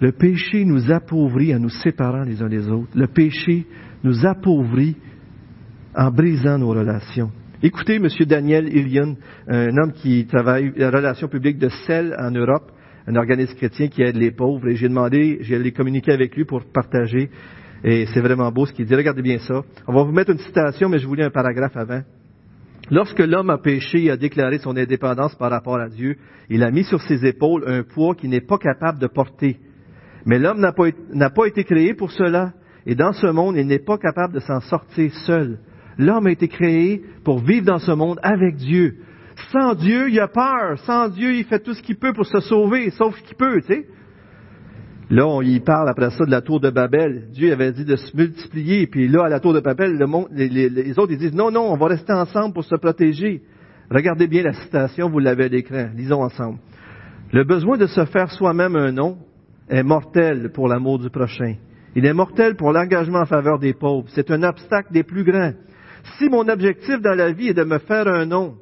Le 0.00 0.10
péché 0.10 0.64
nous 0.64 0.90
appauvrit 0.90 1.54
en 1.54 1.60
nous 1.60 1.68
séparant 1.68 2.24
les 2.24 2.42
uns 2.42 2.48
des 2.48 2.68
autres. 2.68 2.90
Le 2.96 3.06
péché 3.06 3.68
nous 4.02 4.26
appauvrit 4.26 4.96
en 5.94 6.10
brisant 6.10 6.58
nos 6.58 6.70
relations. 6.70 7.30
Écoutez 7.62 7.96
M. 7.96 8.08
Daniel 8.26 8.68
Ilion, 8.68 9.16
un 9.46 9.76
homme 9.78 9.92
qui 9.92 10.26
travaille 10.26 10.72
en 10.82 10.90
relations 10.90 11.28
publiques 11.28 11.58
de 11.58 11.68
sel 11.86 12.14
en 12.18 12.30
Europe, 12.30 12.72
un 13.06 13.14
organisme 13.14 13.54
chrétien 13.54 13.86
qui 13.88 14.02
aide 14.02 14.16
les 14.16 14.32
pauvres, 14.32 14.68
et 14.68 14.74
j'ai 14.74 14.88
demandé, 14.88 15.38
j'ai 15.40 15.54
allé 15.54 15.70
communiquer 15.72 16.12
avec 16.12 16.34
lui 16.34 16.44
pour 16.44 16.62
partager, 16.64 17.30
et 17.84 18.06
c'est 18.06 18.20
vraiment 18.20 18.50
beau 18.50 18.66
ce 18.66 18.72
qu'il 18.72 18.86
dit. 18.86 18.94
Regardez 18.94 19.22
bien 19.22 19.38
ça. 19.38 19.62
On 19.86 19.94
va 19.94 20.02
vous 20.02 20.12
mettre 20.12 20.30
une 20.30 20.38
citation, 20.38 20.88
mais 20.88 20.98
je 20.98 21.06
vous 21.06 21.14
lis 21.14 21.22
un 21.22 21.30
paragraphe 21.30 21.76
avant. 21.76 22.02
Lorsque 22.90 23.20
l'homme 23.20 23.50
a 23.50 23.58
péché 23.58 24.04
et 24.04 24.10
a 24.10 24.16
déclaré 24.16 24.58
son 24.58 24.76
indépendance 24.76 25.34
par 25.36 25.50
rapport 25.50 25.78
à 25.78 25.88
Dieu, 25.88 26.16
il 26.50 26.62
a 26.64 26.70
mis 26.70 26.84
sur 26.84 27.00
ses 27.02 27.24
épaules 27.24 27.64
un 27.66 27.82
poids 27.82 28.14
qu'il 28.14 28.30
n'est 28.30 28.40
pas 28.40 28.58
capable 28.58 28.98
de 28.98 29.06
porter. 29.06 29.58
Mais 30.26 30.38
l'homme 30.38 30.60
n'a 30.60 30.72
pas, 30.72 30.90
pas 31.30 31.46
été 31.46 31.64
créé 31.64 31.94
pour 31.94 32.10
cela, 32.10 32.52
et 32.84 32.94
dans 32.94 33.12
ce 33.12 33.28
monde, 33.28 33.56
il 33.56 33.66
n'est 33.66 33.78
pas 33.78 33.96
capable 33.96 34.34
de 34.34 34.40
s'en 34.40 34.60
sortir 34.60 35.14
seul. 35.26 35.60
L'homme 35.98 36.26
a 36.26 36.30
été 36.30 36.48
créé 36.48 37.02
pour 37.24 37.38
vivre 37.38 37.66
dans 37.66 37.78
ce 37.78 37.92
monde 37.92 38.18
avec 38.22 38.56
Dieu. 38.56 38.96
Sans 39.52 39.74
Dieu, 39.74 40.10
il 40.10 40.20
a 40.20 40.28
peur. 40.28 40.78
Sans 40.80 41.08
Dieu, 41.08 41.34
il 41.34 41.44
fait 41.44 41.60
tout 41.60 41.74
ce 41.74 41.82
qu'il 41.82 41.96
peut 41.96 42.12
pour 42.12 42.26
se 42.26 42.40
sauver, 42.40 42.90
sauf 42.90 43.16
ce 43.16 43.22
qu'il 43.22 43.36
peut, 43.36 43.60
tu 43.62 43.74
sais. 43.74 43.86
Là, 45.10 45.26
on 45.26 45.42
y 45.42 45.60
parle 45.60 45.88
après 45.88 46.10
ça 46.10 46.24
de 46.24 46.30
la 46.30 46.40
tour 46.40 46.60
de 46.60 46.70
Babel. 46.70 47.28
Dieu 47.30 47.52
avait 47.52 47.72
dit 47.72 47.84
de 47.84 47.96
se 47.96 48.16
multiplier, 48.16 48.86
puis 48.86 49.06
là, 49.06 49.24
à 49.26 49.28
la 49.28 49.38
tour 49.38 49.52
de 49.52 49.60
Babel, 49.60 49.98
les, 50.32 50.98
autres, 50.98 51.14
disent, 51.14 51.34
non, 51.34 51.50
non, 51.50 51.70
on 51.70 51.76
va 51.76 51.88
rester 51.88 52.12
ensemble 52.12 52.54
pour 52.54 52.64
se 52.64 52.74
protéger. 52.76 53.42
Regardez 53.90 54.26
bien 54.26 54.42
la 54.42 54.54
citation, 54.54 55.10
vous 55.10 55.18
l'avez 55.18 55.44
à 55.44 55.48
l'écran. 55.48 55.88
Lisons 55.94 56.22
ensemble. 56.22 56.58
Le 57.32 57.44
besoin 57.44 57.76
de 57.76 57.86
se 57.86 58.04
faire 58.06 58.30
soi-même 58.30 58.76
un 58.76 58.92
nom 58.92 59.18
est 59.68 59.82
mortel 59.82 60.50
pour 60.52 60.68
l'amour 60.68 60.98
du 60.98 61.10
prochain. 61.10 61.54
Il 61.94 62.06
est 62.06 62.12
mortel 62.12 62.56
pour 62.56 62.72
l'engagement 62.72 63.20
en 63.20 63.26
faveur 63.26 63.58
des 63.58 63.74
pauvres. 63.74 64.08
C'est 64.08 64.30
un 64.30 64.42
obstacle 64.42 64.92
des 64.92 65.04
plus 65.04 65.24
grands. 65.24 65.52
Si 66.18 66.28
mon 66.28 66.48
objectif 66.48 67.00
dans 67.00 67.14
la 67.16 67.32
vie 67.32 67.48
est 67.48 67.54
de 67.54 67.64
me 67.64 67.78
faire 67.78 68.06
un 68.06 68.26
nom, 68.26 68.56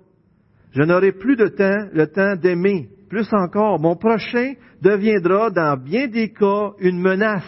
je 0.73 0.83
n'aurai 0.83 1.13
plus 1.13 1.37
de 1.37 1.49
temps, 1.49 1.89
le 1.93 2.07
temps 2.07 2.37
d'aimer. 2.37 2.89
Plus 3.11 3.29
encore, 3.33 3.79
mon 3.79 3.97
prochain 3.97 4.55
deviendra 4.81 5.51
dans 5.51 5.77
bien 5.77 6.09
des 6.09 6.33
cas 6.33 6.71
une 6.79 6.99
menace. 6.99 7.43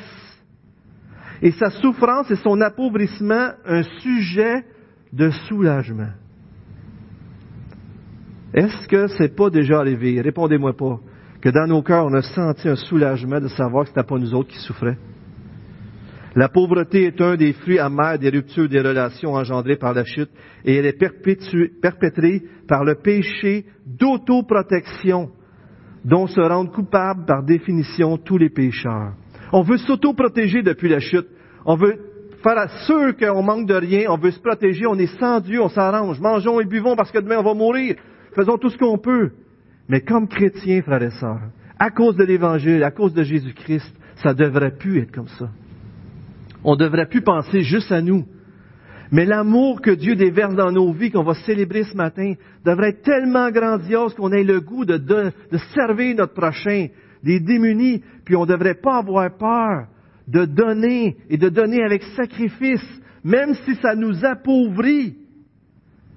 Et 1.40 1.52
sa 1.52 1.70
souffrance 1.70 2.30
et 2.30 2.36
son 2.36 2.60
appauvrissement 2.60 3.52
un 3.64 3.82
sujet 4.00 4.64
de 5.12 5.30
soulagement. 5.48 6.10
Est-ce 8.52 8.86
que 8.88 9.06
c'est 9.08 9.34
pas 9.34 9.50
déjà 9.50 9.78
arrivé? 9.78 10.20
Répondez-moi 10.20 10.74
pas. 10.76 11.00
Que 11.40 11.48
dans 11.48 11.66
nos 11.66 11.82
cœurs, 11.82 12.06
on 12.06 12.14
a 12.14 12.22
senti 12.22 12.68
un 12.68 12.76
soulagement 12.76 13.40
de 13.40 13.48
savoir 13.48 13.84
que 13.84 13.90
ce 13.90 14.06
pas 14.06 14.18
nous 14.18 14.34
autres 14.34 14.50
qui 14.50 14.58
souffraient. 14.58 14.98
La 16.36 16.48
pauvreté 16.48 17.04
est 17.04 17.20
un 17.20 17.36
des 17.36 17.52
fruits 17.52 17.78
amers 17.78 18.18
des 18.18 18.28
ruptures 18.28 18.68
des 18.68 18.80
relations 18.80 19.34
engendrées 19.34 19.76
par 19.76 19.94
la 19.94 20.04
chute 20.04 20.30
et 20.64 20.74
elle 20.76 20.86
est 20.86 20.98
perpétrée 20.98 22.42
par 22.66 22.84
le 22.84 22.96
péché 22.96 23.66
d'autoprotection 23.86 25.30
dont 26.04 26.26
se 26.26 26.40
rendent 26.40 26.72
coupables 26.72 27.24
par 27.24 27.44
définition 27.44 28.16
tous 28.18 28.36
les 28.36 28.50
pécheurs. 28.50 29.12
On 29.52 29.62
veut 29.62 29.76
s'autoprotéger 29.78 30.62
depuis 30.62 30.88
la 30.88 30.98
chute. 30.98 31.28
On 31.64 31.76
veut 31.76 31.98
faire 32.42 32.68
sûr 32.86 33.16
qu'on 33.16 33.42
manque 33.42 33.68
de 33.68 33.74
rien. 33.74 34.10
On 34.10 34.18
veut 34.18 34.32
se 34.32 34.40
protéger. 34.40 34.86
On 34.86 34.98
est 34.98 35.18
sans 35.18 35.40
Dieu. 35.40 35.62
On 35.62 35.68
s'arrange. 35.68 36.20
Mangeons 36.20 36.60
et 36.60 36.64
buvons 36.64 36.96
parce 36.96 37.12
que 37.12 37.20
demain 37.20 37.38
on 37.38 37.44
va 37.44 37.54
mourir. 37.54 37.94
Faisons 38.34 38.58
tout 38.58 38.70
ce 38.70 38.76
qu'on 38.76 38.98
peut. 38.98 39.30
Mais 39.88 40.00
comme 40.00 40.26
chrétiens, 40.26 40.82
frères 40.82 41.02
et 41.02 41.10
sœurs, 41.10 41.50
à 41.78 41.90
cause 41.90 42.16
de 42.16 42.24
l'Évangile, 42.24 42.82
à 42.82 42.90
cause 42.90 43.14
de 43.14 43.22
Jésus-Christ, 43.22 43.94
Ça 44.16 44.32
devrait 44.32 44.76
plus 44.76 45.00
être 45.00 45.12
comme 45.12 45.28
ça. 45.28 45.50
On 46.64 46.76
devrait 46.76 47.06
plus 47.06 47.22
penser 47.22 47.62
juste 47.62 47.92
à 47.92 48.00
nous. 48.00 48.24
Mais 49.12 49.26
l'amour 49.26 49.80
que 49.80 49.90
Dieu 49.90 50.16
déverse 50.16 50.54
dans 50.54 50.72
nos 50.72 50.92
vies, 50.92 51.10
qu'on 51.10 51.22
va 51.22 51.34
célébrer 51.34 51.84
ce 51.84 51.96
matin, 51.96 52.34
devrait 52.64 52.88
être 52.88 53.02
tellement 53.02 53.50
grandiose 53.50 54.14
qu'on 54.14 54.32
ait 54.32 54.42
le 54.42 54.60
goût 54.60 54.84
de, 54.84 54.98
servir 55.74 56.16
notre 56.16 56.32
prochain, 56.32 56.88
des 57.22 57.38
démunis, 57.38 58.02
puis 58.24 58.34
on 58.34 58.42
ne 58.42 58.50
devrait 58.50 58.80
pas 58.82 58.98
avoir 58.98 59.36
peur 59.36 59.86
de 60.26 60.46
donner 60.46 61.16
et 61.28 61.36
de 61.36 61.50
donner 61.50 61.82
avec 61.84 62.02
sacrifice, 62.16 62.84
même 63.22 63.54
si 63.64 63.74
ça 63.76 63.94
nous 63.94 64.24
appauvrit. 64.24 65.16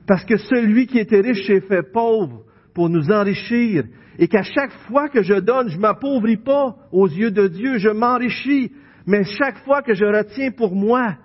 Parce 0.07 0.23
que 0.23 0.37
celui 0.37 0.87
qui 0.87 0.97
était 0.97 1.19
riche 1.19 1.45
s'est 1.45 1.61
fait 1.61 1.83
pauvre 1.83 2.43
pour 2.73 2.89
nous 2.89 3.11
enrichir. 3.11 3.83
Et 4.17 4.29
qu'à 4.29 4.43
chaque 4.43 4.71
fois 4.87 5.09
que 5.09 5.21
je 5.21 5.35
donne, 5.35 5.69
je 5.69 5.77
m'appauvris 5.77 6.37
pas 6.37 6.75
aux 6.91 7.07
yeux 7.07 7.31
de 7.31 7.47
Dieu, 7.47 7.77
je 7.77 7.89
m'enrichis. 7.89 8.71
Mais 9.07 9.23
chaque 9.23 9.59
fois 9.59 9.81
que 9.81 9.93
je 9.93 10.05
retiens 10.05 10.51
pour 10.51 10.75
moi, 10.75 11.15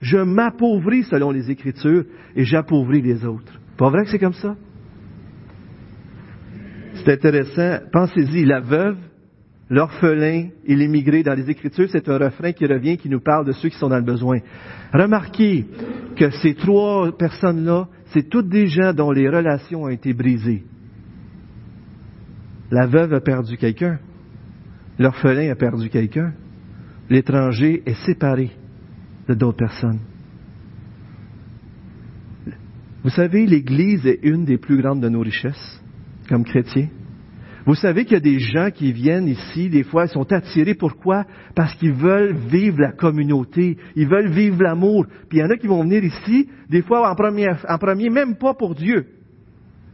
je 0.00 0.18
m'appauvris 0.18 1.04
selon 1.04 1.30
les 1.30 1.50
Écritures 1.50 2.04
et 2.36 2.44
j'appauvris 2.44 3.00
les 3.00 3.24
autres. 3.24 3.58
Pas 3.78 3.88
vrai 3.88 4.04
que 4.04 4.10
c'est 4.10 4.18
comme 4.18 4.34
ça? 4.34 4.56
C'est 6.94 7.12
intéressant. 7.12 7.78
Pensez-y, 7.90 8.44
la 8.44 8.60
veuve, 8.60 8.98
l'orphelin 9.70 10.48
et 10.66 10.76
l'immigré 10.76 11.22
dans 11.22 11.34
les 11.34 11.48
Écritures, 11.48 11.88
c'est 11.90 12.08
un 12.10 12.18
refrain 12.18 12.52
qui 12.52 12.66
revient, 12.66 12.98
qui 12.98 13.08
nous 13.08 13.20
parle 13.20 13.46
de 13.46 13.52
ceux 13.52 13.70
qui 13.70 13.78
sont 13.78 13.88
dans 13.88 13.96
le 13.96 14.04
besoin. 14.04 14.40
Remarquez 14.92 15.66
que 16.16 16.30
ces 16.30 16.54
trois 16.54 17.16
personnes-là, 17.16 17.88
c'est 18.12 18.28
toutes 18.28 18.48
des 18.48 18.66
gens 18.66 18.92
dont 18.92 19.12
les 19.12 19.28
relations 19.28 19.84
ont 19.84 19.88
été 19.88 20.12
brisées. 20.12 20.64
La 22.70 22.86
veuve 22.86 23.14
a 23.14 23.20
perdu 23.20 23.56
quelqu'un. 23.56 23.98
L'orphelin 24.98 25.50
a 25.50 25.54
perdu 25.54 25.88
quelqu'un. 25.88 26.34
L'étranger 27.10 27.82
est 27.84 28.06
séparé 28.06 28.50
de 29.28 29.34
d'autres 29.34 29.58
personnes. 29.58 30.00
Vous 33.02 33.10
savez, 33.10 33.46
l'Église 33.46 34.06
est 34.06 34.20
une 34.22 34.44
des 34.44 34.58
plus 34.58 34.80
grandes 34.80 35.00
de 35.00 35.08
nos 35.08 35.20
richesses, 35.20 35.82
comme 36.28 36.44
chrétiens. 36.44 36.88
Vous 37.66 37.74
savez 37.74 38.04
qu'il 38.04 38.14
y 38.14 38.16
a 38.16 38.20
des 38.20 38.38
gens 38.38 38.70
qui 38.70 38.92
viennent 38.92 39.28
ici, 39.28 39.68
des 39.68 39.82
fois, 39.82 40.04
ils 40.04 40.10
sont 40.10 40.32
attirés. 40.32 40.74
Pourquoi? 40.74 41.24
Parce 41.54 41.74
qu'ils 41.74 41.92
veulent 41.92 42.36
vivre 42.36 42.80
la 42.80 42.92
communauté, 42.92 43.76
ils 43.96 44.08
veulent 44.08 44.30
vivre 44.30 44.62
l'amour. 44.62 45.06
Puis 45.28 45.38
il 45.38 45.40
y 45.40 45.44
en 45.44 45.50
a 45.50 45.56
qui 45.56 45.66
vont 45.66 45.82
venir 45.82 46.04
ici, 46.04 46.48
des 46.68 46.82
fois 46.82 47.10
en 47.10 47.14
premier, 47.14 47.48
en 47.68 47.78
premier 47.78 48.08
même 48.08 48.36
pas 48.36 48.54
pour 48.54 48.74
Dieu. 48.74 49.06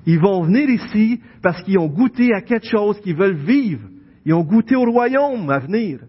Ils 0.04 0.20
vont 0.20 0.42
venir 0.42 0.68
ici 0.68 1.20
parce 1.42 1.62
qu'ils 1.62 1.78
ont 1.78 1.88
goûté 1.88 2.32
à 2.32 2.40
quelque 2.40 2.68
chose 2.68 3.00
qu'ils 3.00 3.16
veulent 3.16 3.44
vivre. 3.44 3.88
Ils 4.24 4.34
ont 4.34 4.44
goûté 4.44 4.76
au 4.76 4.84
royaume 4.84 5.50
à 5.50 5.58
venir. 5.58 6.00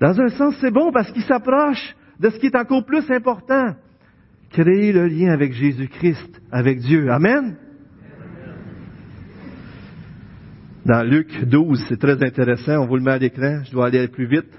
Dans 0.00 0.18
un 0.18 0.28
sens, 0.28 0.56
c'est 0.60 0.70
bon 0.70 0.90
parce 0.92 1.12
qu'ils 1.12 1.24
s'approchent 1.24 1.94
de 2.18 2.30
ce 2.30 2.38
qui 2.38 2.46
est 2.46 2.56
encore 2.56 2.84
plus 2.84 3.08
important. 3.10 3.74
Créer 4.50 4.92
le 4.92 5.06
lien 5.06 5.32
avec 5.32 5.52
Jésus-Christ, 5.52 6.40
avec 6.50 6.80
Dieu. 6.80 7.10
Amen. 7.10 7.56
Dans 10.86 11.02
Luc 11.02 11.44
12, 11.44 11.84
c'est 11.88 12.00
très 12.00 12.22
intéressant, 12.24 12.82
on 12.82 12.86
vous 12.86 12.96
le 12.96 13.02
met 13.02 13.12
à 13.12 13.18
l'écran, 13.18 13.62
je 13.64 13.70
dois 13.70 13.86
aller 13.86 14.08
plus 14.08 14.26
vite. 14.26 14.50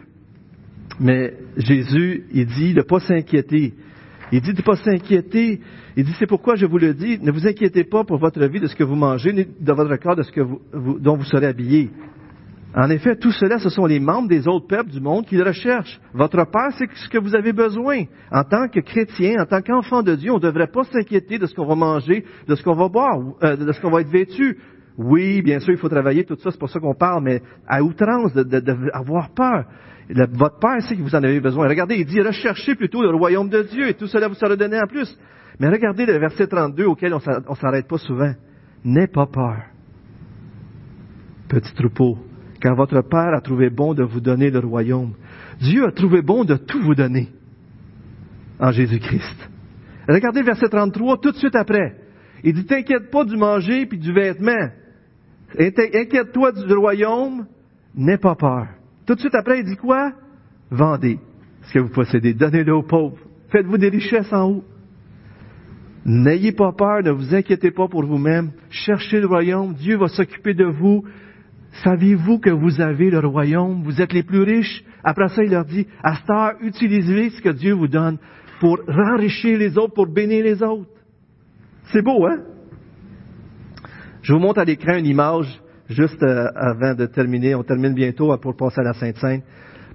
Mais 0.99 1.33
Jésus, 1.57 2.25
il 2.31 2.45
dit 2.45 2.73
de 2.73 2.79
ne 2.79 2.83
pas 2.83 2.99
s'inquiéter. 2.99 3.73
Il 4.31 4.41
dit 4.41 4.53
de 4.53 4.57
ne 4.57 4.63
pas 4.63 4.75
s'inquiéter. 4.75 5.59
Il 5.97 6.05
dit, 6.05 6.13
c'est 6.19 6.27
pourquoi 6.27 6.55
je 6.55 6.65
vous 6.65 6.77
le 6.77 6.93
dis, 6.93 7.19
ne 7.19 7.31
vous 7.31 7.47
inquiétez 7.47 7.83
pas 7.83 8.03
pour 8.03 8.17
votre 8.17 8.45
vie 8.45 8.59
de 8.59 8.67
ce 8.67 8.75
que 8.75 8.83
vous 8.83 8.95
mangez, 8.95 9.33
ni 9.33 9.45
de 9.59 9.73
votre 9.73 9.95
corps 9.97 10.15
de 10.15 10.23
ce 10.23 10.31
que 10.31 10.41
vous, 10.41 10.61
dont 10.99 11.17
vous 11.17 11.25
serez 11.25 11.47
habillé. 11.47 11.89
En 12.73 12.89
effet, 12.89 13.17
tout 13.17 13.31
cela, 13.31 13.59
ce 13.59 13.69
sont 13.69 13.85
les 13.85 13.99
membres 13.99 14.29
des 14.29 14.47
autres 14.47 14.67
peuples 14.67 14.91
du 14.91 15.01
monde 15.01 15.25
qui 15.25 15.35
le 15.35 15.43
recherchent. 15.43 15.99
Votre 16.13 16.45
Père, 16.49 16.69
c'est 16.77 16.89
ce 16.93 17.09
que 17.09 17.17
vous 17.17 17.35
avez 17.35 17.51
besoin. 17.51 18.05
En 18.31 18.43
tant 18.43 18.69
que 18.69 18.79
chrétien, 18.79 19.41
en 19.41 19.45
tant 19.45 19.61
qu'enfant 19.61 20.03
de 20.03 20.15
Dieu, 20.15 20.31
on 20.31 20.35
ne 20.35 20.41
devrait 20.41 20.71
pas 20.71 20.85
s'inquiéter 20.85 21.37
de 21.37 21.47
ce 21.47 21.53
qu'on 21.53 21.65
va 21.65 21.75
manger, 21.75 22.23
de 22.47 22.55
ce 22.55 22.63
qu'on 22.63 22.75
va 22.75 22.87
boire, 22.87 23.17
euh, 23.43 23.57
de 23.57 23.71
ce 23.73 23.81
qu'on 23.81 23.91
va 23.91 24.01
être 24.01 24.09
vêtu. 24.09 24.57
Oui, 24.97 25.41
bien 25.41 25.59
sûr, 25.59 25.73
il 25.73 25.79
faut 25.79 25.89
travailler, 25.89 26.23
tout 26.23 26.37
ça, 26.37 26.51
c'est 26.51 26.59
pour 26.59 26.69
ça 26.69 26.79
qu'on 26.79 26.95
parle, 26.95 27.23
mais 27.23 27.41
à 27.67 27.83
outrance, 27.83 28.33
d'avoir 28.33 29.33
peur. 29.33 29.65
votre 30.09 30.59
Père 30.59 30.81
sait 30.81 30.95
que 30.95 31.01
vous 31.01 31.15
en 31.15 31.23
avez 31.23 31.41
besoin. 31.41 31.67
Regardez, 31.67 31.95
il 31.95 32.05
dit, 32.05 32.21
recherchez 32.21 32.75
plutôt 32.75 33.01
le 33.01 33.09
royaume 33.09 33.49
de 33.49 33.63
Dieu 33.63 33.89
et 33.89 33.95
tout 33.95 34.07
cela 34.07 34.29
vous 34.29 34.35
sera 34.35 34.55
donné 34.55 34.79
en 34.79 34.87
plus. 34.87 35.17
Mais 35.59 35.67
regardez 35.67 36.05
le 36.05 36.17
verset 36.17 36.47
32 36.47 36.85
auquel 36.85 37.13
on 37.13 37.55
s'arrête 37.55 37.87
pas 37.87 37.97
souvent. 37.97 38.33
N'aie 38.85 39.07
pas 39.07 39.27
peur. 39.27 39.57
Petit 41.49 41.73
troupeau, 41.73 42.17
car 42.61 42.75
votre 42.75 43.01
Père 43.01 43.33
a 43.33 43.41
trouvé 43.41 43.69
bon 43.69 43.93
de 43.93 44.03
vous 44.03 44.21
donner 44.21 44.49
le 44.51 44.59
royaume. 44.59 45.13
Dieu 45.59 45.85
a 45.85 45.91
trouvé 45.91 46.21
bon 46.21 46.45
de 46.45 46.55
tout 46.55 46.81
vous 46.81 46.95
donner 46.95 47.29
en 48.59 48.71
Jésus-Christ. 48.71 49.49
Regardez 50.07 50.43
verset 50.43 50.69
33 50.69 51.19
tout 51.19 51.31
de 51.31 51.37
suite 51.37 51.55
après. 51.55 51.95
Il 52.43 52.53
dit, 52.53 52.65
t'inquiète 52.65 53.11
pas 53.11 53.25
du 53.25 53.35
manger 53.35 53.85
puis 53.85 53.97
du 53.97 54.13
vêtement. 54.13 54.69
Inquiète-toi 55.57 56.51
du 56.53 56.73
royaume, 56.73 57.45
n'aie 57.95 58.17
pas 58.17 58.35
peur. 58.35 58.67
Tout 59.05 59.15
de 59.15 59.19
suite 59.19 59.35
après, 59.35 59.59
il 59.59 59.65
dit 59.65 59.75
quoi? 59.75 60.13
Vendez 60.69 61.19
ce 61.63 61.73
que 61.73 61.79
vous 61.79 61.89
possédez, 61.89 62.33
donnez-le 62.33 62.73
aux 62.73 62.83
pauvres. 62.83 63.17
Faites-vous 63.49 63.77
des 63.77 63.89
richesses 63.89 64.31
en 64.31 64.49
haut. 64.49 64.63
N'ayez 66.05 66.53
pas 66.53 66.71
peur, 66.71 67.03
ne 67.03 67.11
vous 67.11 67.35
inquiétez 67.35 67.71
pas 67.71 67.87
pour 67.87 68.03
vous-même. 68.03 68.51
Cherchez 68.69 69.19
le 69.19 69.27
royaume, 69.27 69.73
Dieu 69.73 69.97
va 69.97 70.07
s'occuper 70.07 70.53
de 70.53 70.65
vous. 70.65 71.03
Saviez-vous 71.83 72.39
que 72.39 72.49
vous 72.49 72.81
avez 72.81 73.09
le 73.09 73.19
royaume? 73.19 73.83
Vous 73.83 74.01
êtes 74.01 74.13
les 74.13 74.23
plus 74.23 74.41
riches? 74.41 74.83
Après 75.03 75.29
ça, 75.29 75.43
il 75.43 75.51
leur 75.51 75.65
dit, 75.65 75.87
à 76.03 76.53
utilisez 76.61 77.29
ce 77.31 77.41
que 77.41 77.49
Dieu 77.49 77.73
vous 77.73 77.87
donne 77.87 78.17
pour 78.59 78.79
enrichir 78.87 79.57
les 79.57 79.77
autres, 79.77 79.93
pour 79.93 80.07
bénir 80.07 80.43
les 80.43 80.61
autres. 80.61 80.89
C'est 81.91 82.01
beau, 82.01 82.25
hein? 82.27 82.39
Je 84.21 84.33
vous 84.33 84.39
montre 84.39 84.59
à 84.59 84.65
l'écran 84.65 84.95
une 84.95 85.07
image, 85.07 85.47
juste 85.89 86.21
euh, 86.21 86.47
avant 86.55 86.93
de 86.93 87.07
terminer. 87.07 87.55
On 87.55 87.63
termine 87.63 87.93
bientôt 87.93 88.35
pour 88.37 88.55
passer 88.55 88.81
à 88.81 88.83
la 88.83 88.93
Sainte-Sainte. 88.93 89.43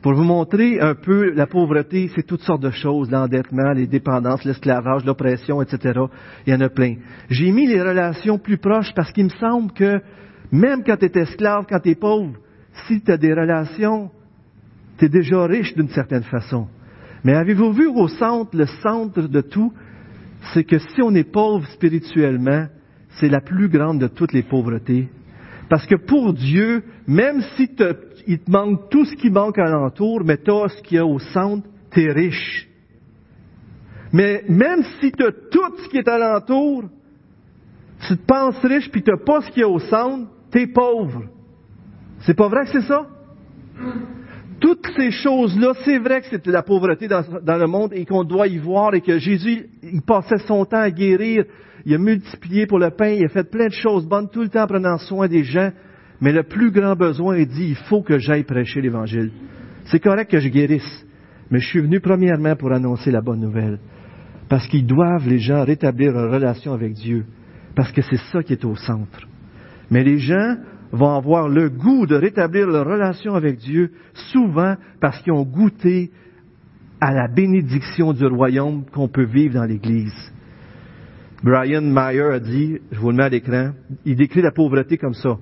Pour 0.02 0.14
vous 0.14 0.24
montrer 0.24 0.80
un 0.80 0.94
peu 0.94 1.32
la 1.32 1.46
pauvreté, 1.46 2.10
c'est 2.14 2.26
toutes 2.26 2.42
sortes 2.42 2.62
de 2.62 2.70
choses, 2.70 3.10
l'endettement, 3.10 3.72
les 3.72 3.86
dépendances, 3.86 4.44
l'esclavage, 4.44 5.04
l'oppression, 5.04 5.62
etc. 5.62 6.00
Il 6.46 6.52
y 6.52 6.56
en 6.56 6.60
a 6.60 6.68
plein. 6.68 6.96
J'ai 7.30 7.50
mis 7.50 7.66
les 7.66 7.80
relations 7.80 8.38
plus 8.38 8.58
proches 8.58 8.92
parce 8.94 9.12
qu'il 9.12 9.24
me 9.24 9.30
semble 9.30 9.72
que 9.72 10.00
même 10.52 10.82
quand 10.84 10.96
tu 10.96 11.06
es 11.06 11.18
esclave, 11.18 11.66
quand 11.68 11.80
tu 11.80 11.90
es 11.90 11.94
pauvre, 11.94 12.36
si 12.86 13.00
tu 13.00 13.10
as 13.10 13.16
des 13.16 13.32
relations, 13.32 14.10
tu 14.98 15.06
es 15.06 15.08
déjà 15.08 15.44
riche 15.46 15.74
d'une 15.74 15.88
certaine 15.88 16.22
façon. 16.22 16.68
Mais 17.24 17.34
avez-vous 17.34 17.72
vu 17.72 17.86
au 17.86 18.08
centre, 18.08 18.56
le 18.56 18.66
centre 18.66 19.22
de 19.22 19.40
tout, 19.40 19.72
c'est 20.52 20.64
que 20.64 20.78
si 20.78 21.02
on 21.02 21.14
est 21.14 21.24
pauvre 21.30 21.66
spirituellement, 21.68 22.66
c'est 23.18 23.28
la 23.28 23.40
plus 23.40 23.68
grande 23.68 24.00
de 24.00 24.06
toutes 24.06 24.32
les 24.32 24.42
pauvretés. 24.42 25.08
Parce 25.68 25.86
que 25.86 25.96
pour 25.96 26.32
Dieu, 26.32 26.84
même 27.06 27.42
si 27.56 27.68
il 28.26 28.38
te 28.38 28.50
manque 28.50 28.88
tout 28.90 29.04
ce 29.04 29.14
qui 29.16 29.30
manque 29.30 29.58
alentour, 29.58 30.22
mais 30.24 30.36
tu 30.36 30.50
ce 30.50 30.82
qu'il 30.82 30.98
y 30.98 31.00
a 31.00 31.06
au 31.06 31.18
centre, 31.18 31.66
tu 31.90 32.02
es 32.02 32.12
riche. 32.12 32.68
Mais 34.12 34.44
même 34.48 34.84
si 35.00 35.10
tu 35.10 35.24
as 35.24 35.32
tout 35.32 35.76
ce 35.82 35.88
qui 35.88 35.98
est 35.98 36.08
alentour, 36.08 36.84
tu 38.06 38.16
te 38.16 38.26
penses 38.26 38.58
riche 38.62 38.90
puis 38.90 39.02
tu 39.02 39.10
n'as 39.10 39.16
pas 39.16 39.40
ce 39.40 39.50
qu'il 39.50 39.62
y 39.62 39.64
a 39.64 39.68
au 39.68 39.80
centre, 39.80 40.30
tu 40.56 40.62
es 40.62 40.66
pauvre. 40.66 41.24
C'est 42.20 42.34
pas 42.34 42.48
vrai 42.48 42.64
que 42.64 42.72
c'est 42.72 42.86
ça? 42.86 43.06
Toutes 44.58 44.86
ces 44.96 45.10
choses-là, 45.10 45.72
c'est 45.84 45.98
vrai 45.98 46.22
que 46.22 46.26
c'est 46.30 46.46
la 46.46 46.62
pauvreté 46.62 47.08
dans, 47.08 47.22
le 47.58 47.66
monde 47.66 47.92
et 47.92 48.06
qu'on 48.06 48.24
doit 48.24 48.46
y 48.46 48.56
voir 48.56 48.94
et 48.94 49.02
que 49.02 49.18
Jésus, 49.18 49.66
il 49.82 50.00
passait 50.00 50.38
son 50.46 50.64
temps 50.64 50.78
à 50.78 50.90
guérir. 50.90 51.44
Il 51.84 51.94
a 51.94 51.98
multiplié 51.98 52.66
pour 52.66 52.78
le 52.78 52.90
pain, 52.90 53.10
il 53.10 53.24
a 53.24 53.28
fait 53.28 53.48
plein 53.48 53.66
de 53.66 53.72
choses 53.72 54.06
bonnes 54.06 54.28
tout 54.30 54.40
le 54.40 54.48
temps 54.48 54.62
en 54.62 54.66
prenant 54.66 54.96
soin 54.96 55.28
des 55.28 55.44
gens. 55.44 55.70
Mais 56.22 56.32
le 56.32 56.42
plus 56.42 56.70
grand 56.70 56.96
besoin, 56.96 57.36
il 57.36 57.46
dit, 57.46 57.68
il 57.68 57.76
faut 57.76 58.02
que 58.02 58.18
j'aille 58.18 58.44
prêcher 58.44 58.80
l'Évangile. 58.80 59.30
C'est 59.84 60.00
correct 60.00 60.30
que 60.30 60.40
je 60.40 60.48
guérisse, 60.48 61.06
mais 61.50 61.58
je 61.58 61.66
suis 61.66 61.80
venu 61.80 62.00
premièrement 62.00 62.56
pour 62.56 62.72
annoncer 62.72 63.10
la 63.10 63.20
bonne 63.20 63.40
nouvelle. 63.40 63.78
Parce 64.48 64.66
qu'ils 64.68 64.86
doivent, 64.86 65.28
les 65.28 65.38
gens, 65.38 65.64
rétablir 65.64 66.12
une 66.12 66.32
relation 66.32 66.72
avec 66.72 66.94
Dieu. 66.94 67.26
Parce 67.74 67.92
que 67.92 68.00
c'est 68.00 68.20
ça 68.32 68.42
qui 68.42 68.54
est 68.54 68.64
au 68.64 68.74
centre. 68.74 69.28
Mais 69.90 70.04
les 70.04 70.18
gens 70.18 70.56
vont 70.92 71.14
avoir 71.14 71.48
le 71.48 71.68
goût 71.68 72.06
de 72.06 72.16
rétablir 72.16 72.66
leur 72.66 72.86
relation 72.86 73.34
avec 73.34 73.58
Dieu, 73.58 73.92
souvent 74.32 74.76
parce 75.00 75.20
qu'ils 75.22 75.32
ont 75.32 75.44
goûté 75.44 76.10
à 77.00 77.12
la 77.12 77.28
bénédiction 77.28 78.12
du 78.12 78.26
royaume 78.26 78.84
qu'on 78.92 79.08
peut 79.08 79.26
vivre 79.26 79.54
dans 79.54 79.64
l'Église. 79.64 80.32
Brian 81.42 81.82
Meyer 81.82 82.32
a 82.32 82.40
dit, 82.40 82.78
je 82.90 82.98
vous 82.98 83.10
le 83.10 83.16
mets 83.16 83.24
à 83.24 83.28
l'écran, 83.28 83.72
il 84.04 84.16
décrit 84.16 84.42
la 84.42 84.52
pauvreté 84.52 84.96
comme 84.96 85.14
ça. 85.14 85.36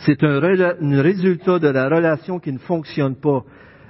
C'est 0.00 0.22
un, 0.22 0.38
résultat 0.38 1.58
de 1.58 1.68
la 1.68 1.88
relation 1.88 2.38
qui 2.38 2.52
ne 2.52 2.58
fonctionne 2.58 3.16
pas, 3.16 3.42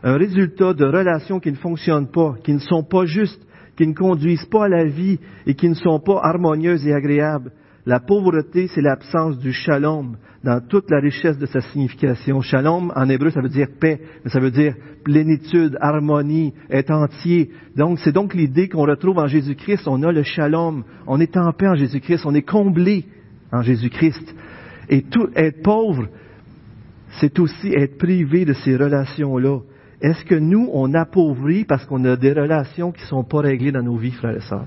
un 0.02 0.16
résultat 0.16 0.72
de 0.72 0.84
relations 0.86 1.38
qui 1.38 1.52
ne 1.52 1.56
fonctionnent 1.56 2.10
pas, 2.10 2.34
qui 2.42 2.54
ne 2.54 2.60
sont 2.60 2.82
pas 2.82 3.04
justes, 3.04 3.46
qui 3.76 3.86
ne 3.86 3.92
conduisent 3.92 4.46
pas 4.46 4.64
à 4.64 4.68
la 4.68 4.84
vie 4.84 5.20
et 5.46 5.54
qui 5.54 5.68
ne 5.68 5.74
sont 5.74 6.00
pas 6.00 6.20
harmonieuses 6.22 6.86
et 6.86 6.94
agréables. 6.94 7.52
La 7.88 8.00
pauvreté, 8.00 8.66
c'est 8.66 8.82
l'absence 8.82 9.38
du 9.38 9.50
shalom 9.50 10.18
dans 10.44 10.60
toute 10.60 10.90
la 10.90 11.00
richesse 11.00 11.38
de 11.38 11.46
sa 11.46 11.62
signification. 11.62 12.42
Shalom, 12.42 12.92
en 12.94 13.08
hébreu, 13.08 13.30
ça 13.30 13.40
veut 13.40 13.48
dire 13.48 13.68
paix, 13.80 13.98
mais 14.22 14.30
ça 14.30 14.40
veut 14.40 14.50
dire 14.50 14.74
plénitude, 15.04 15.78
harmonie, 15.80 16.52
être 16.68 16.90
entier. 16.90 17.50
Donc, 17.76 17.98
c'est 18.00 18.12
donc 18.12 18.34
l'idée 18.34 18.68
qu'on 18.68 18.84
retrouve 18.84 19.16
en 19.16 19.26
Jésus-Christ. 19.26 19.88
On 19.88 20.02
a 20.02 20.12
le 20.12 20.22
shalom. 20.22 20.84
On 21.06 21.18
est 21.18 21.34
en 21.38 21.50
paix 21.54 21.66
en 21.66 21.76
Jésus-Christ. 21.76 22.26
On 22.26 22.34
est 22.34 22.42
comblé 22.42 23.06
en 23.52 23.62
Jésus-Christ. 23.62 24.34
Et 24.90 25.00
tout, 25.00 25.30
être 25.34 25.62
pauvre, 25.62 26.08
c'est 27.20 27.38
aussi 27.38 27.68
être 27.68 27.96
privé 27.96 28.44
de 28.44 28.52
ces 28.52 28.76
relations-là. 28.76 29.60
Est-ce 30.02 30.26
que 30.26 30.34
nous, 30.34 30.68
on 30.74 30.92
appauvrit 30.92 31.64
parce 31.64 31.86
qu'on 31.86 32.04
a 32.04 32.16
des 32.16 32.34
relations 32.34 32.92
qui 32.92 33.00
ne 33.00 33.06
sont 33.06 33.24
pas 33.24 33.40
réglées 33.40 33.72
dans 33.72 33.82
nos 33.82 33.96
vies, 33.96 34.12
frères 34.12 34.36
et 34.36 34.40
sœurs? 34.40 34.66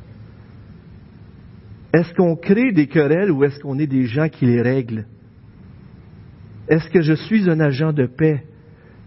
Est-ce 1.93 2.13
qu'on 2.13 2.35
crée 2.35 2.71
des 2.71 2.87
querelles 2.87 3.31
ou 3.31 3.43
est-ce 3.43 3.59
qu'on 3.59 3.77
est 3.79 3.87
des 3.87 4.05
gens 4.05 4.29
qui 4.29 4.45
les 4.45 4.61
règlent? 4.61 5.05
Est-ce 6.69 6.89
que 6.89 7.01
je 7.01 7.13
suis 7.13 7.49
un 7.49 7.59
agent 7.59 7.91
de 7.91 8.05
paix 8.05 8.43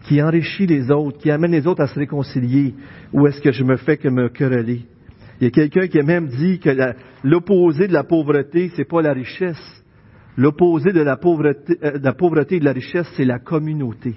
qui 0.03 0.23
enrichit 0.23 0.67
les 0.67 0.91
autres, 0.91 1.19
qui 1.19 1.31
amène 1.31 1.53
les 1.53 1.67
autres 1.67 1.83
à 1.83 1.87
se 1.87 1.99
réconcilier, 1.99 2.75
ou 3.13 3.27
est-ce 3.27 3.41
que 3.41 3.53
je 3.53 3.65
me 3.65 3.77
fais 3.77 3.97
que 3.97 4.09
me 4.09 4.29
quereller? 4.29 4.83
Il 5.41 5.45
y 5.45 5.47
a 5.47 5.51
quelqu'un 5.51 5.87
qui 5.89 5.99
a 5.99 6.03
même 6.03 6.29
dit 6.29 6.59
que 6.59 6.71
l'opposé 7.23 7.89
de 7.89 7.93
la 7.93 8.05
pauvreté, 8.05 8.71
c'est 8.77 8.85
pas 8.85 9.03
la 9.03 9.13
richesse. 9.13 9.83
L'opposé 10.37 10.93
de 10.93 11.01
la 11.01 11.17
pauvreté, 11.17 11.77
euh, 11.83 11.99
de 11.99 12.05
la 12.05 12.13
pauvreté 12.13 12.57
et 12.57 12.61
de 12.61 12.65
la 12.65 12.73
richesse, 12.73 13.07
c'est 13.17 13.25
la 13.25 13.39
communauté. 13.39 14.15